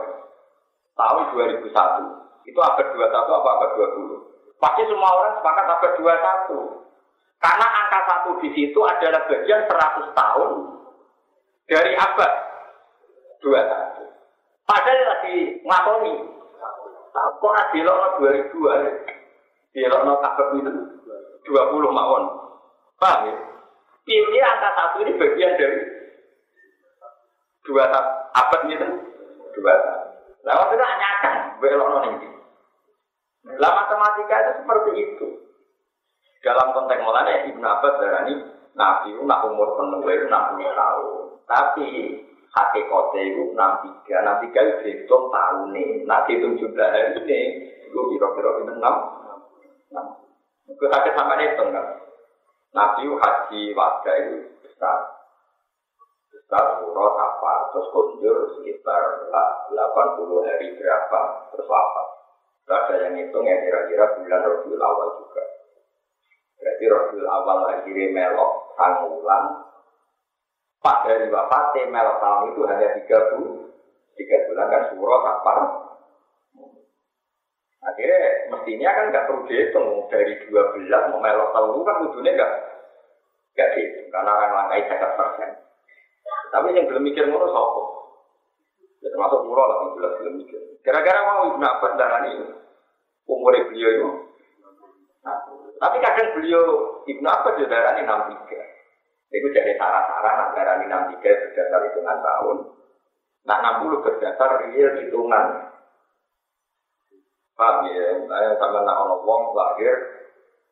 Tahun 0.94 1.24
2001 1.34 2.46
itu 2.46 2.60
abad 2.62 2.88
21 2.94 3.10
apa 3.10 3.50
abad 3.58 3.72
20? 3.74 4.31
Pasti 4.62 4.86
semua 4.86 5.10
orang 5.10 5.34
sepakat 5.42 5.66
abad 5.66 5.92
21. 5.98 7.42
Karena 7.42 7.66
angka 7.66 8.00
satu 8.06 8.30
di 8.46 8.50
situ 8.54 8.78
adalah 8.86 9.26
bagian 9.26 9.66
100 9.66 10.14
tahun 10.14 10.52
dari 11.66 11.98
abad 11.98 12.32
21. 13.42 14.70
Padahal 14.70 15.02
lagi 15.10 15.66
ngakoni 15.66 16.14
Kok 17.12 17.52
ada 17.52 17.76
dilokno 17.76 18.08
2000 18.24 18.56
ae. 18.72 18.90
Dilokno 19.76 20.14
kabeh 20.24 20.48
itu 20.64 20.72
20 21.44 21.92
mawon. 21.92 22.24
Paham 22.96 23.28
ya? 23.28 23.36
Ini 24.08 24.40
angka 24.40 24.70
satu 24.78 24.98
ini 25.04 25.20
bagian 25.20 25.60
dari 25.60 25.80
dua 27.68 27.88
abad 28.32 28.62
gitu. 28.70 28.88
Dua 29.58 29.76
Nah, 30.42 30.58
waktu 30.58 30.74
itu 30.74 30.82
nyakang, 30.82 31.38
belokno 31.62 31.98
nih. 32.02 32.41
Lah 33.60 33.72
matematika 33.76 34.36
itu 34.40 34.52
seperti 34.64 34.92
itu. 35.02 35.28
Dalam 36.42 36.74
konteks 36.74 37.04
mulanya 37.06 37.46
Ibnu 37.50 37.66
Abbas 37.66 37.98
darani 38.02 38.34
Nabi 38.72 39.14
itu 39.14 39.22
nak 39.28 39.46
umur 39.46 39.76
penuh 39.76 40.02
itu 40.08 40.26
60 40.32 40.32
tahun. 40.32 41.26
Tapi 41.46 41.88
hakikatnya 42.52 43.22
itu 43.28 43.42
63. 43.54 44.08
63 44.08 44.56
itu 44.56 44.76
dihitung 44.84 45.26
tahun 45.28 45.76
nih. 45.76 45.90
Nah 46.08 46.24
dihitung 46.26 46.56
jumlah 46.56 46.88
hari 46.88 47.20
ini. 47.20 47.42
Itu 47.92 48.00
kira-kira 48.16 48.50
itu 48.64 48.74
6. 48.80 48.80
Nah, 49.92 50.08
itu 50.72 50.84
sakit 50.88 51.14
sama 51.14 51.36
hitung 51.36 51.76
kan. 51.76 51.88
Nabi 52.72 53.04
haji 53.12 53.62
wajah 53.76 54.16
itu 54.24 54.36
besar. 54.64 55.00
Besar, 56.32 56.80
surah, 56.80 57.12
apa, 57.20 57.54
terus 57.76 57.92
kunjur 57.92 58.56
sekitar 58.56 59.28
80 59.28 60.48
hari 60.48 60.68
berapa, 60.80 61.22
terus 61.52 61.68
wafat. 61.68 62.08
Ada 62.70 62.94
yang 63.08 63.14
hitung 63.20 63.46
ya 63.48 63.58
kira-kira 63.68 64.06
bulan 64.16 64.42
Rabiul 64.48 64.82
Awal 64.82 65.08
juga. 65.20 65.44
Berarti 66.60 66.84
Rabiul 66.88 67.28
Awal 67.28 67.58
akhirnya 67.74 68.06
melok 68.14 68.52
sangulan. 68.78 69.46
Pak 70.82 70.98
dari 71.06 71.28
wafatnya 71.30 71.92
melok 71.94 72.18
tahun 72.18 72.44
itu 72.54 72.62
hanya 72.66 72.88
tiga 73.02 73.18
bulan. 73.34 73.70
Tiga 74.18 74.38
bulan 74.50 74.68
kan 74.70 74.84
surah 74.94 75.22
apa? 75.26 75.54
Akhirnya 77.82 78.22
mestinya 78.54 78.90
kan 78.94 79.06
nggak 79.10 79.26
perlu 79.26 79.42
dihitung 79.50 80.06
dari 80.14 80.38
12 80.46 81.10
mau 81.10 81.18
melok 81.18 81.50
tahun 81.50 81.82
kan 81.82 81.96
ujungnya 82.06 82.32
nggak 82.38 82.52
nggak 83.58 83.70
dihitung 83.74 84.08
karena 84.14 84.32
orang 84.38 84.54
langkai 84.54 84.86
sekitar 84.86 85.12
persen. 85.18 85.50
Tapi 86.54 86.78
yang 86.78 86.86
belum 86.86 87.04
mikir 87.04 87.26
ngono 87.26 87.48
sopo. 87.50 88.01
Ya 89.02 89.08
termasuk 89.10 89.50
murah 89.50 89.66
lah 89.66 89.78
yang 89.82 89.90
jelas 89.98 90.14
belum 90.22 90.34
mikir. 90.38 90.62
Gara-gara 90.86 91.20
mau 91.26 91.42
Ibnu 91.54 91.66
Abbas 91.66 91.94
darah 91.98 92.22
ini 92.30 92.54
umur 93.26 93.54
beliau 93.58 93.90
itu. 93.90 94.10
Nah, 95.26 95.38
tapi 95.82 95.98
kadang 96.06 96.38
beliau 96.38 96.64
Ibnu 97.10 97.26
Abbas 97.26 97.58
juga 97.58 97.74
darah 97.74 97.92
ini 97.98 98.06
enam 98.06 98.30
tiga. 98.30 98.62
Itu 99.34 99.48
jadi 99.50 99.74
sarah-sarah 99.74 100.34
nah 100.38 100.48
darah 100.54 100.74
ini 100.78 100.86
enam 100.86 101.04
tiga 101.18 101.32
berdasar 101.34 101.82
hitungan 101.90 102.18
tahun. 102.22 102.58
Nah 103.50 103.56
enam 103.58 103.76
puluh 103.86 104.00
berdasar 104.06 104.50
real 104.70 104.92
hitungan. 105.02 105.46
Paham 107.58 107.90
ya? 107.90 108.06
Saya 108.26 108.50
sama 108.58 108.86
nak 108.86 109.02
ono 109.06 109.16
wong 109.26 109.54
lahir 109.58 109.94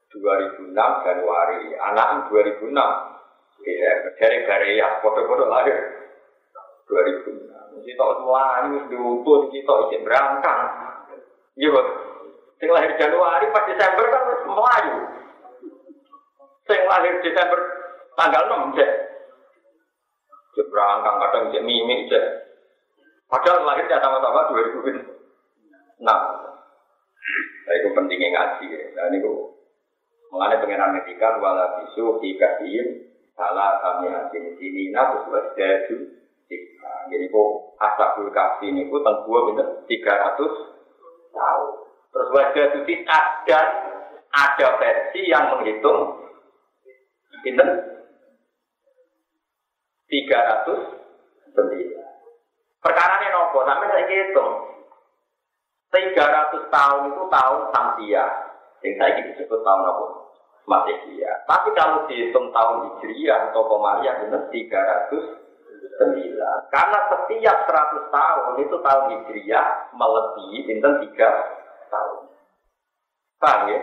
2006 0.10 0.74
Januari, 1.06 1.78
anak 1.78 2.34
2006. 2.34 2.74
Ya, 3.60 3.92
dari 4.18 4.40
Korea, 4.48 5.04
foto-foto 5.04 5.46
lahir 5.46 5.78
2006. 6.90 7.69
Ini 7.84 8.68
mesti 8.76 8.92
diutuh, 8.92 9.48
mesti 9.48 9.60
tahu 9.64 9.80
isi 9.88 10.04
berangkang. 10.04 10.60
Iya, 11.60 11.70
Bos. 11.76 11.88
Sing 12.60 12.70
lahir 12.76 12.92
Januari 13.00 13.48
pas 13.56 13.64
Desember 13.72 14.06
kan 14.12 14.22
wis 14.28 14.44
melayu. 14.44 14.98
Sing 16.68 16.82
lahir 16.92 17.14
Desember 17.24 17.60
tanggal 18.20 18.44
6 18.52 18.76
cek. 18.76 18.92
Cek 20.60 20.68
berangkang 20.68 21.16
kadang 21.24 21.44
cek 21.56 21.64
mimik 21.64 22.12
cek. 22.12 22.26
Padahal 23.32 23.64
lahirnya 23.64 24.04
sama-sama 24.04 24.52
2006. 24.52 26.04
Nah, 26.04 26.20
itu 27.78 27.88
pentingnya 27.96 28.28
ngaji. 28.34 28.68
Nah, 28.98 29.04
ini 29.08 29.22
kok 29.22 29.38
mengenai 30.30 30.62
pengenalan 30.62 30.94
netikan 31.00 31.42
wala 31.42 31.80
bisu 31.82 32.22
ikatihim 32.22 33.10
salah 33.34 33.82
kami 33.82 34.14
hasil 34.14 34.60
sini 34.62 34.94
nah 34.94 35.16
terus 35.26 36.19
Nah, 36.50 37.06
jadi 37.14 37.30
kok 37.30 37.50
asabul 37.78 38.34
kafi 38.34 38.74
ini 38.74 38.90
ku 38.90 38.98
tengguh 39.06 39.54
bener 39.54 39.86
300 39.86 40.42
tahun. 41.30 41.74
Terus 42.10 42.30
wajah 42.34 42.66
suci 42.74 42.94
ada 43.06 43.60
ada 44.34 44.68
versi 44.82 45.30
yang 45.30 45.54
menghitung 45.54 46.26
bener 47.46 47.70
ratus 50.10 50.82
sendiri. 51.54 51.94
Perkara 52.80 53.20
ini 53.20 53.28
nopo, 53.30 53.62
sampai 53.68 53.92
saya 53.92 54.06
hitung. 54.08 54.52
300 55.90 56.70
tahun 56.70 57.02
itu 57.12 57.24
tahun 57.28 57.62
Samsia. 57.74 58.26
Yang 58.80 58.94
saya 58.96 59.20
disebut 59.26 59.60
tahun 59.66 59.84
apa? 59.90 60.06
Masehi. 60.70 61.18
Ya. 61.18 61.34
Tapi 61.50 61.74
kalau 61.74 62.06
dihitung 62.06 62.54
tahun 62.54 62.78
Hijriah 62.88 63.52
atau 63.52 63.66
Komariah 63.66 64.22
benar 64.22 64.48
300 64.54 65.39
9. 66.00 66.72
Karena 66.72 67.00
setiap 67.12 67.58
100 67.68 68.16
tahun 68.16 68.54
itu 68.64 68.76
tahun 68.80 69.06
Hijriah 69.12 69.68
melebihi 69.92 70.58
bintang 70.64 71.04
3 71.04 71.92
tahun. 71.92 72.20
Paham 73.40 73.62
ya? 73.68 73.80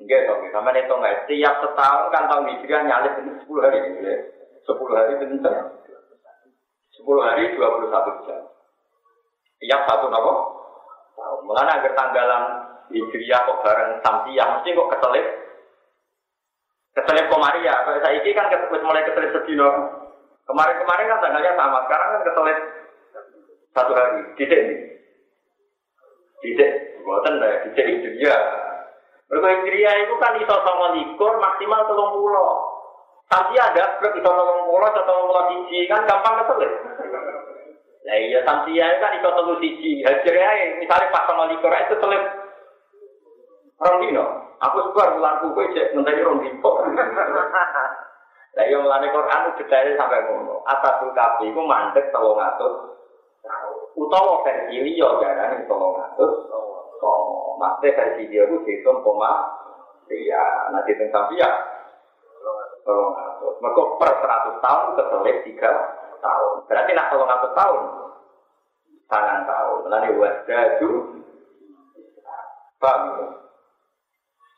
Enggak, 0.00 0.20
Tommy. 0.30 0.48
Sama 0.54 0.70
itu 0.72 0.94
enggak. 0.94 1.16
Setiap 1.26 1.54
setahun 1.60 2.04
kan 2.14 2.24
tahun 2.30 2.48
Hijriah 2.54 2.82
nyalip 2.86 3.12
sepuluh 3.42 3.62
hari. 3.66 3.78
Ya. 4.00 4.16
10 4.64 4.96
hari 4.96 5.12
bintang. 5.18 5.58
10 6.94 7.26
hari 7.26 7.42
21 7.58 8.24
jam. 8.28 8.40
Tiap 9.60 9.80
satu 9.90 10.06
nopo. 10.08 10.32
Tahun. 11.18 11.40
Mengenai 11.44 11.76
agar 11.82 11.92
tanggalan 11.98 12.44
Hijriah 12.90 13.40
kok 13.44 13.60
bareng 13.66 13.90
Samsiah 14.00 14.46
mesti 14.56 14.70
kok 14.72 14.90
keselip. 14.96 15.26
Keselip 16.96 17.26
Komaria. 17.30 17.74
Kalau 17.86 18.00
saya 18.02 18.18
ini 18.18 18.30
kan 18.34 18.50
mulai 18.82 19.04
keselip 19.06 19.30
sedih 19.30 19.58
sedino. 19.58 19.70
Kemarin-kemarin 20.50 21.10
kan 21.14 21.22
tanggalnya 21.22 21.52
sama, 21.54 21.78
sekarang 21.86 22.08
kan 22.10 22.22
keselip 22.26 22.58
satu 23.70 23.92
hari. 23.94 24.20
Dicek 24.34 24.60
nih. 24.66 24.78
Dicek. 26.42 26.72
Buatan 27.06 27.38
lah, 27.38 27.62
dicek 27.70 27.86
Hijriah. 27.86 28.42
Mereka 29.30 29.46
Hijriah 29.46 29.94
itu 30.04 30.14
kan 30.18 30.34
iso 30.42 30.56
sama 30.66 30.98
likur 30.98 31.32
maksimal 31.38 31.86
telung 31.86 32.18
pulau. 32.18 32.66
Samsiah 33.30 33.70
ada, 33.70 34.02
iso 34.02 34.20
telung 34.26 34.66
pulau 34.66 34.90
atau 34.90 35.06
telung 35.06 35.26
pulau 35.30 35.48
siji, 35.54 35.86
kan 35.86 36.02
gampang 36.02 36.42
keselip. 36.42 36.72
Nah 38.00 38.16
iya 38.16 38.40
samsia 38.42 38.86
kan 38.98 39.12
itu 39.14 39.28
telu 39.28 39.54
siji. 39.60 40.02
Ya, 40.02 40.10
misalnya 40.80 41.12
pas 41.12 41.28
sama 41.28 41.46
likur 41.46 41.70
itu 41.70 41.94
selip 42.00 42.22
orang 43.80 44.00
dino. 44.02 44.24
Aku 44.60 44.76
sebar 44.90 45.16
bulan 45.16 45.40
kowe 45.40 45.64
cek 45.72 45.94
ngenteni 45.94 46.24
rong 46.24 46.40
dino. 46.42 46.70
Lah 48.58 48.64
iya 48.66 48.78
melane 48.82 49.14
Quran 49.14 49.54
detailnya 49.54 49.94
sampai 49.94 50.26
ngono. 50.26 50.66
Atatul 50.66 51.14
kafi 51.14 51.54
iku 51.54 51.62
mandek 51.62 52.10
300 52.10 52.90
utawa 53.94 54.42
versi 54.42 54.76
liya 54.82 55.08
jarane 55.22 55.66
300. 55.66 55.70
Oh, 57.00 57.56
maksudnya 57.56 57.96
versi 57.96 58.28
dia 58.28 58.44
itu 58.44 58.60
dihitung 58.60 59.00
koma 59.00 59.56
iya, 60.10 60.68
nanti 60.74 60.92
tentang 60.98 61.30
samsia. 61.30 61.48
Tolong 62.84 63.12
Mereka 63.60 63.82
per 64.00 64.12
100 64.24 64.64
tahun 64.64 64.88
keselip 64.96 65.36
3 65.46 66.20
tahun. 66.24 66.54
Berarti 66.64 66.90
nak 66.96 67.08
tolong 67.12 67.28
satu 67.28 67.48
tahun. 67.52 67.82
Tangan 69.04 69.40
tahun. 69.44 69.80
Lalu 69.92 70.12
wasdadu. 70.16 70.90
Paham 72.80 73.00
ya? 73.20 73.26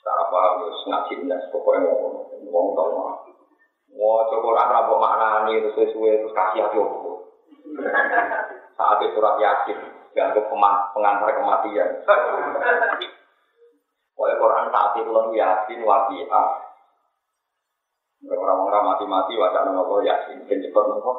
Cara 0.06 0.22
paham 0.30 0.70
ngaji 0.70 1.14
nas. 1.26 1.42
Pokoknya 1.50 1.90
ngomong. 1.90 2.30
Ngomong 2.46 2.66
tau 2.78 2.86
Mau 3.92 4.24
coba 4.24 4.46
orang 4.56 4.68
rambut 4.72 4.98
makna 4.98 5.28
ini 5.52 5.68
sesuai 5.68 6.24
terus 6.24 6.32
kasih 6.32 6.64
hati 6.64 6.78
aku. 6.80 7.12
Saat 8.72 8.98
itu 9.04 9.12
surat 9.12 9.36
yasin, 9.36 9.78
dianggap 10.16 10.48
pengantar 10.96 11.28
kematian. 11.36 11.88
Pokoknya 14.12 14.34
Quran 14.40 14.66
saat 14.72 14.92
itu 14.96 15.10
lalu 15.12 15.36
yasin 15.36 15.80
wabi'ah. 15.84 16.48
Orang-orang 18.22 18.86
mati-mati 18.86 19.34
wajah 19.36 19.66
nopo 19.68 20.00
yasin, 20.00 20.40
kan 20.48 20.62
cepat 20.62 20.84
nopo. 20.88 21.12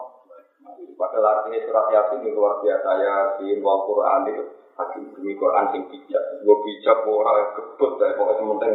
Padahal 0.97 1.45
artinya 1.45 1.59
surat 1.67 1.85
yasin 1.93 2.25
itu 2.25 2.33
luar 2.33 2.57
biasa 2.57 2.89
yasin 2.97 3.57
wal 3.61 3.85
Quran 3.85 4.33
itu 4.33 4.43
hakim 4.73 5.13
demi 5.13 5.37
Quran 5.37 5.69
sing 5.69 5.81
bijak. 5.93 6.23
Gue 6.41 6.57
bijak 6.65 6.97
gue 7.05 7.13
orang 7.13 7.53
kebut 7.53 7.91
dari 8.01 8.17
pokoknya 8.17 8.39
sementing 8.41 8.73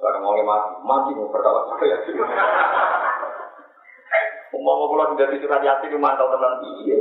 barang 0.00 0.22
mau 0.24 0.34
mati 0.40 0.72
mati 0.80 1.10
mau 1.12 1.28
perkara 1.28 1.60
saya. 1.76 1.96
Umum 4.50 4.90
kalau 4.90 5.14
sudah 5.14 5.28
di 5.30 5.38
surat 5.38 5.62
yasin 5.62 5.94
mantau 6.00 6.32
tenan 6.32 6.54
iya. 6.82 6.98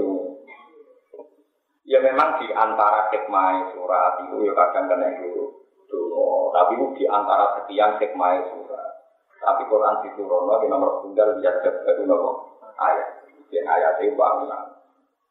Ya 1.90 2.00
memang 2.06 2.38
di 2.38 2.54
antara 2.54 3.10
hikmah 3.10 3.74
surat 3.74 4.22
itu 4.28 4.46
ya 4.46 4.54
kadang 4.54 4.86
kena 4.86 5.08
itu 5.18 5.58
dulu. 5.90 6.54
Tapi 6.54 6.78
itu 6.78 6.86
di 7.02 7.06
antara 7.10 7.58
sekian 7.58 7.98
hikmah 7.98 8.46
surat. 8.46 8.92
Tapi 9.40 9.64
Quran 9.72 10.04
di 10.06 10.10
Turono 10.20 10.60
di 10.62 10.68
nomor 10.68 11.02
tunggal 11.02 11.40
biasa 11.42 11.68
itu 11.90 12.04
nomor 12.06 12.60
ayat. 12.78 13.26
Yang 13.50 13.66
ayat 13.66 13.94
itu 14.04 14.14
bangunan. 14.14 14.78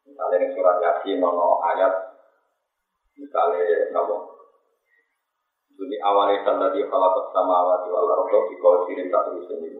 Misalnya 0.09 0.51
surat 0.57 0.77
Yasin, 0.81 1.21
nono 1.21 1.61
ayat, 1.61 1.93
misalnya 3.13 3.93
nopo. 3.93 4.38
Jadi 5.79 5.95
awalnya 6.03 6.43
tadi 6.43 6.83
kalau 6.91 7.09
bersama 7.15 7.53
awal 7.63 7.87
di 7.87 7.89
wal 7.95 8.11
ardo 8.11 8.39
di 8.51 8.55
kau 8.59 8.83
sirin 8.83 9.07
tak 9.07 9.31
terus 9.31 9.47
ini. 9.55 9.79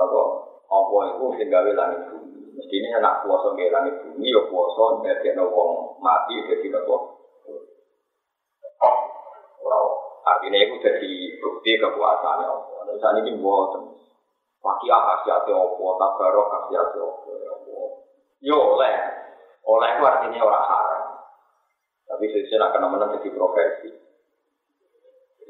Nopo, 0.00 0.22
apa 0.64 0.96
itu 1.12 1.24
sehingga 1.36 1.60
langit 1.76 2.00
bumi. 2.08 2.56
Mestinya 2.56 3.04
anak 3.04 3.14
kuasa 3.28 3.52
ke 3.52 3.68
langit 3.68 3.94
bumi, 4.00 4.32
ya 4.32 4.40
kuasa 4.48 5.04
dari 5.04 5.36
wong 5.36 6.00
mati 6.00 6.40
jadi 6.48 6.66
nopo. 6.72 7.20
Artinya 10.24 10.56
itu 10.56 10.76
jadi 10.80 11.12
bukti 11.36 11.76
kekuasaannya 11.76 12.48
Allah. 12.48 12.80
Dan 12.88 12.96
saat 12.96 13.20
ini 13.20 13.36
buatan. 13.44 13.92
Wakia 14.64 14.96
khasiatnya 14.96 15.52
Allah, 15.52 15.90
tabarok 16.00 16.46
khasiatnya 16.48 17.02
Allah. 17.04 17.88
Yo 18.40 18.56
oleh. 18.56 18.96
Oleh 19.68 19.88
itu 19.96 20.04
artinya 20.04 20.40
orang 20.44 20.64
haram. 20.64 21.02
Tapi 22.08 22.24
sesuai 22.28 22.56
nak 22.60 22.72
kena 22.72 23.08
jadi 23.20 23.28
profesi. 23.36 24.03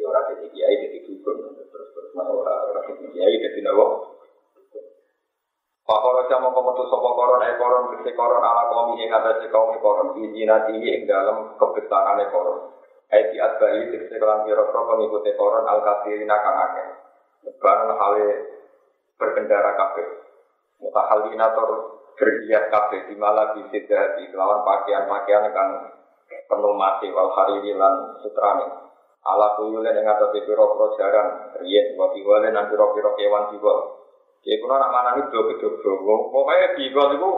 Orang 0.05 0.25
jadi 0.37 0.47
kiai 0.53 0.77
jadi 0.85 0.99
dukun. 1.09 1.37
Terus 1.73 1.89
terus 1.97 2.11
orang 2.13 2.37
orang 2.45 2.85
jadi 2.93 3.07
kiai 3.09 3.37
jadi 3.41 3.61
nawa. 3.65 4.15
Pakoro 5.85 6.25
jamu 6.33 6.49
kometu 6.57 6.89
sopo 6.89 7.13
koron 7.13 7.45
e 7.45 7.61
koron 7.61 7.93
kese 7.93 8.17
koron 8.17 8.41
ala 8.41 8.73
kaum 8.73 8.97
ing 8.97 9.13
atase 9.13 9.53
kaum 9.53 9.77
koron 9.85 10.17
izinati 10.17 10.81
ing 10.81 11.05
dalam 11.05 11.61
kebesaran 11.61 12.25
e 12.25 12.27
koron. 12.33 12.73
Ai 13.13 13.29
di 13.29 13.37
adbai 13.37 13.93
kese 13.93 14.17
kelan 14.17 14.49
piro 14.49 14.65
pengikuti 14.73 15.37
koron 15.37 15.69
al 15.69 15.85
kafirina 15.85 16.41
kang 16.41 16.57
akeh. 16.57 16.89
Barang 17.61 18.01
hale 18.01 18.25
berkendara 19.21 19.77
kabeh. 19.77 20.09
Mutahalinator 20.81 21.71
berhias 22.17 22.65
kabeh 22.73 23.01
di 23.13 23.15
malah 23.21 23.53
jadi 23.53 24.25
lawan 24.33 24.65
pakaian-pakaian 24.65 25.53
kang 25.53 25.71
penuh 26.49 26.75
mati 26.81 27.13
wal 27.13 27.29
hariri 27.37 27.77
lan 27.77 28.25
sutrane. 28.25 28.94
Ala 29.25 29.57
kuyulen 29.57 29.97
ing 29.97 30.05
atase 30.05 30.45
piro-piro 30.45 30.93
jaran 31.01 31.57
riyen 31.65 31.97
wa 31.97 32.13
biwale 32.13 32.53
nan 32.53 32.69
piro-piro 32.69 33.17
kewan 33.17 33.49
jiwa. 33.57 33.75
Ya 34.45 34.61
kuno 34.61 34.77
nak 34.77 34.93
mana 34.93 35.11
itu 35.17 35.33
betul 35.33 35.81
betul. 35.81 35.97
Pokoknya 36.29 36.77
di 36.77 36.93
gol 36.93 37.17
itu 37.17 37.31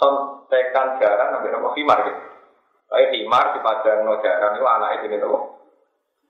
sontekan 0.00 0.96
jarang 0.96 1.36
nabi 1.36 1.52
nopo 1.52 1.76
himar 1.76 2.08
gitu. 2.08 2.22
Tapi 2.88 3.20
himar 3.20 3.52
di 3.52 3.60
padang 3.60 4.08
no 4.08 4.16
jarang 4.24 4.56
itu 4.56 4.64
anak 4.64 4.90
itu 4.96 5.06
nih 5.12 5.18
nopo. 5.20 5.38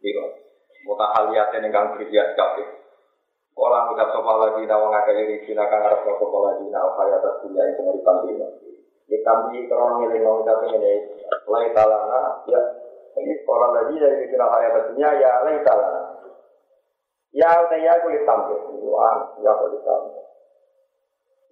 Gitu. 0.03 0.23
Mutahaliatnya 0.91 1.63
nih 1.63 1.71
kang 1.71 1.95
berhias 1.95 2.35
kafe. 2.35 2.67
Orang 3.55 3.95
ucap 3.95 4.11
sopa 4.11 4.35
lagi 4.43 4.67
nawa 4.67 4.91
ngakai 4.91 5.15
diri 5.15 5.47
silakan 5.47 5.87
harap 5.87 6.03
sopa 6.03 6.39
lagi 6.51 6.67
nawa 6.75 6.99
kaya 6.99 7.23
atas 7.23 7.47
dunia 7.47 7.63
yang 7.63 7.79
penguripan 7.79 8.17
dunia. 8.27 8.49
Kita 9.07 9.33
beli 9.47 9.71
kerong 9.71 10.03
ngiling 10.03 10.23
nawa 10.27 10.43
ucap 10.43 10.59
ini. 10.67 10.95
Lai 11.47 11.71
talana 11.71 12.43
ya. 12.51 12.84
Ini 13.15 13.47
orang 13.47 13.73
lagi 13.79 13.95
dari 13.95 14.27
kira 14.27 14.47
kaya 14.51 14.69
atas 14.75 14.85
dunia 14.91 15.11
ya 15.23 15.47
lai 15.47 15.63
talana. 15.63 16.03
Ya 17.35 17.51
saya 17.67 17.99
kulit 18.03 18.23
tampil, 18.27 18.59
Tuhan, 18.59 19.17
ya 19.43 19.53
kulit 19.59 19.83
tampil. 19.87 20.23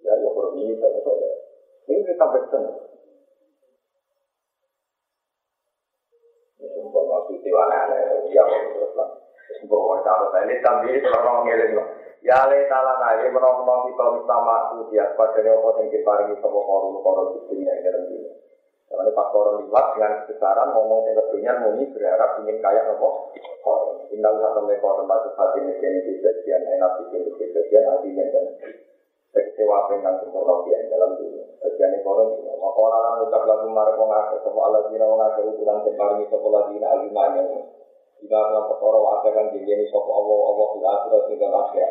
Ya 0.03 0.13
ya 0.19 0.29
berbunyi 0.31 0.75
tapi 0.79 0.99
saya. 1.03 1.31
Ini 1.87 1.99
kita 2.07 2.25
betul. 2.31 2.63
Sumpah 6.63 7.03
masih 7.03 7.35
itu 7.43 7.51
aneh-aneh, 7.51 8.31
ya 8.31 8.43
terus 8.47 8.91
lah. 8.95 9.09
Sumpah 9.59 9.99
saya 10.03 10.39
ini 10.47 10.63
tampil 10.63 11.03
orang 11.03 11.47
lah. 11.47 11.87
Ya 12.23 12.39
kita 12.47 12.77
apa. 12.79 13.03
Karena 18.93 19.09
pas 19.17 19.27
koron 19.33 19.65
liwat 19.65 19.97
dengan 19.97 20.21
kebesaran 20.21 20.69
ngomong 20.69 21.01
yang 21.09 21.17
kedunya 21.17 21.53
muni 21.65 21.83
berharap 21.89 22.37
ingin 22.45 22.61
kaya 22.61 22.85
nopo 22.85 23.33
Indah 24.13 24.29
usah 24.29 24.53
sampai 24.53 24.77
kau 24.77 24.93
tempat 24.93 25.25
hati 25.33 25.59
mesin 25.65 26.05
di 26.05 26.21
bagian 26.21 26.61
enak 26.61 27.01
di 27.01 27.03
sini 27.09 27.29
di 27.33 27.45
bagian 27.49 27.89
hati 27.89 28.09
dan 28.13 28.45
kecewa 29.33 29.89
dengan 29.89 30.21
sempurna 30.21 30.61
yang 30.69 30.85
dalam 30.93 31.17
dunia. 31.17 31.41
Bagian 31.57 31.97
ekonomi. 31.97 32.45
Maka 32.45 32.77
orang 32.77 33.25
ucap 33.25 33.43
lagu 33.49 33.67
marah 33.73 33.97
mengaku 33.97 34.45
sama 34.45 34.59
Allah 34.69 34.81
dina 34.93 35.09
mengaku 35.09 35.57
ukuran 35.57 35.81
tempar 35.81 36.09
ini 36.13 36.29
sama 36.29 36.45
Allah 36.53 36.63
dina 36.69 36.87
alimanya. 36.93 37.43
Jika 38.21 38.37
dalam 38.37 38.69
perkara 38.69 38.99
wajah 39.01 39.31
kan 39.33 39.45
jadi 39.49 39.85
sopo 39.89 40.11
Allah 40.13 40.37
Allah 40.53 40.67
di 40.69 40.79
akhirat 40.85 41.23
juga 41.33 41.47
akhir. 41.49 41.89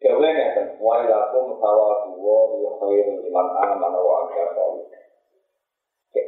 Kemudian 0.00 0.40
ya 0.40 0.48
kan, 0.56 0.66
wa 0.80 1.04
ilakum 1.04 1.60
sawabu 1.60 2.20
wa 2.24 2.72
khairul 2.80 3.20
liman 3.20 3.46
amana 3.52 4.00
wa 4.00 4.28
amana 4.28 4.95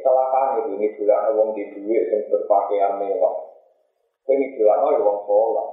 Kecelakaan 0.09 0.57
itu 0.57 0.69
ini 0.73 0.87
bulan 0.97 1.37
wong 1.37 1.49
di 1.53 1.69
duit 1.69 2.09
yang 2.09 2.25
berpakaian 2.33 2.97
mewah. 2.97 3.45
Ini 4.25 4.57
bilang, 4.57 4.81
oh, 4.81 4.97
wong 5.05 5.19
sholat. 5.29 5.67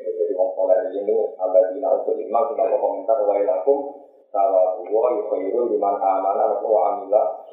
Jadi 0.00 0.32
wong 0.32 0.56
sholat 0.56 0.88
ini, 0.88 1.36
ada 1.36 1.60
di 1.68 1.76
nal 1.84 2.00
kelima, 2.08 2.48
kita 2.48 2.64
komentar, 2.80 3.20
wa 3.28 3.36
ilakum, 3.36 4.08
sawa 4.32 4.80
buwa, 4.80 5.20
yukhairu, 5.20 5.68
liman 5.68 6.00
amana, 6.00 6.56
wa 6.64 6.80
amila. 6.96 7.44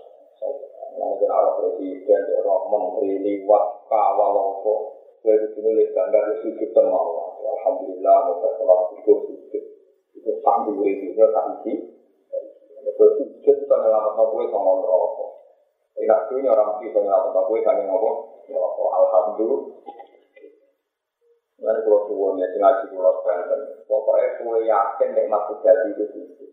Nanti 0.96 1.28
arah 1.28 1.52
presiden, 1.60 2.22
arah 2.32 2.60
menteri, 2.72 3.20
liwat, 3.20 3.84
kawal, 3.92 4.40
apa. 4.40 4.76
Gue 5.20 5.36
itu 5.36 5.60
nulis 5.68 5.92
gambar 5.92 6.48
sujud 6.48 6.70
sama 6.72 6.96
Allah. 6.96 7.28
Alhamdulillah, 7.60 8.16
mau 8.32 8.40
sholat 8.40 8.80
sujud, 8.96 9.20
sujud. 9.28 9.64
Itu 10.16 10.32
sambil 10.48 10.80
itu, 10.88 11.12
tak 11.12 11.60
isi. 11.60 11.74
Sujud 12.88 13.28
itu 13.44 13.68
nyelamat 13.68 14.28
gue 14.32 14.48
sama 14.48 14.72
Allah. 14.80 15.33
Enak 15.94 16.20
dunia 16.30 16.50
orang 16.54 16.82
bisa 16.82 17.00
nyelamat 17.00 17.44
gue, 17.46 17.60
sama 17.62 17.84
Allah. 17.86 18.16
Alhamdulillah. 18.94 19.62
Nanti 21.64 21.80
kalau 21.88 22.02
suwon 22.12 22.41
ya, 22.41 22.48
ngaji 22.50 22.86
kalau 22.91 23.24
banten. 23.24 23.62
Pokoknya 23.88 24.28
kue 24.41 24.58
yakin 24.68 25.10
nek 25.16 25.30
masuk 25.32 25.64
jadi 25.64 25.96
itu 25.96 26.06
sih. 26.12 26.50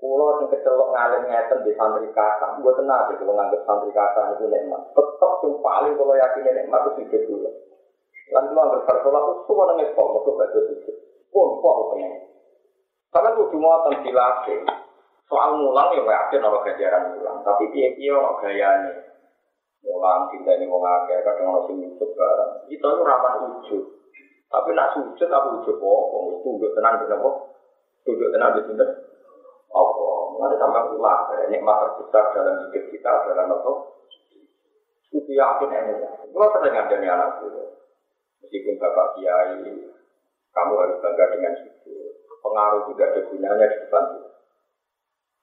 Kulo 0.00 0.48
kecelok 0.48 0.96
ngalim 0.96 1.28
ngeten 1.28 1.60
di 1.60 1.76
santri 1.76 2.08
kakak, 2.16 2.56
gue 2.56 2.72
tenang 2.72 3.04
sih 3.08 3.20
kalau 3.20 3.36
nganggep 3.36 3.60
santri 3.68 3.92
kakak 3.92 4.32
itu 4.36 4.48
nikmat. 4.48 4.80
Tetap 4.96 5.32
paling 5.40 5.92
kalau 5.96 6.16
yakin 6.16 6.56
nikmat 6.56 6.80
itu 6.96 7.02
sih 7.12 7.20
dulu. 7.28 7.50
Lan 8.32 8.44
kulo 8.48 8.60
anggap 8.64 8.80
itu 8.80 9.40
semua 9.44 9.64
baca 10.40 10.58
sih. 10.68 10.94
Pun 11.30 11.48
kok 11.60 11.76
pengen. 11.92 12.12
Karena 13.10 13.30
cuma 13.36 13.72
tentang 13.84 14.02
dilatih. 14.06 14.60
Soal 15.30 15.62
mulang 15.62 15.94
ya 15.94 16.02
yakin 16.02 16.42
orang 16.42 16.66
kejaran 16.66 17.14
mulang, 17.14 17.38
tapi 17.46 17.70
dia 17.70 18.10
orang 18.10 18.42
gayanya. 18.42 19.14
Mulang 19.86 20.26
ini 20.34 20.66
mau 20.66 20.82
ngake, 20.82 21.22
kadang 21.22 21.54
orang 21.54 21.64
sing 21.70 21.78
barang. 21.94 22.52
Itu 22.66 22.86
rapat 23.06 23.46
ujung. 23.46 23.86
Tapi 24.50 24.74
nak 24.74 24.90
sujud 24.98 25.30
ujung 25.30 25.78
kok, 25.78 26.02
mau 26.10 26.34
tunduk 26.42 26.74
tenang 26.74 26.98
di 26.98 27.14
apa? 27.14 27.30
Tunduk 28.02 28.28
tenang 28.34 28.58
di 28.58 28.60
sini. 28.66 28.86
Apa? 29.70 30.04
Mengenai 30.34 30.58
sampai 30.58 30.98
ulah, 30.98 31.18
nikmat 31.46 31.78
terbesar 31.78 32.24
dalam 32.34 32.66
hidup 32.66 32.84
kita 32.90 33.06
adalah 33.08 33.46
apa? 33.54 33.72
Itu 35.14 35.30
yakin 35.30 35.70
ini. 35.70 35.94
Gua 36.34 36.50
sering 36.58 36.74
nih 36.74 37.06
anak 37.06 37.38
itu. 37.46 37.62
Meskipun 38.42 38.82
bapak 38.82 39.14
kiai, 39.14 39.62
kamu 40.50 40.72
harus 40.74 40.98
bangga 40.98 41.24
dengan 41.30 41.54
itu. 41.62 41.94
Pengaruh 42.42 42.82
juga 42.90 43.04
ada 43.14 43.20
gunanya 43.30 43.66
di 43.70 43.78
depan. 43.86 44.04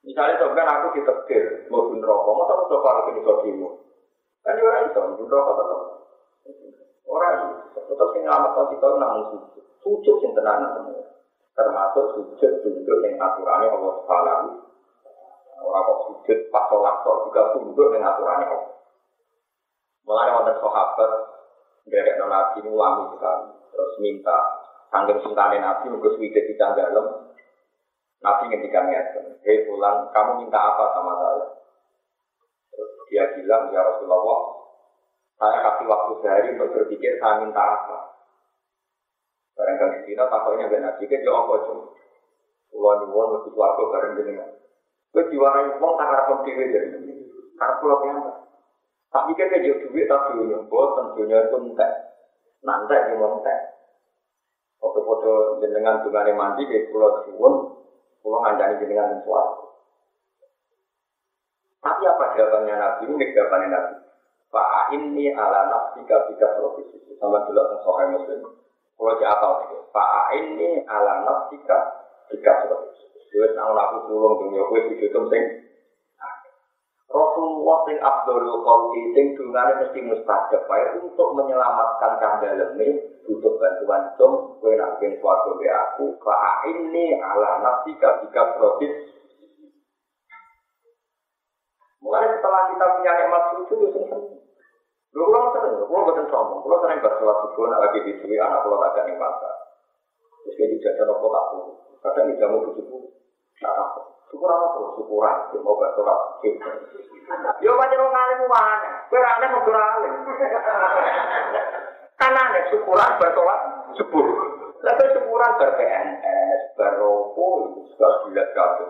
Misalnya 0.08 0.40
sebenarnya 0.40 0.72
aku 0.80 0.88
ditetir, 0.96 1.68
mau 1.68 1.92
bunuh 1.92 2.08
rokok, 2.08 2.32
mau 2.32 2.48
tahu 2.48 2.72
coba 2.72 3.04
aku 3.04 3.10
ini 3.12 3.22
sobimu. 3.28 3.70
Kan 4.40 4.56
orang 4.56 4.88
itu, 4.88 5.00
bunuh 5.20 5.28
rokok 5.28 5.56
tetap. 5.60 5.82
Orang 7.04 7.34
tetap 7.76 8.08
sing 8.16 8.24
ngelamat 8.24 8.72
kita 8.72 8.88
namun 8.96 9.24
sujud. 9.36 9.66
Sujud 9.84 10.16
sing 10.24 10.32
tenan 10.32 10.64
semua. 10.80 11.04
Termasuk 11.60 12.06
sujud 12.16 12.52
tunduk 12.64 13.00
yang 13.04 13.20
aturannya 13.20 13.68
Allah 13.68 13.94
Subhanahu 14.00 14.48
Orang 15.58 15.84
kok 15.84 16.00
sujud 16.08 16.40
pas 16.54 16.64
sholat 16.70 16.96
kok 17.02 17.18
juga 17.28 17.42
tunduk 17.58 17.88
dengan 17.92 18.16
aturannya 18.16 18.48
Allah. 18.48 18.74
Mulai 20.08 20.32
wonten 20.32 20.56
sahabat 20.64 21.12
dari 21.88 22.12
nabi 22.20 22.60
ulami 22.68 23.04
sekali 23.16 23.48
terus 23.72 23.92
minta 24.04 24.38
sanggup 24.92 25.24
sintane 25.24 25.60
nabi 25.60 25.88
mungkin 25.88 26.16
sudah 26.16 26.44
di 26.44 26.54
dalam 26.56 27.27
nabi 28.28 28.44
ngendikan 28.52 28.92
ngeten 28.92 29.40
hei 29.48 29.64
pulang 29.64 30.12
kamu 30.12 30.44
minta 30.44 30.60
apa 30.60 30.84
sama 30.92 31.14
saya 31.16 31.48
terus 32.76 32.92
dia 33.08 33.24
bilang 33.40 33.72
ya 33.72 33.80
Rasulullah 33.88 34.58
saya 35.38 35.58
kasih 35.62 35.86
waktu 35.86 36.14
sehari 36.26 36.48
untuk 36.58 36.74
berpikir 36.74 37.22
saya 37.22 37.46
minta 37.46 37.62
apa. 37.62 37.98
Barang 39.54 39.78
kali 39.78 40.06
Cina 40.10 40.26
takutnya 40.30 40.70
gak 40.70 40.82
nabi 40.82 41.06
kan 41.06 41.22
jawab 41.22 41.46
apa 41.46 41.56
cuma. 41.70 41.86
Pulau 42.74 42.94
nyuwun 43.06 43.32
mesti 43.38 43.50
keluarga 43.54 43.84
bareng 43.90 44.14
jenengan. 44.18 44.50
Gue 45.14 45.24
diwarai 45.30 45.78
uang 45.78 45.94
tak 45.98 46.08
harap 46.10 46.26
penting 46.30 46.56
dari 46.58 46.90
karena 47.58 47.80
pulau 47.82 48.06
yang 48.06 48.20
Tapi 49.08 49.32
kan 49.40 49.50
dia 49.50 49.64
jauh 49.64 49.88
duit 49.88 50.06
tapi 50.12 50.36
dunia 50.36 50.68
bos 50.68 50.94
tentunya 51.00 51.48
itu 51.48 51.58
entek. 51.64 51.92
Nanti 52.66 52.98
dia 52.98 53.16
mau 53.16 53.40
entek. 53.40 53.60
Foto-foto 54.78 55.64
jenengan 55.64 56.04
dengan 56.04 56.38
mandi 56.38 56.70
di 56.70 56.92
pulau 56.92 57.24
nyuwun, 57.26 57.54
pulau 58.28 58.44
ngandani 58.44 58.84
jenengan 58.84 59.24
sesuatu. 59.24 59.72
Tapi 61.80 62.04
apa 62.04 62.36
jawabannya 62.36 62.76
Nabi? 62.76 63.04
Ini 63.08 63.26
jawabannya 63.32 63.68
Nabi. 63.72 63.96
Pak 64.52 64.92
ini 65.00 65.32
ala 65.32 65.72
nafsika 65.72 66.28
bika 66.28 66.60
profesi 66.60 67.16
sama 67.16 67.48
dulu 67.48 67.56
tentang 67.56 67.80
soal 67.88 68.12
muslim. 68.12 68.44
Kalau 69.00 69.16
apa 69.16 69.48
sih? 69.72 69.80
Pak 69.96 70.12
ini 70.36 70.84
ala 70.84 71.24
nafsika 71.24 71.78
bika 72.28 72.68
profesi. 72.68 73.08
Gue 73.32 73.48
nang 73.56 73.72
aku 73.72 74.12
tulung 74.12 74.44
dunia 74.44 74.60
gue 74.68 74.92
video 74.92 75.08
penting. 75.16 75.67
Rasulullah 77.08 77.78
sing 77.88 77.98
Abdul 78.04 78.44
Khalqi 78.68 79.02
sing 79.16 79.28
mesti 79.48 80.00
mustajab 80.04 80.62
wae 80.68 80.86
untuk 81.00 81.30
menyelamatkan 81.40 82.20
kandhaleme 82.20 82.88
butuh 83.24 83.56
bantuan 83.56 84.12
cum 84.20 84.60
kowe 84.60 84.72
nak 84.76 85.00
ben 85.00 85.16
swarga 85.24 85.52
be 85.56 85.68
aku 85.72 86.06
fa 86.20 86.68
ini 86.68 87.16
ala 87.16 87.64
nafsi 87.64 87.96
jika 87.96 88.44
profit. 88.60 88.92
Mulai 92.04 92.28
setelah 92.28 92.72
kita 92.76 92.86
punya 93.00 93.12
nikmat 93.20 93.44
suci 93.56 93.74
itu 93.74 93.88
seneng. 93.96 94.24
Lu 95.16 95.24
kurang 95.28 95.50
seneng, 95.56 95.82
lu 95.82 95.88
bukan 95.88 96.28
sombong, 96.30 96.62
lu 96.62 96.76
sering 96.84 97.02
bersolat 97.02 97.36
subuh, 97.42 97.66
nak 97.68 97.90
lagi 97.90 98.06
di 98.06 98.36
anak 98.38 98.64
lu 98.68 98.78
tak 98.80 98.92
ada 98.96 99.02
nikmat. 99.08 99.34
Terus 100.46 100.56
dia 100.80 101.04
apa 101.04 101.26
tak 101.26 101.44
pun, 101.52 101.64
kadang 102.04 102.26
di 102.32 102.40
jamu 102.40 102.64
tujuh 102.64 103.02
nah 103.58 103.90
Syukuran 104.28 104.60
apa? 104.60 104.80
Syukuran. 105.00 105.38
Dia 105.52 105.60
mau 105.64 105.80
bersolat. 105.80 106.20
Yo 107.64 107.72
pancen 107.76 108.00
wong 108.00 108.16
alim 108.16 108.48
ra 108.48 109.30
aneh 109.40 109.48
kok 109.52 109.68
alim. 109.72 110.14
Kan 112.16 112.36
aneh 112.36 112.62
syukuran 112.72 113.20
bersolat 113.20 113.60
subuh. 113.96 114.28
Lalu 114.78 115.06
syukuran 115.10 115.58
ber 115.58 115.72
PNS, 115.74 116.62
beropo, 116.78 117.46
sudah 117.92 118.12
gila 118.30 118.46
kabeh. 118.54 118.90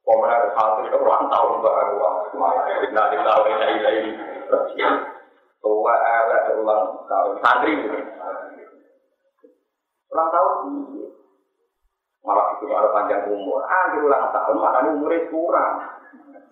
Pemenang 0.00 0.48
santri 0.56 0.88
itu 0.88 0.96
orang 0.96 1.28
tahun 1.28 1.60
baru 1.60 1.94
lillahi 2.88 3.16
wa 3.20 3.46
inna 3.46 3.66
ilaihi 3.68 4.10
raji'un. 4.48 4.96
Tua 5.60 5.94
elek 5.94 6.56
ulang 6.56 7.04
tahun 7.04 7.34
santri. 7.44 7.74
Ulang 10.10 10.28
tahun 10.32 10.52
malah 12.70 12.90
panjang 12.94 13.26
umur. 13.26 13.60
Ah, 13.66 13.90
ulang 13.98 14.30
tahun 14.30 14.56
makanya 14.56 14.90
umurnya 14.94 15.28
kurang. 15.28 15.72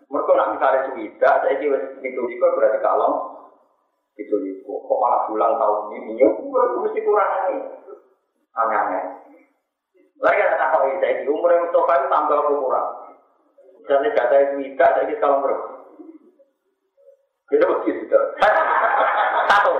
Mereka 0.09 0.31
nak 0.35 0.51
misalnya 0.57 0.81
suwida, 0.89 1.31
saya 1.45 1.55
kira 1.61 1.79
itu 2.01 2.21
juga 2.33 2.47
berarti 2.57 2.81
kalau 2.81 3.11
itu 4.17 4.37
itu 4.51 4.73
kok 4.73 4.99
malah 4.99 5.29
ulang 5.31 5.55
tahun 5.61 5.81
ini, 6.01 6.19
ya 6.19 6.29
umur 6.43 6.81
mesti 6.83 7.01
kurang 7.05 7.31
ini. 7.53 7.57
Aneh-aneh. 8.57 9.05
Lagi 10.19 10.41
ada 10.43 10.57
apa 10.59 10.77
ini? 10.89 10.99
Saya 10.99 11.13
kira 11.23 11.31
umur 11.31 11.51
yang 11.53 11.63
Mustafa 11.69 11.93
itu 11.95 12.09
tambah 12.11 12.39
kurang. 12.51 12.89
Misalnya 13.85 14.11
data 14.17 14.37
suwida, 14.57 14.87
saya 14.97 15.07
kira 15.07 15.21
kalau 15.23 15.45
berapa? 15.45 15.67
Kita 17.49 17.65
begitu. 17.65 18.05
Satu. 19.49 19.73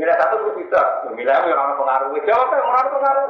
Milih 0.00 0.16
satu 0.16 0.34
itu 0.40 0.64
bisa. 0.64 0.80
Milih 1.12 1.28
yang 1.28 1.60
orang 1.60 1.76
pengaruh. 1.76 2.08
Jawab 2.24 2.48
yang 2.56 2.64
orang 2.72 2.88
pengaruh. 2.88 3.24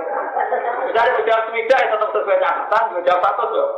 Misalnya 0.86 1.26
jawab 1.26 1.42
semida 1.50 1.76
ya 1.82 1.86
tetap 1.90 2.10
sesuai 2.14 2.38
catatan. 2.38 2.84
Jawab 3.02 3.22
satu 3.26 3.42
tuh. 3.50 3.68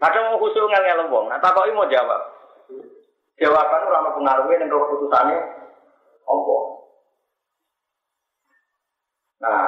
Ada 0.00 0.18
mau 0.24 0.40
khusus 0.40 0.64
ngel 0.64 0.84
ngel 0.88 1.28
Nah 1.28 1.36
tak 1.36 1.52
mau 1.76 1.84
jawab. 1.84 2.20
Jawaban 3.36 3.88
orang 3.92 4.16
pengaruhnya 4.16 4.56
dan 4.64 4.72
keputusannya 4.72 5.38
Allah. 6.24 6.62
Nah, 9.40 9.64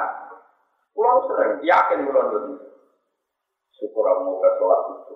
pulau 0.97 1.25
sering 1.29 1.61
yakin 1.61 2.09
pulau 2.09 2.25
itu. 2.33 2.53
Syukur 3.77 4.05
aku 4.09 4.21
mau 4.33 4.41
sholat 4.41 4.81
itu. 4.97 5.15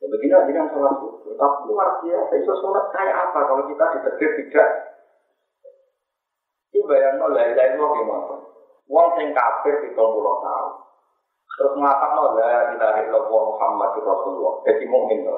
Begini 0.00 0.36
dengan 0.48 0.72
sholat 0.72 0.96
itu. 0.96 1.28
Tapi 1.36 1.56
luar 1.68 2.00
biasa. 2.00 2.32
Itu 2.40 2.52
sholat 2.56 2.84
kayak 2.96 3.16
apa 3.16 3.38
kalau 3.48 3.64
kita 3.68 3.84
ditegur 4.00 4.32
tidak 4.40 4.95
bayang 6.86 7.18
no 7.20 7.26
la 7.34 7.42
ilaha 7.52 7.86
gimana? 7.98 8.36
Wong 8.86 9.08
sing 9.18 9.34
kafir 9.34 9.82
di 9.82 9.90
pulau 9.94 10.38
tahun. 10.40 10.72
Terus 11.58 11.74
ngakak 11.78 12.10
no 12.14 12.24
la 12.38 12.74
ilaha 12.74 12.98
illallah 13.02 13.42
Muhammad 13.50 13.90
Rasulullah. 13.98 14.54
Jadi 14.64 14.84
mungkin 14.86 15.26
no. 15.26 15.34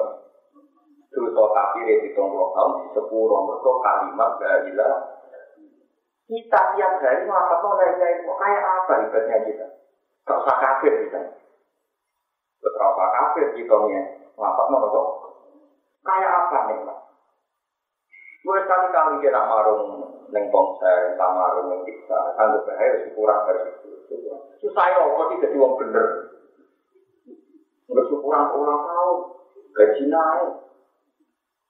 Dosa 1.09 1.49
kafir 1.51 2.05
di 2.05 2.09
pulau 2.13 2.53
tahun 2.53 2.71
di 2.93 3.01
mereka 3.01 3.71
kalimat 3.81 4.31
la 4.77 4.89
kita 6.29 6.61
tiap 6.77 6.93
hari 7.01 7.25
ngakak 7.25 7.59
no 7.65 7.69
la 7.73 7.85
kayak 7.97 8.63
apa 8.63 8.93
ibadahnya 9.09 9.37
kita? 9.49 9.67
Usah 10.29 10.57
kafir 10.61 10.93
kita. 11.09 11.21
Beberapa 12.61 13.03
kafir 13.17 13.45
kita 13.57 13.75
nih 13.89 14.03
ngakak 14.37 14.67
no. 14.69 15.03
Kayak 16.05 16.31
apa 16.31 16.57
nih? 16.69 17.08
Gue 18.49 18.65
sekali-kali 18.65 19.21
kira 19.21 19.45
marung 19.45 20.09
neng 20.33 20.49
ponsel, 20.49 21.13
kamar, 21.21 21.69
neng 21.69 21.85
kita, 21.85 22.33
sanggup 22.33 22.65
bahaya 22.65 23.05
syukuran 23.05 23.45
dari 23.45 23.77
itu. 23.77 23.93
Susah 24.57 24.89
ya, 24.89 25.05
kok 25.05 25.37
tidak 25.37 25.53
jadi 25.53 25.69
bener. 25.77 26.05
Nggak 27.93 28.05
syukuran 28.09 28.49
ulang 28.57 28.81
tahun, 28.89 29.17
gaji 29.77 30.03
naik. 30.09 30.49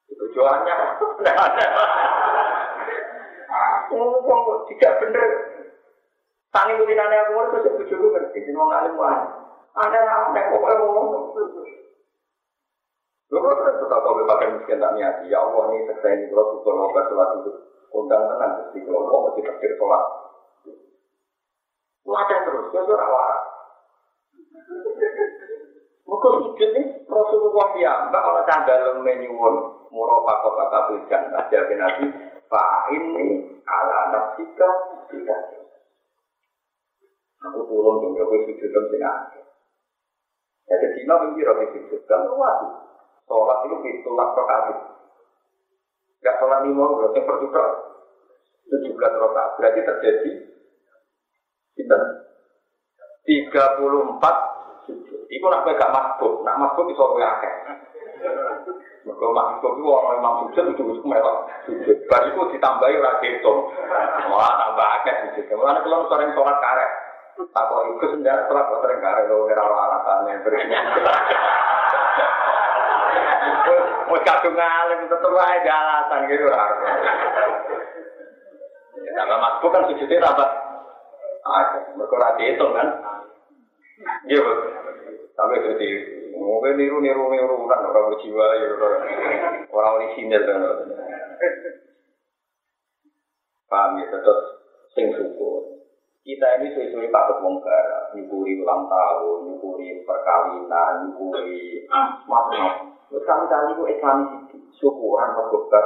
Tujuannya. 0.08 0.76
Ngomong 3.92 4.64
tidak 4.72 5.04
bener. 5.04 5.30
Tangi 6.56 6.80
kulinane 6.80 7.16
aku 7.28 7.60
terus 7.60 7.76
bojoku 7.76 8.08
ngerti, 8.08 8.40
sing 8.48 8.56
wong 8.56 8.72
alim 8.72 8.96
wae. 8.96 9.20
Ada 9.76 10.32
ngomong. 10.32 11.36
Lho 13.30 13.38
kok 13.46 13.62
tetap 13.62 14.00
kau 14.02 14.26
pakai 14.26 14.58
miskin 14.58 14.82
tak 14.82 14.94
niati, 14.98 15.30
ya 15.30 15.38
Allah 15.38 15.70
ini 15.70 15.86
seksa 15.86 16.08
ini 16.18 16.34
kalau 16.34 16.50
syukur 16.50 16.74
mau 16.74 16.90
bersolat 16.90 17.30
itu 17.38 17.52
Undang 17.90 18.22
tenan 18.26 18.52
mesti 18.58 18.80
kalau 18.86 19.06
mau 19.06 19.26
mesti 19.30 19.42
takdir 19.46 19.74
sholat. 19.78 20.04
Wadah 22.06 22.40
terus, 22.42 22.74
ya 22.74 22.82
waras. 22.86 23.42
Maka 26.10 26.28
sujud 26.42 26.70
ini 26.74 26.82
Rasulullah 27.06 27.70
ya, 27.78 27.94
mbak 28.10 28.22
kalau 28.22 28.42
dalam 28.46 28.98
menyuwun 29.06 29.56
kota 29.94 30.50
kata 30.58 30.80
jangan 31.06 31.38
aja 31.38 31.60
nabi 31.78 32.06
Pak 32.50 32.74
ini 32.98 33.46
ala 33.62 34.00
nafsika 34.10 34.70
tidak. 35.14 35.42
Aku 37.46 37.62
turun 37.70 38.02
dong, 38.02 38.14
ya 38.18 38.26
sujud 38.26 38.70
dalam 38.74 38.86
sini 38.90 39.06
Jadi 40.66 40.88
Cina 40.98 41.14
mungkin 41.18 41.46
rapi 41.46 41.66
sujud, 41.78 42.02
kan. 42.10 42.26
Sholat 43.30 43.58
itu 43.70 43.76
ditolak 43.86 44.34
perkara. 44.34 44.74
Gak 46.26 46.38
sholat 46.42 46.66
lima, 46.66 46.86
berarti 46.98 47.22
perjuka. 47.22 47.66
17 48.70 49.22
rokaat. 49.22 49.50
Berarti 49.62 49.80
terjadi 49.86 50.32
kita 51.78 51.98
34 53.30 54.50
Iku 55.30 55.46
nak 55.46 55.62
kowe 55.62 55.78
gak 55.78 55.94
masbuk, 55.94 56.42
nak 56.42 56.58
masbuk 56.58 56.90
iso 56.90 57.06
kowe 57.06 57.22
akeh. 57.22 57.54
Mergo 59.06 59.30
masbuk 59.30 59.78
iku 59.78 59.90
orang 59.94 60.18
memang 60.18 60.34
sujud 60.50 60.74
itu 60.74 60.82
wis 60.90 61.02
melok. 61.06 61.46
Sujud. 61.70 61.98
Bar 62.10 62.26
iku 62.26 62.50
ditambahi 62.50 62.98
ora 62.98 63.22
dihitung. 63.22 63.70
Malah 64.26 64.54
tambah 64.58 64.88
akeh. 65.02 65.16
Mulane 65.54 65.86
kula 65.86 66.10
sering 66.10 66.34
salat 66.34 66.58
karek. 66.58 66.92
Tak 67.54 67.64
kok 67.70 67.86
iku 67.94 68.06
sendiri 68.18 68.42
salat 68.50 68.66
kok 68.66 68.82
sering 68.82 69.00
karek 69.06 69.30
lho 69.30 69.46
ora 69.46 69.64
alasane. 69.70 70.34
Wes 74.10 74.26
kadung 74.26 74.56
ngalim 74.58 75.06
tetep 75.06 75.32
wae 75.32 75.58
alasan 75.64 76.26
gitu. 76.30 76.46
Ya, 79.00 79.12
tambah 79.16 79.38
masbuk 79.40 79.72
kan 79.72 79.86
sujudnya 79.90 80.26
tambah. 80.26 80.50
Ah, 81.46 81.66
mereka 81.98 82.42
itu 82.42 82.66
kan. 82.74 82.88
Iya, 84.30 84.44
Tapi 85.36 85.56
jadi 85.64 85.90
mungkin 86.36 86.76
niru 86.76 87.00
niru 87.00 87.32
niru 87.32 87.56
kan 87.68 87.84
orang 87.84 88.12
berjiwa 88.12 88.46
ya 88.60 88.68
orang 89.72 89.94
orisinil 90.00 90.44
kan. 90.44 90.60
Paham 93.70 94.02
ya, 94.02 94.06
terus 94.10 94.42
sing 94.98 95.14
syukur. 95.14 95.79
Kita 96.30 96.62
ini 96.62 96.70
sesuai 96.78 97.10
takut 97.10 97.42
bongkar, 97.42 98.14
nyukuri 98.14 98.62
ulang 98.62 98.86
tahun, 98.86 99.50
nyukuri 99.50 100.06
perkawinan, 100.06 101.10
nyukuri 101.10 101.90
macam-macam. 101.90 103.02
Sekali-kali 103.10 103.74
itu 103.74 103.84
Islam 103.90 104.18
syukuran 104.78 105.34
berkobar. 105.34 105.86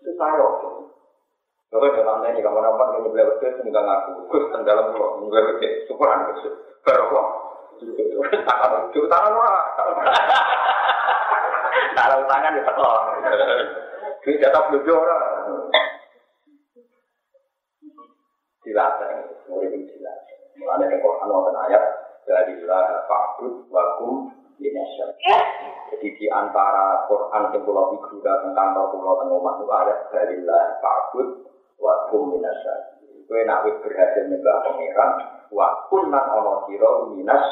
Itu 0.00 0.16
saya 0.16 0.48
Coba 1.68 1.92
dalam 1.92 2.24
ini 2.24 2.40
kamu 2.40 2.56
nampak 2.56 3.04
ini 3.04 3.12
beliau 3.12 3.36
betul 3.36 3.52
tinggal 3.60 3.84
ngaku, 3.84 4.32
kus 4.32 4.48
dalam 4.64 4.96
pulau, 4.96 5.20
nggak 5.28 5.60
gede, 5.60 5.84
syukuran 5.88 6.32
kus, 6.32 6.48
berapa? 6.80 7.22
Tangan 8.48 8.70
lucu, 8.80 9.00
tangan 9.12 9.32
wah, 9.36 9.60
taruh 11.96 12.24
tangan 12.28 12.56
di 12.56 12.64
sekolah. 12.64 13.02
Ini 14.24 14.40
jatah 14.40 14.62
belum 14.72 14.88
orang. 14.88 15.24
Dilatih, 18.62 19.10
murid 19.50 19.74
dilatih. 19.74 20.38
Mulanya 20.54 20.86
di 20.86 20.96
Quran 21.02 21.28
wonten 21.34 21.58
ayat 21.66 21.82
dari 22.22 22.62
lah 22.62 23.02
fakut 23.10 23.66
wakum 23.66 24.30
dinasya. 24.62 25.18
Jadi 25.90 26.08
di 26.14 26.26
antara 26.30 27.04
Quran 27.10 27.50
yang 27.50 27.62
pulau 27.66 27.90
figura 27.92 28.46
tentang 28.46 28.78
pulau 28.94 29.18
tengah 29.18 29.34
rumah 29.34 29.58
itu 29.58 29.66
ada 29.66 29.94
dari 30.14 30.38
lah 30.46 30.78
fakut 30.78 31.42
wa 31.82 32.06
kum 32.08 32.38
minasa. 32.38 33.02
Kowe 33.26 33.42
nak 33.48 33.64
wis 33.64 33.76
berhasil 33.80 34.28
nyembah 34.28 34.56
pangeran, 34.62 35.10
wa 35.50 35.88
kun 35.90 36.12
lan 36.12 36.22
ana 36.22 36.68
sira 36.68 36.90
minas 37.10 37.44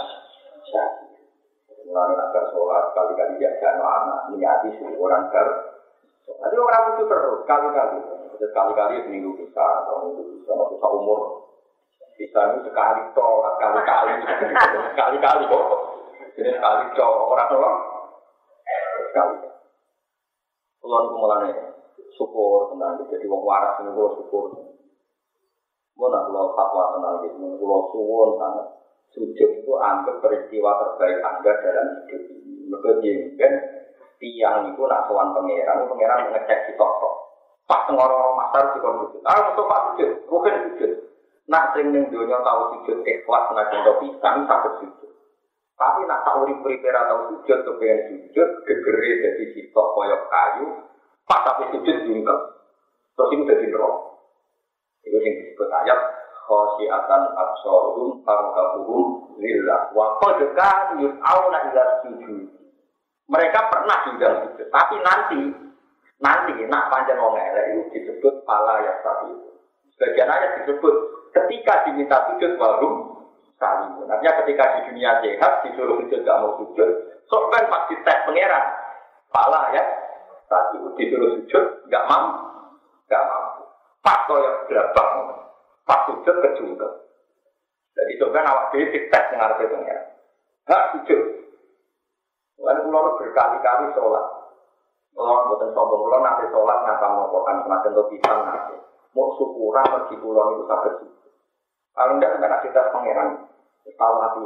syakir. 0.70 1.24
Mulai 1.88 2.14
agar 2.14 2.44
sholat 2.54 2.94
kali-kali 2.94 3.40
diajak 3.40 3.80
anak, 3.80 4.30
niati 4.30 4.70
orang 4.94 5.26
ber. 5.32 5.48
Nanti 6.30 6.56
orang 6.60 6.84
itu 6.94 7.02
terus 7.10 7.38
kali-kali, 7.48 7.98
sekali-kali 8.38 9.02
seminggu 9.02 9.34
bisa, 9.34 9.64
atau 9.82 10.06
minggu 10.06 10.22
bisa, 10.38 10.50
atau 10.54 10.70
bisa 10.70 10.86
umur. 10.92 11.20
Bisa 12.20 12.38
itu 12.52 12.68
sekali 12.68 13.00
toh, 13.16 13.40
kali-kali, 13.56 14.12
sekali-kali 14.92 15.42
kok. 15.48 15.66
Jadi 16.36 16.50
sekali 16.52 16.84
toh, 16.94 17.32
orang 17.32 17.48
orang 17.50 17.78
sekali. 19.10 19.36
Kulon 20.80 21.04
kumulane 21.12 21.50
syukur 22.16 22.72
tenang, 22.72 23.00
jadi 23.08 23.24
wong 23.28 23.42
waras 23.44 23.80
ini 23.80 23.92
gue 23.92 24.08
syukur. 24.20 24.44
Mau 25.96 26.08
nak 26.08 26.32
kalau 26.32 26.56
fatwa 26.56 26.96
tenang 26.96 27.14
gitu, 27.28 27.44
kalau 27.60 27.80
suwon 27.92 28.30
sangat 28.40 28.66
sujud 29.12 29.50
itu 29.60 29.72
anggap 29.76 30.16
peristiwa 30.24 30.70
terbaik 30.80 31.20
anda 31.20 31.52
dalam 31.60 31.86
hidup 32.08 32.22
ini. 33.04 33.28
Mereka 33.36 33.48
tiang 34.20 34.72
itu 34.72 34.82
nak 34.88 35.04
sowan 35.08 35.36
pangeran, 35.36 35.88
pangeran 35.88 36.32
ngecek 36.32 36.76
toko. 36.80 37.19
Pas 37.70 37.86
ngoro 37.86 38.34
masar 38.34 38.74
di 38.74 38.82
sujud. 38.82 39.22
Ah, 39.22 39.54
untuk 39.54 39.70
pak 39.70 39.94
sujud, 39.94 40.26
bukan 40.26 40.74
sujud. 40.74 40.90
Nak 41.46 41.70
sering 41.70 41.94
ning 41.94 42.10
dunia 42.10 42.42
tahu 42.42 42.74
sujud 42.74 43.06
ikhlas 43.06 43.46
nak 43.54 43.70
contoh 43.70 43.94
pisang 44.02 44.42
sakit 44.50 44.72
sujud. 44.82 45.10
Tapi 45.78 46.02
nak 46.10 46.26
tahu 46.26 46.50
di 46.50 46.58
prepare 46.66 46.98
atau 47.06 47.30
sujud 47.30 47.58
kepengen 47.62 47.98
sujud, 48.10 48.48
gegeri 48.66 49.22
jadi 49.22 49.44
sitok 49.54 49.86
koyok 49.94 50.22
kayu, 50.26 50.66
pas 51.30 51.46
tapi 51.46 51.70
sujud 51.70 51.96
jungkel. 52.10 52.38
Terus 53.14 53.32
ini 53.38 53.46
jadi 53.46 53.66
roh. 53.78 54.18
Itu 55.06 55.22
yang 55.22 55.34
disebut 55.38 55.70
ayat 55.70 56.00
khosyiatan 56.50 57.22
absorum 57.38 58.18
farhabuhum 58.26 59.38
lillah 59.38 59.94
wa 59.94 60.18
qad 60.18 60.42
kan 60.58 60.98
yus'auna 60.98 61.58
ila 61.70 61.82
sujud. 62.02 62.50
Mereka 63.30 63.58
pernah 63.70 63.96
diundang 64.10 64.36
sujud, 64.42 64.66
tapi 64.74 64.94
nanti 65.06 65.69
nanti 66.20 66.52
nak 66.68 66.92
panjang 66.92 67.16
wong 67.16 67.36
elek 67.36 67.64
itu 67.72 67.80
disebut 67.96 68.44
pala 68.44 68.84
ya 68.84 68.92
tapi 69.00 69.32
sebagian 69.96 70.28
ayat 70.28 70.50
disebut 70.62 70.94
ketika 71.32 71.88
diminta 71.88 72.28
sujud 72.28 72.60
warum 72.60 73.24
kali. 73.60 73.88
Artinya 74.08 74.32
ketika 74.44 74.64
di 74.76 74.80
dunia 74.92 75.20
sehat 75.20 75.52
disuruh 75.64 76.00
sujud 76.04 76.20
gak 76.24 76.40
mau 76.40 76.56
sujud, 76.60 76.90
sok 77.28 77.44
kan 77.52 77.68
pasti 77.68 77.94
tes 78.04 78.24
pangeran 78.24 78.64
pala 79.32 79.72
ya 79.72 79.84
tapi 80.48 80.80
disuruh 81.00 81.40
sujud 81.40 81.64
gak 81.88 82.06
mampu, 82.08 82.40
gak 83.08 83.24
mampu. 83.24 83.62
Pas 84.00 84.24
koyok 84.24 84.68
berapa 84.68 85.02
pas 85.84 86.00
sujud 86.08 86.36
kejungkel. 86.40 86.90
Jadi 87.96 88.12
coba 88.22 88.40
awak 88.46 88.66
dhewe 88.72 88.98
tes 89.12 89.24
ngarep 89.34 89.60
pengen. 89.60 90.00
Hak 90.64 90.82
sujud. 90.96 91.22
Lalu 92.60 92.92
berkali-kali 92.92 93.92
sholat. 93.96 94.39
Kalau 95.14 95.46
buatan 95.50 95.70
sombong 95.74 96.00
pulau 96.06 96.20
nanti 96.22 96.46
sholat 96.54 96.78
ngapa 96.86 97.06
mau 97.10 97.42
kan 97.42 97.60
semakin 97.66 97.90
lebih 97.92 98.08
pisang 98.16 98.40
nanti. 98.46 98.76
Mau 99.12 99.34
syukuran 99.34 99.86
pergi 99.90 100.14
pulau 100.22 100.54
itu 100.54 100.64
sakit. 100.70 100.94
Kalau 101.94 102.12
enggak 102.16 102.38
enggak 102.38 102.62
kita 102.62 102.80
pangeran. 102.94 103.28
Tahu 103.90 104.14
hati. 104.22 104.40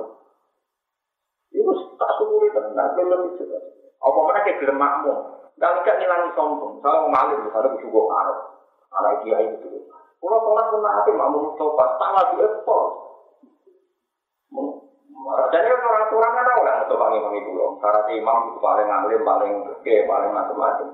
Itu 1.52 1.72
tak 2.00 2.10
syukuri 2.16 2.48
tenang. 2.50 2.96
Belum 2.96 3.36
sujud. 3.36 3.52
Apa 4.00 4.18
mana 4.24 4.40
kayak 4.42 4.58
gelem 4.64 4.80
makmum. 4.80 5.18
Dan 5.60 5.84
enggak 5.84 6.00
ngilangi 6.00 6.30
sombong. 6.32 6.80
Kalau 6.80 7.06
mau 7.06 7.12
maling 7.12 7.44
misalnya 7.44 7.76
bersyukur 7.76 8.08
arah. 8.08 8.40
Anak 8.94 9.20
dia 9.22 9.38
itu. 9.44 9.68
Kalau 10.18 10.38
sholat 10.40 10.66
pun 10.72 10.80
nanti 10.80 11.10
makmum 11.12 11.52
Mustafa, 11.52 11.84
tak 12.00 12.10
lagi 12.16 12.36
ekspor. 12.40 13.03
Jadi 15.24 15.66
kan 15.72 15.80
orang 15.88 16.06
tua 16.12 16.26
nggak 16.28 16.46
tahu 16.52 16.60
lah 16.68 16.74
untuk 16.84 16.98
panggil 17.00 17.20
panggil 17.24 17.42
pulau. 17.48 17.68
Karena 17.80 18.00
imam 18.12 18.38
itu 18.52 18.58
paling 18.60 18.88
alim, 18.92 19.22
paling 19.24 19.52
gede, 19.72 19.96
paling 20.04 20.30
macam-macam. 20.36 20.88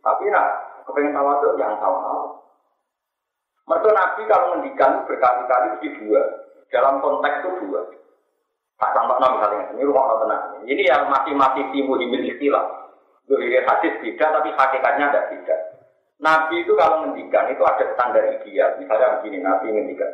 Tapi 0.00 0.24
nak 0.32 0.46
kepengen 0.88 1.12
tahu 1.12 1.28
tuh 1.44 1.52
yang 1.60 1.76
tahu 1.76 1.96
tahu. 2.00 2.22
Mertua 3.68 3.92
Nabi 3.92 4.22
kalau 4.24 4.46
mendikan 4.56 5.04
berkali-kali 5.04 5.66
mesti 5.76 5.88
dua. 6.00 6.22
Dalam 6.72 7.04
konteks 7.04 7.44
itu 7.44 7.50
dua. 7.68 7.80
Tak 8.78 8.94
sampai 8.94 9.18
nabi 9.18 9.36
misalnya 9.36 9.64
ini 9.74 9.82
rumah 9.82 10.22
tenang. 10.22 10.42
Ini 10.62 10.82
yang 10.86 11.10
masih-masih 11.10 11.64
timbul 11.74 11.98
di 11.98 12.06
istilah. 12.30 12.62
Dulu 13.26 13.44
hadis 13.44 13.92
beda, 14.00 14.26
tapi 14.40 14.48
hakikatnya 14.54 15.12
tidak 15.12 15.26
beda. 15.34 15.56
Nabi 16.18 16.64
itu 16.64 16.72
kalau 16.78 17.04
ngendikan 17.04 17.50
itu 17.52 17.60
ada 17.66 17.84
standar 17.92 18.24
ideal. 18.24 18.78
Misalnya 18.80 19.20
begini, 19.20 19.38
Nabi 19.44 19.66
ngendikan. 19.68 20.12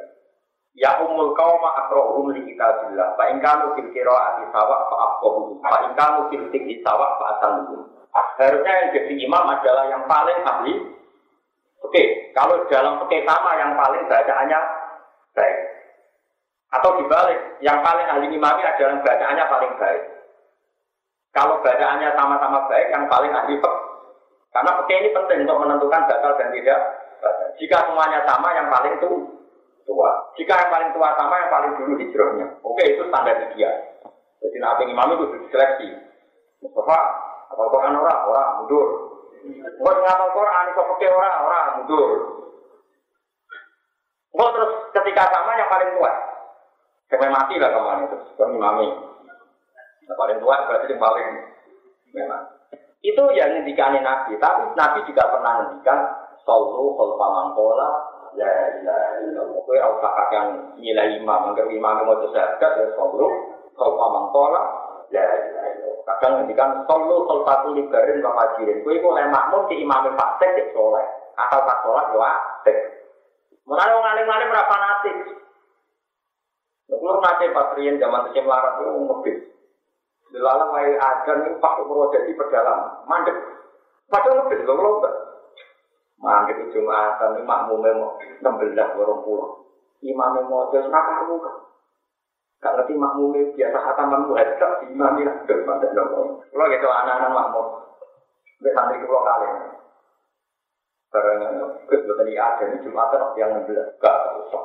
Ya 0.75 0.99
umul 0.99 1.39
kauma 1.39 1.87
akrohum 1.87 2.35
li 2.35 2.43
kitabillah. 2.51 3.15
Fa 3.15 3.25
in 3.31 3.39
kanu 3.39 3.79
fil 3.79 3.91
qiraati 3.95 4.51
sawa 4.51 4.91
fa 4.91 4.97
afqahu. 5.11 5.63
Fa 5.63 5.79
in 5.87 5.93
kanu 5.95 6.21
fil 6.31 6.47
fiqhi 6.51 6.83
fa 6.83 6.99
asaluhum. 7.39 7.95
Harusnya 8.15 8.73
yang 8.75 8.89
jadi 8.95 9.15
imam 9.27 9.45
adalah 9.47 9.85
yang 9.91 10.05
paling 10.11 10.39
ahli. 10.43 10.75
Oke, 11.83 12.03
kalau 12.35 12.67
dalam 12.67 13.03
fikih 13.07 13.23
sama 13.27 13.55
yang 13.59 13.79
paling 13.79 14.03
bacaannya 14.11 14.61
baik. 15.35 15.59
Atau 16.75 16.99
dibalik, 16.99 17.39
yang 17.63 17.83
paling 17.87 18.07
ahli 18.11 18.27
imami 18.35 18.63
adalah 18.67 18.99
yang 18.99 19.03
bacaannya 19.03 19.45
paling 19.47 19.73
baik. 19.79 20.03
Kalau 21.35 21.63
bacaannya 21.63 22.11
sama-sama 22.19 22.67
baik, 22.67 22.91
yang 22.91 23.07
paling 23.07 23.31
ahli 23.31 23.59
fikih 23.59 23.95
karena 24.55 24.71
peke 24.79 24.95
ini 25.03 25.11
penting 25.11 25.39
untuk 25.45 25.59
menentukan 25.67 26.07
batal 26.07 26.33
dan 26.39 26.55
tidak 26.55 26.81
Jika 27.59 27.91
semuanya 27.91 28.23
sama, 28.23 28.55
yang 28.55 28.71
paling 28.71 28.95
itu 29.03 29.11
tua. 29.85 30.11
Jika 30.37 30.53
yang 30.57 30.71
paling 30.73 30.91
tua 30.97 31.09
sama, 31.17 31.35
yang 31.41 31.53
paling 31.53 31.73
dulu 31.79 31.93
hijrahnya. 32.01 32.47
Oke, 32.65 32.83
itu 32.85 33.03
standar 33.09 33.37
ideal. 33.49 33.75
Jadi 34.45 34.59
nabi 34.61 34.83
imam 34.93 35.13
itu 35.17 35.25
diseleksi. 35.49 35.89
Mustafa, 36.61 36.99
apa 37.53 37.63
Quran 37.69 37.97
orang, 37.97 38.21
orang 38.29 38.49
mundur. 38.61 38.87
Buat 39.81 39.97
ngapal 40.01 40.29
Quran, 40.33 40.65
itu 40.73 40.83
peke 40.97 41.09
orang, 41.13 41.35
orang 41.45 41.65
mundur. 41.81 42.09
Enggak 44.35 44.51
terus 44.57 44.73
ketika 44.97 45.23
sama 45.31 45.55
yang 45.55 45.71
paling 45.71 45.91
tua. 45.95 46.13
Sampai 47.07 47.31
mati 47.31 47.55
lah 47.61 47.71
kemarin 47.71 48.09
itu, 48.11 48.19
kan 48.35 48.49
imami. 48.51 48.89
Yang 50.09 50.17
paling 50.19 50.39
tua 50.41 50.57
berarti 50.67 50.91
yang 50.91 50.99
paling 50.99 51.29
memang. 52.11 52.43
Itu 53.05 53.23
yang 53.37 53.53
ngendikane 53.53 54.01
Nabi, 54.01 54.41
tapi 54.41 54.73
Nabi 54.73 55.05
juga 55.05 55.29
pernah 55.29 55.53
ngendikan 55.61 55.99
Sallu 56.45 56.93
khalfa 56.97 57.27
mangkola 57.33 57.89
Ya 58.35 58.53
ilaha 58.83 59.09
illallah 59.23 59.61
Kowe 59.63 59.79
ora 59.79 60.41
nilai 60.79 61.19
imam 61.23 61.41
Angger 61.55 61.67
imam 61.71 62.03
mau 62.03 62.19
tersekat 62.23 62.73
ya 62.79 62.87
sallu 62.99 63.29
khalfa 63.79 64.07
mangkola 64.11 64.63
Ya 65.11 65.23
ilaha 65.23 65.69
illallah 65.79 66.03
Kadang 66.05 66.33
ngendikan 66.43 66.83
Sallu 66.87 67.17
khalfa 67.31 67.55
kulibarin 67.67 68.23
wa 68.23 68.33
fajirin. 68.39 68.83
Kowe 68.83 68.95
oleh 69.15 69.27
makmum 69.31 69.71
di 69.71 69.83
imam 69.83 70.11
fasik 70.19 70.51
di 70.59 70.63
soleh. 70.75 71.07
Atau 71.35 71.67
pas 71.67 71.83
sholat 71.83 72.07
ya 72.15 72.19
wasik 72.19 72.79
Mulai 73.65 73.97
wong 73.97 74.05
alim-alim 74.05 74.53
berapa 74.53 74.69
fanatik. 74.69 75.17
Kalau 76.85 77.21
nanti 77.21 77.49
pas 77.49 77.73
rian 77.81 77.97
zaman 77.97 78.29
kecil 78.29 78.45
larat 78.45 78.77
itu 78.77 78.93
ngebis. 78.93 79.39
Dilalang 80.37 80.69
wae 80.75 80.93
ajan 81.01 81.49
ini 81.49 81.57
pak 81.63 81.81
umur 81.81 82.13
jadi 82.13 82.33
pedalaman, 82.37 83.09
mandek. 83.09 83.37
Padahal 84.11 84.45
lebih 84.45 84.69
loh 84.69 84.77
lomba. 84.77 85.11
Mandek 86.25 86.57
itu 86.57 86.81
jumatan 86.81 87.37
ini 87.37 87.45
makmumnya 87.45 88.01
mau 88.01 88.17
enam 88.17 88.57
belas 88.57 88.97
orang 88.97 89.21
pulau. 89.29 89.61
Imamnya 90.01 90.49
mau 90.49 90.73
jadi 90.73 90.89
nakal 90.89 91.29
muka. 91.29 91.53
Gak 92.65 92.81
ngerti 92.81 92.97
makmumnya 92.97 93.53
biasa 93.53 93.77
hataman 93.77 94.25
muhajab 94.25 94.71
di 94.81 94.97
imamnya 94.97 95.29
ada 95.29 95.55
mandek 95.69 95.93
dong. 95.93 96.41
Kalau 96.49 96.73
gitu 96.73 96.89
anak-anak 96.89 97.29
makmum, 97.29 97.67
nggak 98.65 98.73
santri 98.73 99.05
pulau 99.05 99.21
kali. 99.21 99.49
Karena 101.13 101.47
kebetulan 101.93 102.25
ini 102.25 102.41
ada 102.41 102.65
di 102.73 102.77
jumatan 102.81 103.37
yang 103.37 103.53
enam 103.53 103.69
belas, 103.69 103.89
gak 104.01 104.17
usah. 104.49 104.65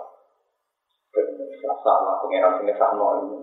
Salah 1.83 2.23
pengeran 2.23 2.63
sini 2.63 2.73
sama 2.79 3.19
ini. 3.19 3.35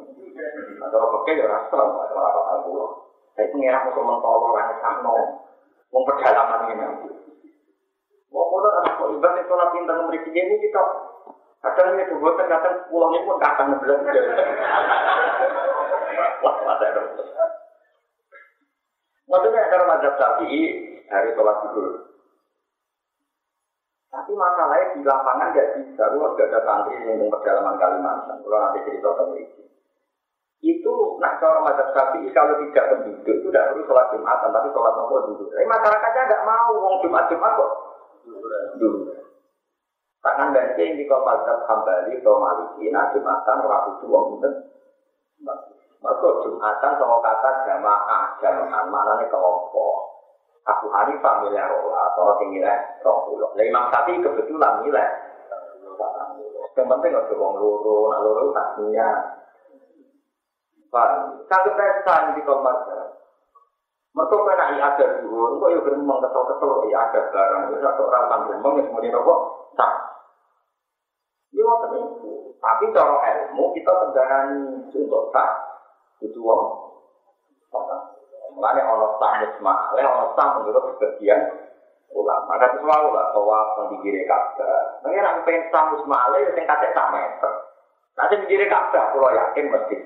Atau 0.80 1.04
apa 1.04 1.30
ya 1.36 1.44
rasa 1.44 1.74
lah, 1.76 1.86
atau 2.00 2.16
apa 2.16 2.40
apa 2.40 2.54
pulau. 2.64 3.12
Saya 3.36 3.52
pengen 3.52 3.76
untuk 3.92 4.08
mentolong 4.08 4.56
orang 4.56 4.80
sana, 4.80 5.14
mau 5.92 6.00
perjalanan 6.08 6.72
ini. 6.72 7.26
Mau 8.31 8.47
foto 8.51 8.68
anak 8.68 8.99
kok 8.99 9.11
ibarat 9.14 9.39
itu 9.39 9.55
nabi 9.55 9.74
pintar 9.79 9.97
memberi 10.03 10.18
ini 10.35 10.55
kita. 10.59 10.83
Kadang 11.62 11.95
ini 11.95 12.11
dua 12.11 12.31
kadang 12.39 12.74
pulangnya 12.91 13.27
pun 13.27 13.37
kadang 13.43 13.66
ngebelas. 13.74 14.01
Wah, 16.43 16.55
masa 16.66 16.85
itu. 16.91 17.03
Maksudnya 19.27 19.66
ada 19.66 19.91
mazhab 19.91 20.14
sapi 20.18 20.51
hari 21.11 21.31
sholat 21.35 21.57
dulu. 21.74 21.93
Tapi 24.07 24.33
masalahnya 24.33 24.95
di 24.95 25.01
lapangan 25.03 25.51
nggak 25.51 25.70
bisa. 25.83 26.03
Kalau 26.07 26.31
nggak 26.33 26.49
ada 26.49 26.61
santri 26.62 26.95
yang 27.03 27.27
perjalanan 27.27 27.74
Kalimantan, 27.77 28.39
kalau 28.41 28.59
nanti 28.62 28.87
cerita 28.87 29.11
tentang 29.12 29.35
itu 29.43 29.62
itu 30.64 30.93
nak 31.20 31.37
cara 31.37 31.61
mazhab 31.61 31.93
syafi'i 31.93 32.33
kalau 32.33 32.57
tidak 32.59 32.89
penduduk 32.97 33.37
itu 33.39 33.49
tidak 33.53 33.77
perlu 33.77 33.85
sholat 33.87 34.07
jumatan 34.11 34.51
tapi 34.51 34.68
sholat 34.72 34.93
nopo 34.97 35.16
dulu. 35.29 35.45
Tapi 35.53 35.66
masyarakatnya 35.68 36.22
tidak 36.27 36.45
mau 36.49 36.70
uang 36.72 36.97
jumat 37.05 37.24
jumat 37.29 37.53
kok. 37.55 37.72
Tangan 40.27 40.51
dan 40.51 40.74
yang 40.74 40.99
di 40.99 41.07
kau 41.07 41.22
mazhab 41.22 41.62
hambali 41.70 42.18
atau 42.18 42.43
maliki 42.43 42.91
nah 42.91 43.14
jumatan 43.14 43.62
orang 43.62 43.95
uang 44.03 44.27
itu. 44.43 44.51
Maka 46.03 46.29
Jumatan 46.43 46.93
sama 46.99 47.16
kata 47.22 47.51
jamaah, 47.66 48.24
jamaah 48.43 48.83
maknanya 48.91 49.27
kelompok. 49.31 49.97
Abu 50.66 50.91
Hanifah 50.91 51.47
milih 51.47 51.62
rola, 51.62 52.11
atau 52.11 52.35
tinggi 52.43 52.59
lah, 52.59 52.99
rong 53.07 53.31
pulau. 53.31 53.55
Lah 53.55 53.62
Imam 53.62 53.87
Syafi'i 53.87 54.18
kebetulan 54.18 54.83
milih. 54.83 55.09
Yang 56.74 56.87
penting 56.91 57.12
ada 57.14 57.35
wong 57.39 57.55
loro, 57.57 58.11
nak 58.11 58.20
loro 58.27 58.51
tak 58.51 58.74
punya. 58.77 59.09
Paham? 60.91 61.41
Sanggup 61.49 61.79
pesta 61.79 62.35
di 62.35 62.43
kompas. 62.43 62.79
Mereka 64.16 64.32
kena 64.32 64.80
ada 64.80 65.06
dulu, 65.20 65.60
kok 65.60 65.68
ya 65.76 65.78
geremeng 65.84 66.24
kesel-kesel 66.24 66.88
ada 66.88 67.20
barang, 67.20 67.62
itu 67.68 67.76
satu 67.84 68.08
orang 68.08 68.24
kan 68.32 68.40
geremeng, 68.48 68.80
ya 68.80 68.82
semuanya 68.88 69.08
nopo, 69.12 69.34
tak. 69.76 69.92
Ini 71.52 71.60
waktu 71.60 72.00
itu. 72.00 72.32
Tapi 72.56 72.84
cara 72.96 73.16
ilmu 73.20 73.76
kita 73.76 73.92
tegarani 73.92 74.88
untuk 74.88 75.28
tak, 75.36 75.50
itu 76.24 76.40
wong. 76.40 76.64
Mulanya 78.56 78.88
ono 78.88 79.20
tak 79.20 79.44
musma'ale, 79.44 80.00
ono 80.00 80.32
tak 80.32 80.64
menurut 80.64 80.96
sebagian 80.96 81.52
ulama. 82.08 82.56
Kata 82.56 82.80
selalu 82.80 83.12
lah, 83.12 83.36
bahwa 83.36 83.58
pendiri 83.76 84.24
kabda. 84.24 85.04
Nanti 85.04 85.20
orang 85.20 85.44
pengen 85.44 85.68
tak 85.68 85.92
musma'ale, 85.92 86.40
ya 86.40 86.56
yang 86.56 86.64
kata 86.64 86.88
tak 86.96 87.12
meter. 87.12 87.52
Nanti 88.16 88.34
pendiri 88.40 88.64
kabda, 88.64 89.12
kalau 89.12 89.28
yakin 89.28 89.68
mesti. 89.68 89.96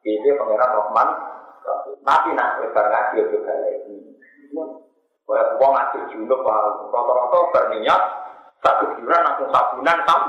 Ini 0.00 0.32
pengiran 0.32 0.80
Rahman, 0.80 1.08
tapi 2.00 2.28
nak 2.32 2.64
lebar 2.64 2.86
ngaji 2.88 3.16
itu 3.20 3.38
lagi. 3.44 3.96
Kayak 5.30 5.48
uang 5.62 5.72
ngaji 5.76 5.98
junub, 6.10 6.42
rata-rata 6.42 7.38
berniat 7.54 8.02
satu 8.60 8.84
bulan 8.98 9.24
langsung 9.24 9.48
sabunan 9.54 9.98
tam. 10.04 10.22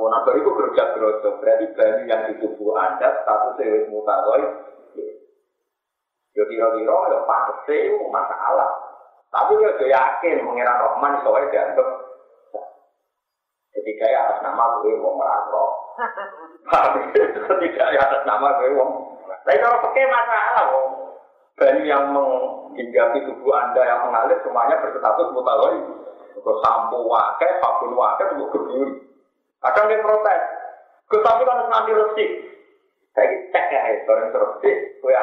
Nah 0.00 0.32
itu 0.32 0.50
kerja 0.54 0.82
gerosok. 0.96 1.34
Berarti 1.42 1.66
banyu 1.76 2.02
yang 2.08 2.22
di 2.30 2.34
tubuh 2.40 2.78
anda 2.78 3.20
satu 3.26 3.58
sewa 3.58 3.90
mutawai. 3.90 4.42
Ya 6.30 6.42
kira-kira 6.46 6.94
ya 7.10 7.18
pantas 7.26 7.68
masalah. 8.08 8.70
Tapi 9.30 9.52
saya 9.62 9.86
yakin 9.86 10.46
mengira 10.46 10.78
Rahman 10.78 11.22
soalnya 11.22 11.50
dianggap 11.54 11.88
ketika 13.80 14.04
ya 14.04 14.28
atas 14.28 14.38
nama 14.44 14.84
gue 14.84 14.92
mau 15.00 15.16
merangkok. 15.16 15.70
Ketika 17.48 17.84
ya 17.96 18.00
atas 18.04 18.22
nama 18.28 18.60
gue 18.60 18.76
mau 18.76 19.10
tapi 19.44 19.56
kalau 19.56 19.82
pakai 19.82 20.04
masalah, 20.06 20.64
oh. 20.76 20.88
banyu 21.56 21.84
yang 21.88 22.12
menghinggapi 22.12 23.24
tubuh 23.24 23.52
anda 23.56 23.82
yang 23.84 24.04
mengalir 24.08 24.36
semuanya 24.44 24.80
berstatus 24.84 25.32
mutawai. 25.32 25.76
Untuk 26.36 26.56
sampo 26.64 27.04
wake, 27.08 27.48
sabun 27.60 27.96
wake, 27.96 28.24
untuk 28.36 28.48
kebiuri. 28.54 28.94
Kadang 29.60 29.90
dia 29.92 30.00
protes. 30.00 30.42
Tapi 31.10 31.42
kan 31.42 31.58
nanti 31.68 31.90
resik. 31.92 32.30
Saya 33.12 33.26
cek 33.50 33.66
ya, 33.74 33.80
bareng 34.06 34.30
resik. 34.30 34.76
Gue 35.02 35.16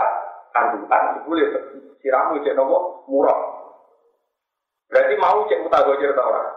kandungan, 0.51 1.24
boleh 1.24 1.47
siramu 2.03 2.43
cek 2.43 2.53
nopo 2.58 3.08
murah. 3.08 3.39
Berarti 4.91 5.16
mau 5.18 5.47
cek 5.47 5.64
mutawai 5.64 6.14
tau 6.14 6.28
orang. 6.28 6.57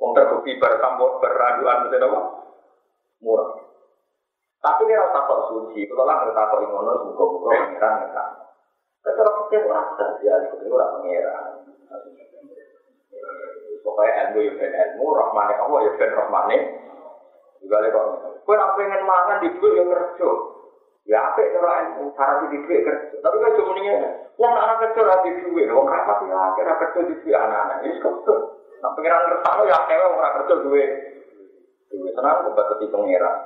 Wong 0.00 0.16
terbukti 0.16 0.56
bersampo 0.56 1.20
beraduan 1.20 1.84
mesti 1.84 2.00
nopo 2.00 2.20
murah. 3.20 3.52
Tapi 4.60 4.88
ini 4.88 4.96
rasa 4.96 5.28
kok 5.28 5.44
suci, 5.52 5.88
kalau 5.88 6.04
lah 6.08 6.24
ngerti 6.24 6.36
kok 6.36 6.60
ngono, 6.68 6.92
buka-buka 7.12 7.48
pengiran 7.52 7.92
ngerti. 8.00 8.24
Tapi 9.00 9.16
kalau 9.16 9.32
kita 9.48 9.68
orang 9.68 9.88
saja, 9.96 10.32
itu 10.48 10.68
orang 10.72 10.92
pengiran. 11.00 11.44
Pokoknya 13.80 14.12
ilmu 14.28 14.38
ya 14.44 14.52
ben 14.60 14.72
ilmu, 14.76 15.06
rahmane 15.16 15.54
Allah 15.56 15.78
ya 15.84 15.92
ben 15.96 16.12
rahmane. 16.12 16.58
Juga 17.60 17.88
kok, 17.88 18.04
kue 18.44 18.56
nak 18.56 18.72
pengen 18.76 19.04
mangan 19.04 19.40
di 19.44 19.48
duit 19.56 19.76
ya 19.80 19.84
kerja. 19.84 20.30
Ya 21.08 21.18
apa 21.32 21.40
itu 21.40 21.56
ilmu, 21.60 22.04
cara 22.16 22.44
di 22.44 22.56
duit 22.60 22.84
kerja. 22.84 23.16
Tapi 23.20 23.36
kan 23.40 23.56
cuma 23.56 23.72
ini, 23.80 23.92
uang 24.36 24.54
anak 24.56 24.80
kerja 24.92 25.24
di 25.24 25.30
duit, 25.44 25.68
uang 25.72 25.88
rapat 25.88 26.24
ya 26.28 26.40
kerja 26.56 27.00
di 27.04 27.14
duit 27.20 27.36
anak-anak. 27.36 27.84
Ini 27.84 28.00
kerja. 28.00 28.59
Nah 28.80 28.90
pengiran 28.96 29.28
ngerti 29.28 29.68
ya 29.68 29.76
akhirnya 29.76 30.06
uang 30.08 30.32
kerja 30.40 30.54
duit. 30.64 30.90
Duit 31.90 32.12
tenang, 32.16 32.48
batasi 32.56 32.86
pengiran. 32.88 33.36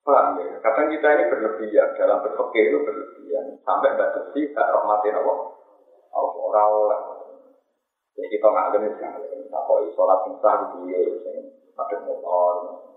Paham 0.00 0.40
ya? 0.40 0.56
Kadang 0.64 0.88
kita 0.88 1.08
ini 1.12 1.24
berlebihan 1.28 1.88
dalam 1.98 2.24
berpikir 2.24 2.72
itu 2.72 2.78
berlebihan 2.82 3.60
sampai 3.66 3.98
batasi 3.98 4.40
tak 4.56 4.70
rahmatin 4.70 5.18
Allah. 5.18 5.38
Allah 6.10 6.34
orang 6.34 7.02
Jadi 8.18 8.26
kita 8.36 8.48
ngalim 8.52 8.84
ya, 9.00 9.10
apa 9.54 9.72
sholat 9.94 10.20
insah 10.28 10.54
di 10.74 10.92
dia, 10.92 11.00
ada 11.78 11.96
motor, 12.04 12.54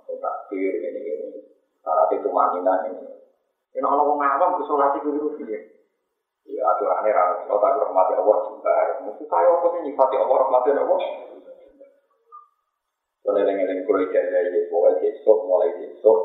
takbir 0.10 0.74
ini 0.84 1.00
ini, 1.00 1.40
syarat 1.80 2.12
itu 2.12 2.28
manina 2.28 2.92
ini. 2.92 3.08
Ini 3.78 3.86
orang 3.88 4.20
ngawam 4.20 4.60
ke 4.60 4.64
sholat 4.68 5.00
itu 5.00 5.10
dulu 5.14 5.38
dia. 5.46 5.73
Ya 6.44 6.64
aturannya 6.76 7.12
ramai, 7.16 7.48
kalau 7.48 7.60
tak 7.64 7.80
rahmati 7.80 8.14
Allah 8.20 8.38
juga. 8.52 8.76
Mesti 9.08 9.24
saya 9.32 9.48
apa 9.48 9.68
sih 9.72 9.82
nyifati 9.88 10.16
Allah 10.20 10.38
rahmati 10.44 10.70
Allah? 10.76 11.00
Yang 13.24 13.88
kulit 13.88 14.12
aja 14.12 14.40
ya, 14.44 14.62
pokoknya 14.68 15.00
besok 15.00 15.38
mulai 15.48 15.72
besok 15.80 16.20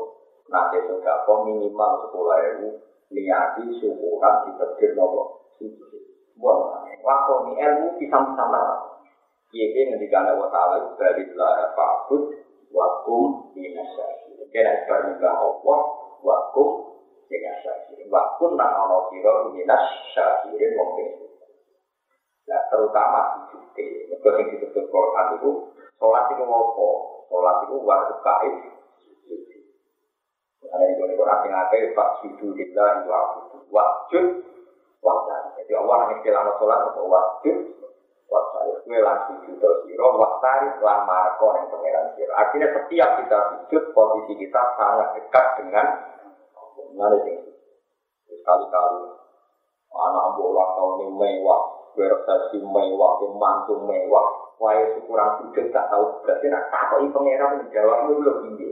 nanti 0.49 0.77
sudah 0.83 1.23
minimal 1.45 1.91
sepuluh 2.03 2.35
ribu 2.35 2.67
niati 3.13 3.63
syukuran 3.77 4.35
di 4.45 4.51
tegir 4.57 4.91
nopo 4.97 5.39
waktu 6.99 7.33
ini 7.45 7.53
ilmu 7.57 7.87
bisa 7.97 8.17
sama 8.37 8.63
iya 9.49 9.65
dia 9.73 9.83
ngendikan 9.89 10.29
Allah 10.29 10.93
dari 10.97 11.25
lara 11.33 11.73
fakut 11.73 12.33
wakum 12.69 13.49
dinasasi 13.53 14.37
kena 14.53 14.85
ibadah 14.85 15.35
Allah 15.37 15.79
wakum 16.21 16.69
dinasasi 17.29 18.09
wakum 18.09 18.57
nang 18.57 18.73
ono 18.89 19.13
kira 19.13 19.53
dinasasi 19.53 20.49
wong 20.75 20.91
Nah, 22.49 22.65
terutama 22.73 23.45
di 23.53 23.61
sini, 23.77 24.09
itu 24.09 24.25
yang 24.25 24.49
disebut 24.49 24.89
Quran 24.89 25.37
itu, 25.37 25.69
sholat 26.01 26.33
itu 26.33 26.41
apa? 26.49 26.89
Sholat 27.29 27.55
itu 27.69 27.75
waktu 27.85 28.15
kait, 28.25 28.55
ada 30.65 30.81
yang 30.81 30.97
boleh 30.97 31.15
orang 31.21 31.41
yang 31.45 31.55
ada 31.61 31.77
pak 31.93 32.09
sudu 32.25 32.57
kita 32.57 32.83
itu 32.99 33.09
wajud 33.09 33.63
wajud. 33.69 34.25
Jadi 35.61 35.71
Allah 35.77 35.95
hanya 36.03 36.13
istilah 36.19 36.57
sholat 36.57 36.79
atau 36.89 37.05
wajud 37.05 37.57
wajud. 38.29 38.75
Kue 38.85 38.99
langsung 39.01 39.37
sujud 39.45 39.75
siro 39.85 40.07
waktari 40.17 40.69
lan 40.81 41.05
marko 41.05 41.53
yang 41.57 41.65
pangeran 41.69 42.05
siro. 42.17 42.33
Artinya 42.33 42.67
setiap 42.77 43.09
kita 43.21 43.39
sujud 43.53 43.83
posisi 43.93 44.33
kita 44.37 44.61
sangat 44.77 45.07
dekat 45.17 45.45
dengan 45.61 45.85
Mana 46.95 47.17
sih? 47.25 47.37
Sekali-kali 48.29 49.19
anak 49.89 50.25
bola 50.37 50.65
tahun 50.77 50.93
ini 51.01 51.07
mewah, 51.17 51.61
bersesi 51.97 52.61
mewah, 52.61 53.13
mantu 53.35 53.73
mewah, 53.83 54.27
wae 54.61 54.79
syukuran 54.95 55.29
sujud 55.41 55.65
tak 55.73 55.89
tahu 55.89 56.21
berarti 56.23 56.45
nak 56.47 56.67
takoi 56.69 57.09
pangeran 57.09 57.63
menjawab 57.63 57.97
itu 58.05 58.13
belum 58.21 58.37
tinggi. 58.45 58.67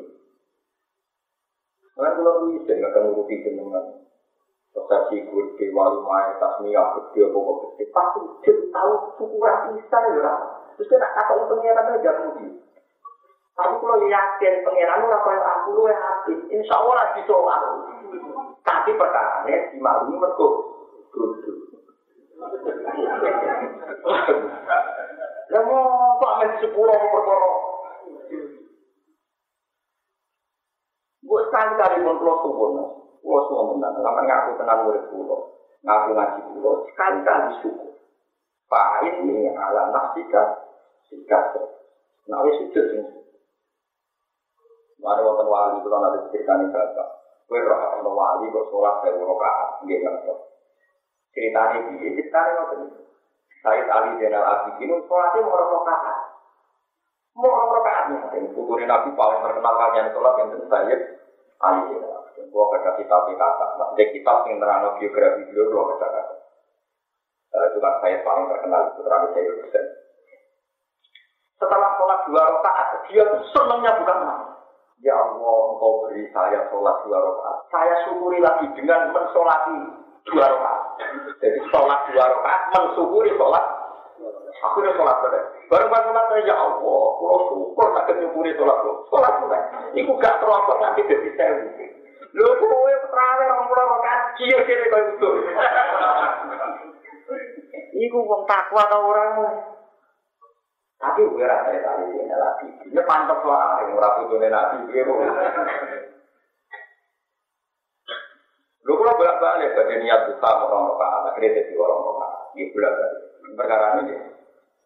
Karena 1.98 2.14
kalau 2.14 2.46
bisa 2.54 2.72
nggak 2.78 2.92
akan 2.94 3.04
nguruti 3.10 3.36
jenengan. 3.42 3.86
Persepsi 4.70 5.26
gede, 5.26 5.74
wali 5.74 5.98
main, 6.06 6.38
tasmiyah, 6.38 6.94
gede, 6.94 7.34
pokok 7.34 7.74
gede. 7.74 7.84
Pasti 7.90 8.22
jadi 8.46 8.64
tahu 8.70 8.92
ukuran 9.18 9.74
bisa 9.74 9.98
ya. 10.22 10.34
Terus 10.78 10.90
dia 10.94 11.02
nak 11.02 11.14
kata 11.18 11.50
pengiran 11.50 11.94
aja 11.98 12.12
mudi. 12.22 12.48
Tapi 13.58 13.74
kalau 13.82 13.98
yakin 14.06 14.54
pengiran 14.62 15.02
ora 15.10 15.20
kaya 15.26 15.42
aku 15.42 15.70
lu 15.74 15.84
hati, 15.90 16.34
insya 16.54 16.78
Allah 16.78 16.96
lagi 17.02 17.22
soal. 17.26 17.64
Tapi 18.64 18.90
perkara 18.96 19.48
ini 19.48 19.78
dimaklumi 19.78 20.18
mergo 20.20 20.48
duduk. 21.12 21.58
Ya 25.48 25.60
mau 25.64 26.20
pak 26.20 26.34
men 26.44 26.52
sepuluh 26.60 26.96
perkara 26.96 27.50
Gue 31.28 31.44
sekali 31.52 31.76
kali 31.76 32.08
pun 32.08 32.24
pulau 32.24 32.40
suwun, 32.40 32.80
pulau 33.20 33.42
suwun 33.52 33.76
benar. 33.76 34.00
Sama 34.00 34.24
ngaku 34.24 34.50
tenang 34.64 34.80
murid 34.88 35.04
pulau, 35.12 35.60
ngaku 35.84 36.16
ngaji 36.16 36.40
pulau, 36.56 36.88
sekali 36.88 37.20
kali 37.28 37.52
syukur. 37.60 38.00
Pak 38.72 39.04
ini 39.04 39.52
ala 39.52 39.92
nafsika, 39.92 40.72
sikat. 41.12 41.52
Nah, 42.32 42.44
wis 42.48 42.56
sujud 42.64 42.86
sing. 42.92 43.04
Mari 45.04 45.24
wonten 45.24 45.48
wali 45.52 45.84
kula 45.84 45.98
nanti 46.00 46.32
ceritani 46.32 46.72
bapak. 46.72 47.17
Kowe 47.48 47.60
roh 47.64 47.80
ana 47.80 48.12
wali 48.12 48.52
kok 48.52 48.68
salat 48.68 48.96
sewu 49.08 49.24
rakaat, 49.24 49.70
nggih 49.88 50.00
ngerti. 50.04 50.34
Ceritane 51.32 51.78
piye? 51.88 52.08
Ceritane 52.20 52.50
ngoten. 52.60 52.80
Said 53.64 53.88
Ali 53.88 54.20
Zainal 54.20 54.44
Abidin 54.44 54.92
sholatnya 55.08 55.48
mau 55.48 55.56
orang 55.56 55.72
rakaat. 55.80 56.18
Mau 57.40 57.48
orang 57.48 57.72
rakaatnya. 57.80 58.20
Ini 58.36 58.48
tuturin 58.52 58.92
Nabi 58.92 59.16
paling 59.16 59.40
terkenal 59.42 59.74
kalian 59.80 60.12
sholat 60.12 60.34
yang 60.38 60.48
tentu 60.52 60.68
saya 60.68 60.96
Ali 61.64 61.82
Gua 62.48 62.70
baca 62.72 62.96
kitab 62.96 63.28
kata, 63.28 63.66
maksudnya 63.76 64.06
kitab 64.14 64.48
yang 64.48 64.62
terang 64.62 64.88
biografi 64.96 65.42
beliau, 65.52 65.68
gua 65.68 65.84
baca 65.94 66.08
kata. 66.10 66.36
Itu 67.74 67.80
kan 67.84 67.94
saya 68.00 68.18
paling 68.24 68.46
terkenal 68.48 68.82
itu 68.88 69.02
terang 69.04 69.24
saya. 69.36 69.52
Setelah 71.58 71.90
sholat 71.98 72.20
dua 72.30 72.42
rakaat, 72.46 72.88
dia 73.10 73.24
tuh 73.26 73.42
senangnya 73.52 74.00
bukan 74.00 74.18
main. 74.24 74.47
Ya 74.98 75.14
Allah, 75.14 75.58
engkau 75.78 76.10
beri 76.10 76.26
saya 76.34 76.66
sholat 76.74 76.96
dua 77.06 77.22
rakaat. 77.22 77.58
Saya 77.70 77.96
syukuri 78.10 78.42
lagi 78.42 78.66
dengan 78.74 79.14
mensolati 79.14 79.78
dua 80.26 80.50
rakaat. 80.50 80.82
Jadi 81.38 81.60
sholat 81.70 82.10
dua 82.10 82.26
rakaat, 82.26 82.62
mensyukuri 82.74 83.30
sholat. 83.38 83.66
Aku 84.58 84.82
udah 84.82 84.94
sholat 84.98 85.16
pada. 85.22 85.40
Baru 85.70 85.86
pas 85.94 86.02
sholat 86.02 86.34
ya 86.50 86.58
Allah, 86.58 87.04
kalau 87.22 87.40
syukur 87.54 87.88
tak 87.94 88.10
nyukuri 88.18 88.58
sholat 88.58 88.78
lo. 88.82 89.06
Sholat 89.14 89.34
sudah. 89.38 89.62
Iku 89.94 90.12
gak 90.18 90.42
terlalu 90.42 90.74
nanti 90.82 91.02
jadi 91.06 91.30
sewu. 91.38 91.66
Lho 92.34 92.50
kowe 92.58 92.94
terawih 93.06 93.48
orang 93.54 93.66
pulau 93.70 93.86
rakaat, 94.02 94.22
kiyo 94.42 94.58
kene 94.66 94.86
kau 94.90 95.02
itu. 95.14 95.32
Iku 98.02 98.18
wong 98.26 98.42
takwa 98.50 98.82
tau 98.90 99.14
orang. 99.14 99.77
Tapi 100.98 101.22
gue 101.30 101.46
rasa 101.46 101.70
ya 101.78 101.82
tadi 101.86 102.06
ini 102.10 102.34
lagi. 102.34 102.68
Ini 102.90 103.02
pantas 103.06 103.42
lah, 103.46 103.86
yang 103.86 103.94
murah 103.94 104.12
putune 104.18 104.50
nabi 104.50 104.90
gitu. 104.90 105.14
Lu 108.88 108.94
kalau 108.98 109.20
bolak 109.20 109.38
balik 109.44 109.76
bagi 109.78 109.96
niat 110.02 110.32
buka 110.32 110.50
orang 110.64 110.96
orang 110.96 111.28
akhirnya 111.30 111.60
jadi 111.60 111.74
orang 111.78 112.02
orang. 112.02 112.34
Ini 112.58 112.74
bolak 112.74 112.94
balik. 112.98 113.22
Perkara 113.58 113.88
ini, 114.02 114.16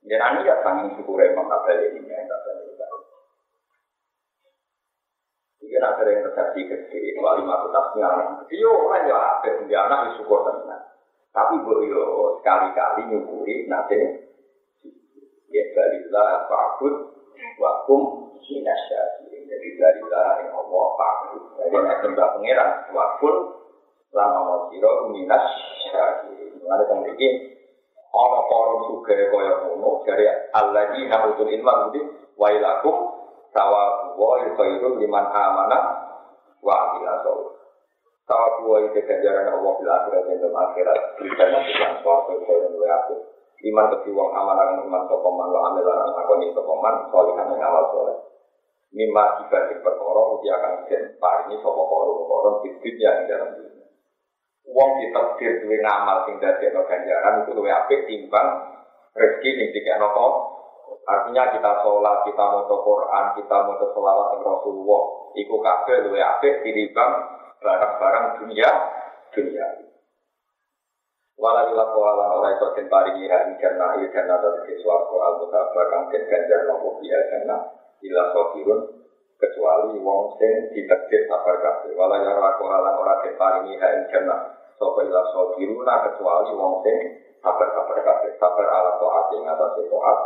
dia 0.04 0.18
niat 0.20 0.60
tanggung 0.64 0.92
syukur 1.00 1.20
emang 1.24 1.48
kata 1.48 1.72
ini 1.80 2.04
yang 2.04 2.28
kata 2.28 2.50
ini. 2.60 2.74
Ini 5.62 5.78
ada 5.78 6.04
yang 6.04 6.26
terjadi 6.28 6.62
kecil, 6.68 7.22
wali 7.22 7.46
masuk 7.46 7.72
tasnya. 7.72 8.10
Yo, 8.52 8.92
kan 8.92 9.08
ya, 9.08 9.16
ada 9.16 9.50
dia 9.64 9.80
anak 9.88 10.20
syukur 10.20 10.44
tenang. 10.44 10.84
Tapi 11.32 11.64
gue 11.64 11.88
yo 11.88 12.36
sekali-kali 12.42 13.08
nyukuri 13.08 13.70
nanti 13.72 13.96
ya 15.52 15.64
balilah 15.76 16.48
fakut 16.48 16.96
wakum 17.60 18.02
minasyati. 18.42 19.32
Jadi 19.48 19.68
balilah 19.78 20.30
yang 20.44 20.52
Allah 20.56 20.86
fakut. 20.96 21.44
Jadi 21.60 22.08
mbak 22.12 22.30
pangeran 22.40 22.70
wakul 22.96 23.36
lama 24.16 24.40
mau 24.48 24.60
siro 24.72 25.12
minasyati. 25.12 26.60
Mengenai 26.62 26.88
yang 26.88 27.00
ini 27.16 27.30
Ono 28.12 28.40
korum 28.44 28.80
suge 28.92 29.32
kaya 29.32 29.64
ngono 29.64 30.04
dari 30.04 30.28
Allah 30.52 30.92
di 30.92 31.08
nahutul 31.08 31.48
ilmu 31.48 31.96
itu 31.96 32.02
wailakum 32.36 32.96
sawa 33.56 34.12
wa 34.20 34.36
khairu 34.36 35.00
liman 35.00 35.26
amana 35.32 35.80
wa 36.60 36.92
Tawa 38.32 38.48
dua 38.64 38.78
itu 38.88 39.00
ganjaran 39.04 39.60
Allah 39.60 39.72
bila 39.76 39.92
akhirat 40.04 40.24
dan 40.28 40.54
akhirat 40.56 41.00
Bisa 41.20 41.44
nanti 41.52 41.74
yang 41.76 42.00
suatu 42.00 42.40
dan 42.48 42.80
aku 42.80 43.16
Iman 43.62 43.90
keti 43.94 44.10
wong 44.10 44.30
aman 44.34 44.58
akan 44.58 44.78
iman 44.90 45.04
sokoman 45.06 45.48
Wa 45.54 45.62
amil 45.72 45.86
akan 45.86 46.18
akoni 46.18 46.48
sokoman 46.54 46.96
Solihan 47.14 47.52
yang 47.54 47.62
awal 47.62 47.86
soleh 47.94 48.18
Mimma 48.92 49.40
dibanding 49.40 49.80
perkara 49.86 50.22
Uji 50.36 50.48
akan 50.52 50.74
den 50.90 51.04
paringi 51.22 51.56
sopo 51.62 51.82
korum 51.88 52.26
korum 52.28 52.56
Bidbid 52.66 52.96
yang 52.98 53.30
dalam 53.30 53.56
dunia 53.56 53.86
Wong 54.72 54.90
ditakdir 55.02 55.62
duwe 55.64 55.78
ngamal 55.82 56.28
sing 56.30 56.38
dadi 56.38 56.70
ganjaran 56.70 57.44
itu 57.44 57.52
luwe 57.58 57.72
apik 57.74 58.06
timbang 58.06 58.48
rezeki 59.18 59.50
sing 59.58 59.68
dikekno 59.74 60.10
Artinya 61.02 61.50
kita 61.50 61.82
sholat, 61.82 62.24
kita 62.30 62.44
mau 62.46 62.62
Quran, 62.70 63.26
kita 63.34 63.58
mau 63.66 63.74
sholawat 63.74 64.38
Rasulullah, 64.38 65.34
iku 65.34 65.58
kabeh 65.58 65.98
luwe 66.06 66.22
apik 66.22 66.62
tinimbang 66.62 67.12
barang-barang 67.58 68.26
dunia 68.42 68.70
dunia. 69.34 69.68
Walau 71.42 71.74
laku 71.74 72.00
ala 72.06 72.38
orang 72.38 72.54
itu 72.54 72.70
den 72.78 72.86
paringi 72.86 73.26
hari 73.26 73.58
il 73.58 74.10
jannah 74.14 74.38
dari 74.38 74.78
suarco 74.78 75.18
al 75.26 75.42
mutabar 75.42 75.90
kang 75.90 76.14
den 76.14 76.30
ganjar 76.30 76.70
nopo 76.70 77.02
dia 77.02 77.18
jannah 77.34 77.66
ila 77.98 78.24
sofirun 78.30 79.02
kecuali 79.42 79.98
wong 80.06 80.38
sing 80.38 80.70
ditakdir 80.70 81.26
sabar 81.26 81.58
kabeh. 81.66 81.98
Walau 81.98 82.22
ya 82.22 82.38
laku 82.38 82.70
ala 82.70 82.94
orang 82.94 83.26
den 83.26 83.34
paringi 83.42 83.74
hari 83.82 84.06
jannah 84.14 84.54
sopo 84.78 85.02
ila 85.02 85.22
sofiruna 85.34 86.14
kecuali 86.14 86.54
wong 86.54 86.86
sing 86.86 86.98
sabar 87.42 87.74
sabar 87.74 87.98
kabeh. 88.06 88.38
Sabar 88.38 88.66
ala 88.70 89.02
toat 89.02 89.26
yang 89.34 89.50
atas 89.50 89.82
toat. 89.82 90.20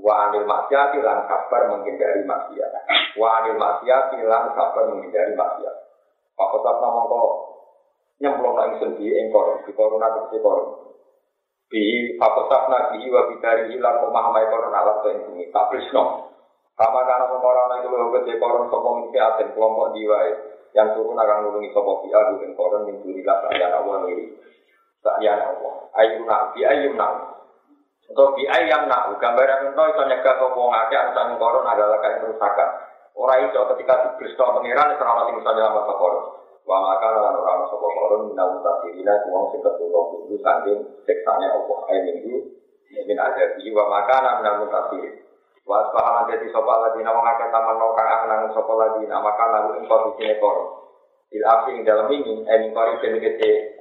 Wa 0.00 0.12
anil 0.24 0.48
maksiati 0.48 1.04
lan 1.04 1.28
sabar 1.28 1.68
menghindari 1.68 2.24
maksiat. 2.24 2.72
Wa 3.20 3.44
anil 3.44 3.60
maksiati 3.60 4.24
lan 4.24 4.56
sabar 4.56 4.88
menghindari 4.88 5.36
maksiat. 5.36 5.76
Pak 6.32 6.48
Kota 6.48 6.80
kok 6.80 7.51
nyemplung 8.22 8.54
nang 8.54 8.78
sendi 8.78 9.10
engkor 9.10 9.66
di 9.66 9.74
korona 9.74 10.30
ke 10.30 10.38
koron. 10.38 10.94
Bi 11.66 12.14
Pak 12.14 12.30
Kota 12.38 12.70
nabi 12.70 13.02
wa 13.10 13.26
bidari 13.34 13.74
hilang 13.74 14.06
omah 14.06 14.30
mai 14.30 14.46
koron 14.46 14.70
alat 14.70 15.02
tuh 15.02 15.10
ini 15.34 15.50
tak 15.50 15.74
prisno. 15.74 16.30
Kama 16.78 17.02
karena 17.02 17.26
mengkorona 17.26 17.82
itu 17.82 17.90
lo 17.90 18.14
ke 18.14 18.38
koron 18.38 18.70
sopo 18.70 19.02
misi 19.02 19.18
aten 19.18 19.50
kelompok 19.58 19.90
diwai 19.98 20.30
yang 20.72 20.94
turun 20.94 21.18
akan 21.18 21.50
nulungi 21.50 21.74
sopo 21.74 22.06
bi 22.06 22.14
adu 22.14 22.38
dan 22.38 22.54
koron 22.54 22.86
min 22.86 23.02
dunilah 23.02 23.36
saya 23.42 23.66
awal 23.74 24.06
ngiri. 24.06 24.30
Saya 25.02 25.34
Allah. 25.42 25.74
Ayu 25.98 26.22
nak 26.22 26.54
bi 26.54 26.62
ayu 26.62 26.94
nak. 26.94 27.42
Untuk 28.06 28.38
bi 28.38 28.46
ayam 28.46 28.86
nak 28.86 29.18
gambaran 29.18 29.66
itu 29.66 29.82
itu 29.82 30.02
nyegah 30.06 30.34
sopo 30.38 30.70
ngake 30.70 30.94
ansan 30.94 31.34
koron 31.42 31.66
adalah 31.66 31.98
kain 31.98 32.22
kerusakan. 32.22 32.70
Orang 33.12 33.44
itu 33.44 33.60
ketika 33.76 33.94
diberisto 34.08 34.44
pengiran 34.56 34.96
serama 34.96 35.28
sing 35.28 35.36
bisa 35.42 35.52
nyelamat. 35.52 35.84
Wa 36.62 36.78
maka 36.78 37.08
lan 37.10 37.34
ora 37.42 37.66
sapa 37.66 37.86
koron 37.90 38.30
minal 38.30 38.58
mutasirina 38.58 39.26
wong 39.26 39.50
sing 39.50 39.60
ketulung 39.66 40.06
kudu 40.14 40.38
saking 40.38 40.78
siksane 41.02 41.46
Allah 41.50 41.78
ae 41.90 41.98
minggu 42.06 42.38
min 42.92 43.18
ada 43.18 43.58
di 43.58 43.66
wa 43.74 43.90
maka 43.90 44.16
lan 44.22 44.34
minal 44.40 44.56
mutasirin. 44.62 45.14
Wa 45.66 45.86
asbahan 45.86 46.30
dadi 46.30 46.46
sapa 46.54 46.72
lagi 46.86 47.00
nama 47.02 47.18
ngake 47.18 47.46
taman 47.50 47.76
no 47.78 47.94
kang 47.98 48.10
anang 48.26 48.50
sapa 48.54 48.72
lagi 48.78 49.02
nama 49.10 49.30
kan 49.34 49.48
lalu 49.50 49.82
ing 49.82 49.84
posisine 49.90 50.38
koron. 50.38 50.82
Il 51.32 51.42
afi 51.42 51.80
dalam 51.82 52.12
ini 52.12 52.44
eh 52.44 52.58
mingkori 52.60 53.00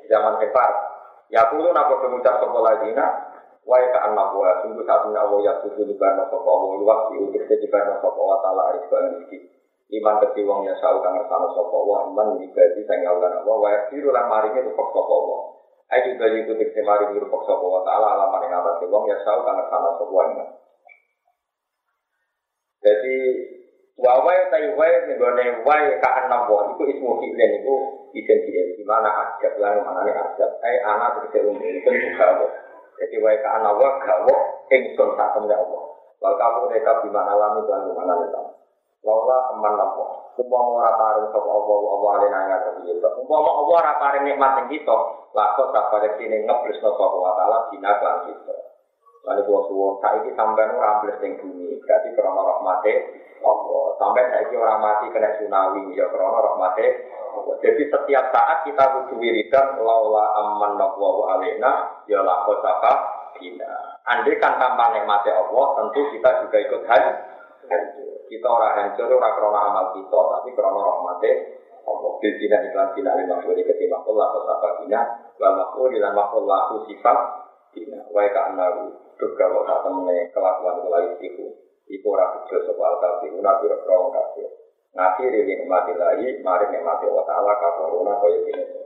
zaman 0.10 0.40
hebat. 0.42 0.74
Ya 1.30 1.48
kulo 1.54 1.70
napa 1.76 2.02
pengucap 2.02 2.42
sapa 2.42 2.60
lagi 2.66 2.92
Wai 3.62 3.86
ka 3.94 4.10
anak 4.10 4.34
wa 4.34 4.58
sungguh 4.66 4.82
satunya 4.90 5.22
Allah 5.22 5.38
ya 5.46 5.54
sudah 5.62 5.86
di 5.86 5.94
karena 5.94 6.26
sapa 6.26 6.50
Allah 6.50 6.82
waktu 6.82 7.30
untuk 7.30 7.46
di 7.46 7.68
karena 7.70 7.94
sapa 8.02 8.18
wa 8.18 8.42
taala 8.42 8.74
rezeki. 8.74 9.38
Iman 9.92 10.24
keti 10.24 10.48
wong 10.48 10.64
ya 10.64 10.72
sau 10.80 11.04
kang 11.04 11.20
ngersano 11.20 11.52
sapa 11.52 11.78
wa 11.84 12.08
iman 12.08 12.40
dibagi 12.40 12.80
sing 12.88 13.00
ngawulan 13.04 13.44
Allah 13.44 13.56
wa 13.60 13.70
yaktiru 13.76 14.08
lan 14.16 14.32
maringe 14.32 14.64
rupok 14.72 14.88
sapa 14.96 15.16
wa. 15.20 15.40
Ayo 15.92 16.16
juga 16.16 16.32
itu 16.32 16.54
tekse 16.56 16.80
maringe 16.80 17.20
rupok 17.20 17.44
sapa 17.44 17.66
wa 17.68 17.84
taala 17.84 18.40
ing 18.40 18.52
atas 18.56 18.80
wong 18.88 19.04
ya 19.12 19.20
sau 19.28 19.44
kang 19.44 19.60
ngersano 19.60 19.90
sapa 20.00 20.14
wa 20.16 20.24
iman. 20.32 20.50
Jadi 22.82 23.18
wawai 24.00 24.40
tai 24.48 24.72
wai 24.80 24.96
nenggone 25.12 25.46
wai 25.68 26.00
ka 26.00 26.10
anak 26.24 26.48
wa 26.48 26.72
itu 26.72 26.84
ismu 26.96 27.20
fi'len 27.20 27.52
itu 27.60 27.76
isim 28.16 28.40
di 28.48 28.84
mana 28.88 29.12
ajab 29.12 29.60
lan 29.60 29.84
mana 29.84 30.08
ajab. 30.08 30.52
Ai 30.64 30.80
anak 30.88 31.20
tegese 31.20 31.52
umum 31.52 31.60
juga 31.60 32.48
jadi 33.02 33.18
wae 33.18 33.38
ka 33.42 33.50
ana 33.58 33.74
wa 33.74 33.98
gawo 33.98 34.36
ingsun 34.70 35.10
sak 35.18 35.34
temne 35.34 35.52
Allah. 35.58 35.84
Wal 36.22 36.36
kamu 36.38 36.70
mereka 36.70 37.02
bimana 37.02 37.34
lami 37.34 37.66
dan 37.66 37.82
bimana 37.90 38.14
lita. 38.22 38.61
Laula 39.02 39.38
teman 39.50 39.74
nopo. 39.82 40.04
Umpama 40.38 40.70
ora 40.78 40.92
paring 40.96 41.28
sapa 41.34 41.50
Allah 41.50 41.78
Allah 41.92 42.10
alena 42.18 42.38
ing 42.46 42.52
atas 42.54 42.76
kita. 42.86 43.10
Umpama 43.18 43.50
Allah 43.50 43.76
ora 43.82 43.94
paring 43.98 44.24
nikmat 44.30 44.52
ing 44.62 44.68
kita, 44.78 44.96
lakon 45.34 45.68
tak 45.74 45.86
pada 45.90 46.10
sini 46.22 46.46
ngeblesno 46.46 46.90
sapa 46.94 47.16
wa 47.18 47.34
taala 47.34 47.58
dina 47.74 47.92
lan 47.98 48.18
kita. 48.30 48.56
Lalu 49.22 49.42
gua 49.46 49.60
suwon 49.70 49.94
saiki 50.02 50.34
sampean 50.34 50.74
ora 50.74 50.98
ambles 50.98 51.18
ning 51.22 51.38
bumi, 51.42 51.78
berarti 51.82 52.10
krana 52.14 52.42
rahmate 52.42 52.94
Allah. 53.42 53.86
Sampai 53.98 54.30
saiki 54.34 54.54
ora 54.58 54.76
mati 54.78 55.10
kena 55.10 55.30
tsunami 55.38 55.98
ya 55.98 56.06
krana 56.10 56.40
rahmate 56.42 56.86
jadi 57.62 57.84
setiap 57.94 58.26
saat 58.34 58.58
kita 58.66 58.84
butuh 58.92 59.18
wiridan 59.22 59.78
laula 59.80 60.26
aman 60.42 60.82
wa 60.82 61.38
alena 61.38 62.02
ya 62.10 62.20
lakot 62.26 62.60
apa 62.66 62.94
bina. 63.38 64.02
Andai 64.10 64.42
kan 64.42 64.58
tanpa 64.58 64.98
nikmat 64.98 65.26
Allah 65.30 65.66
tentu 65.78 66.02
kita 66.10 66.30
juga 66.46 66.58
ikut 66.58 66.82
hancur. 66.90 68.11
Kita 68.32 68.48
orang 68.48 68.72
hancur 68.80 69.12
orang 69.12 69.36
krono 69.36 69.60
amal 69.60 69.86
kita 69.92 70.20
tapi 70.40 70.56
krono 70.56 70.80
rahmate 70.80 71.32
Allah. 71.84 72.12
Bil 72.24 72.34
dina 72.40 72.64
iklan 72.64 72.96
dina 72.96 73.12
lima 73.20 73.44
kali 73.44 73.60
ketima 73.68 74.00
Allah 74.08 74.32
lakot 74.32 74.48
apa 74.48 74.68
bina 74.80 75.02
wal 75.36 75.54
makul 75.60 75.92
dilan 75.92 76.16
makul 76.16 76.48
laku 76.48 76.88
sifat 76.88 77.18
bina. 77.76 78.08
Wa 78.08 78.24
ka 78.32 78.56
anaru 78.56 78.96
duga 79.20 79.46
wa 79.52 79.84
temene 79.84 80.32
kelakuan 80.32 80.80
kelakuan 80.80 81.20
itu. 81.20 81.46
Iku 81.92 82.08
ora 82.08 82.32
bejo 82.40 82.56
sapa 82.64 82.80
al-kafiruna 82.80 83.52
biro 83.60 83.78
kafir. 83.84 84.48
Ngakhiri 84.96 85.40
nikmati 85.44 85.92
lahi, 86.00 86.28
mari 86.40 86.66
nikmati 86.72 87.08
wa 87.12 87.24
ta'ala 87.28 87.54
kafaruna 87.60 88.16
kaya 88.16 88.40
gini. 88.48 88.81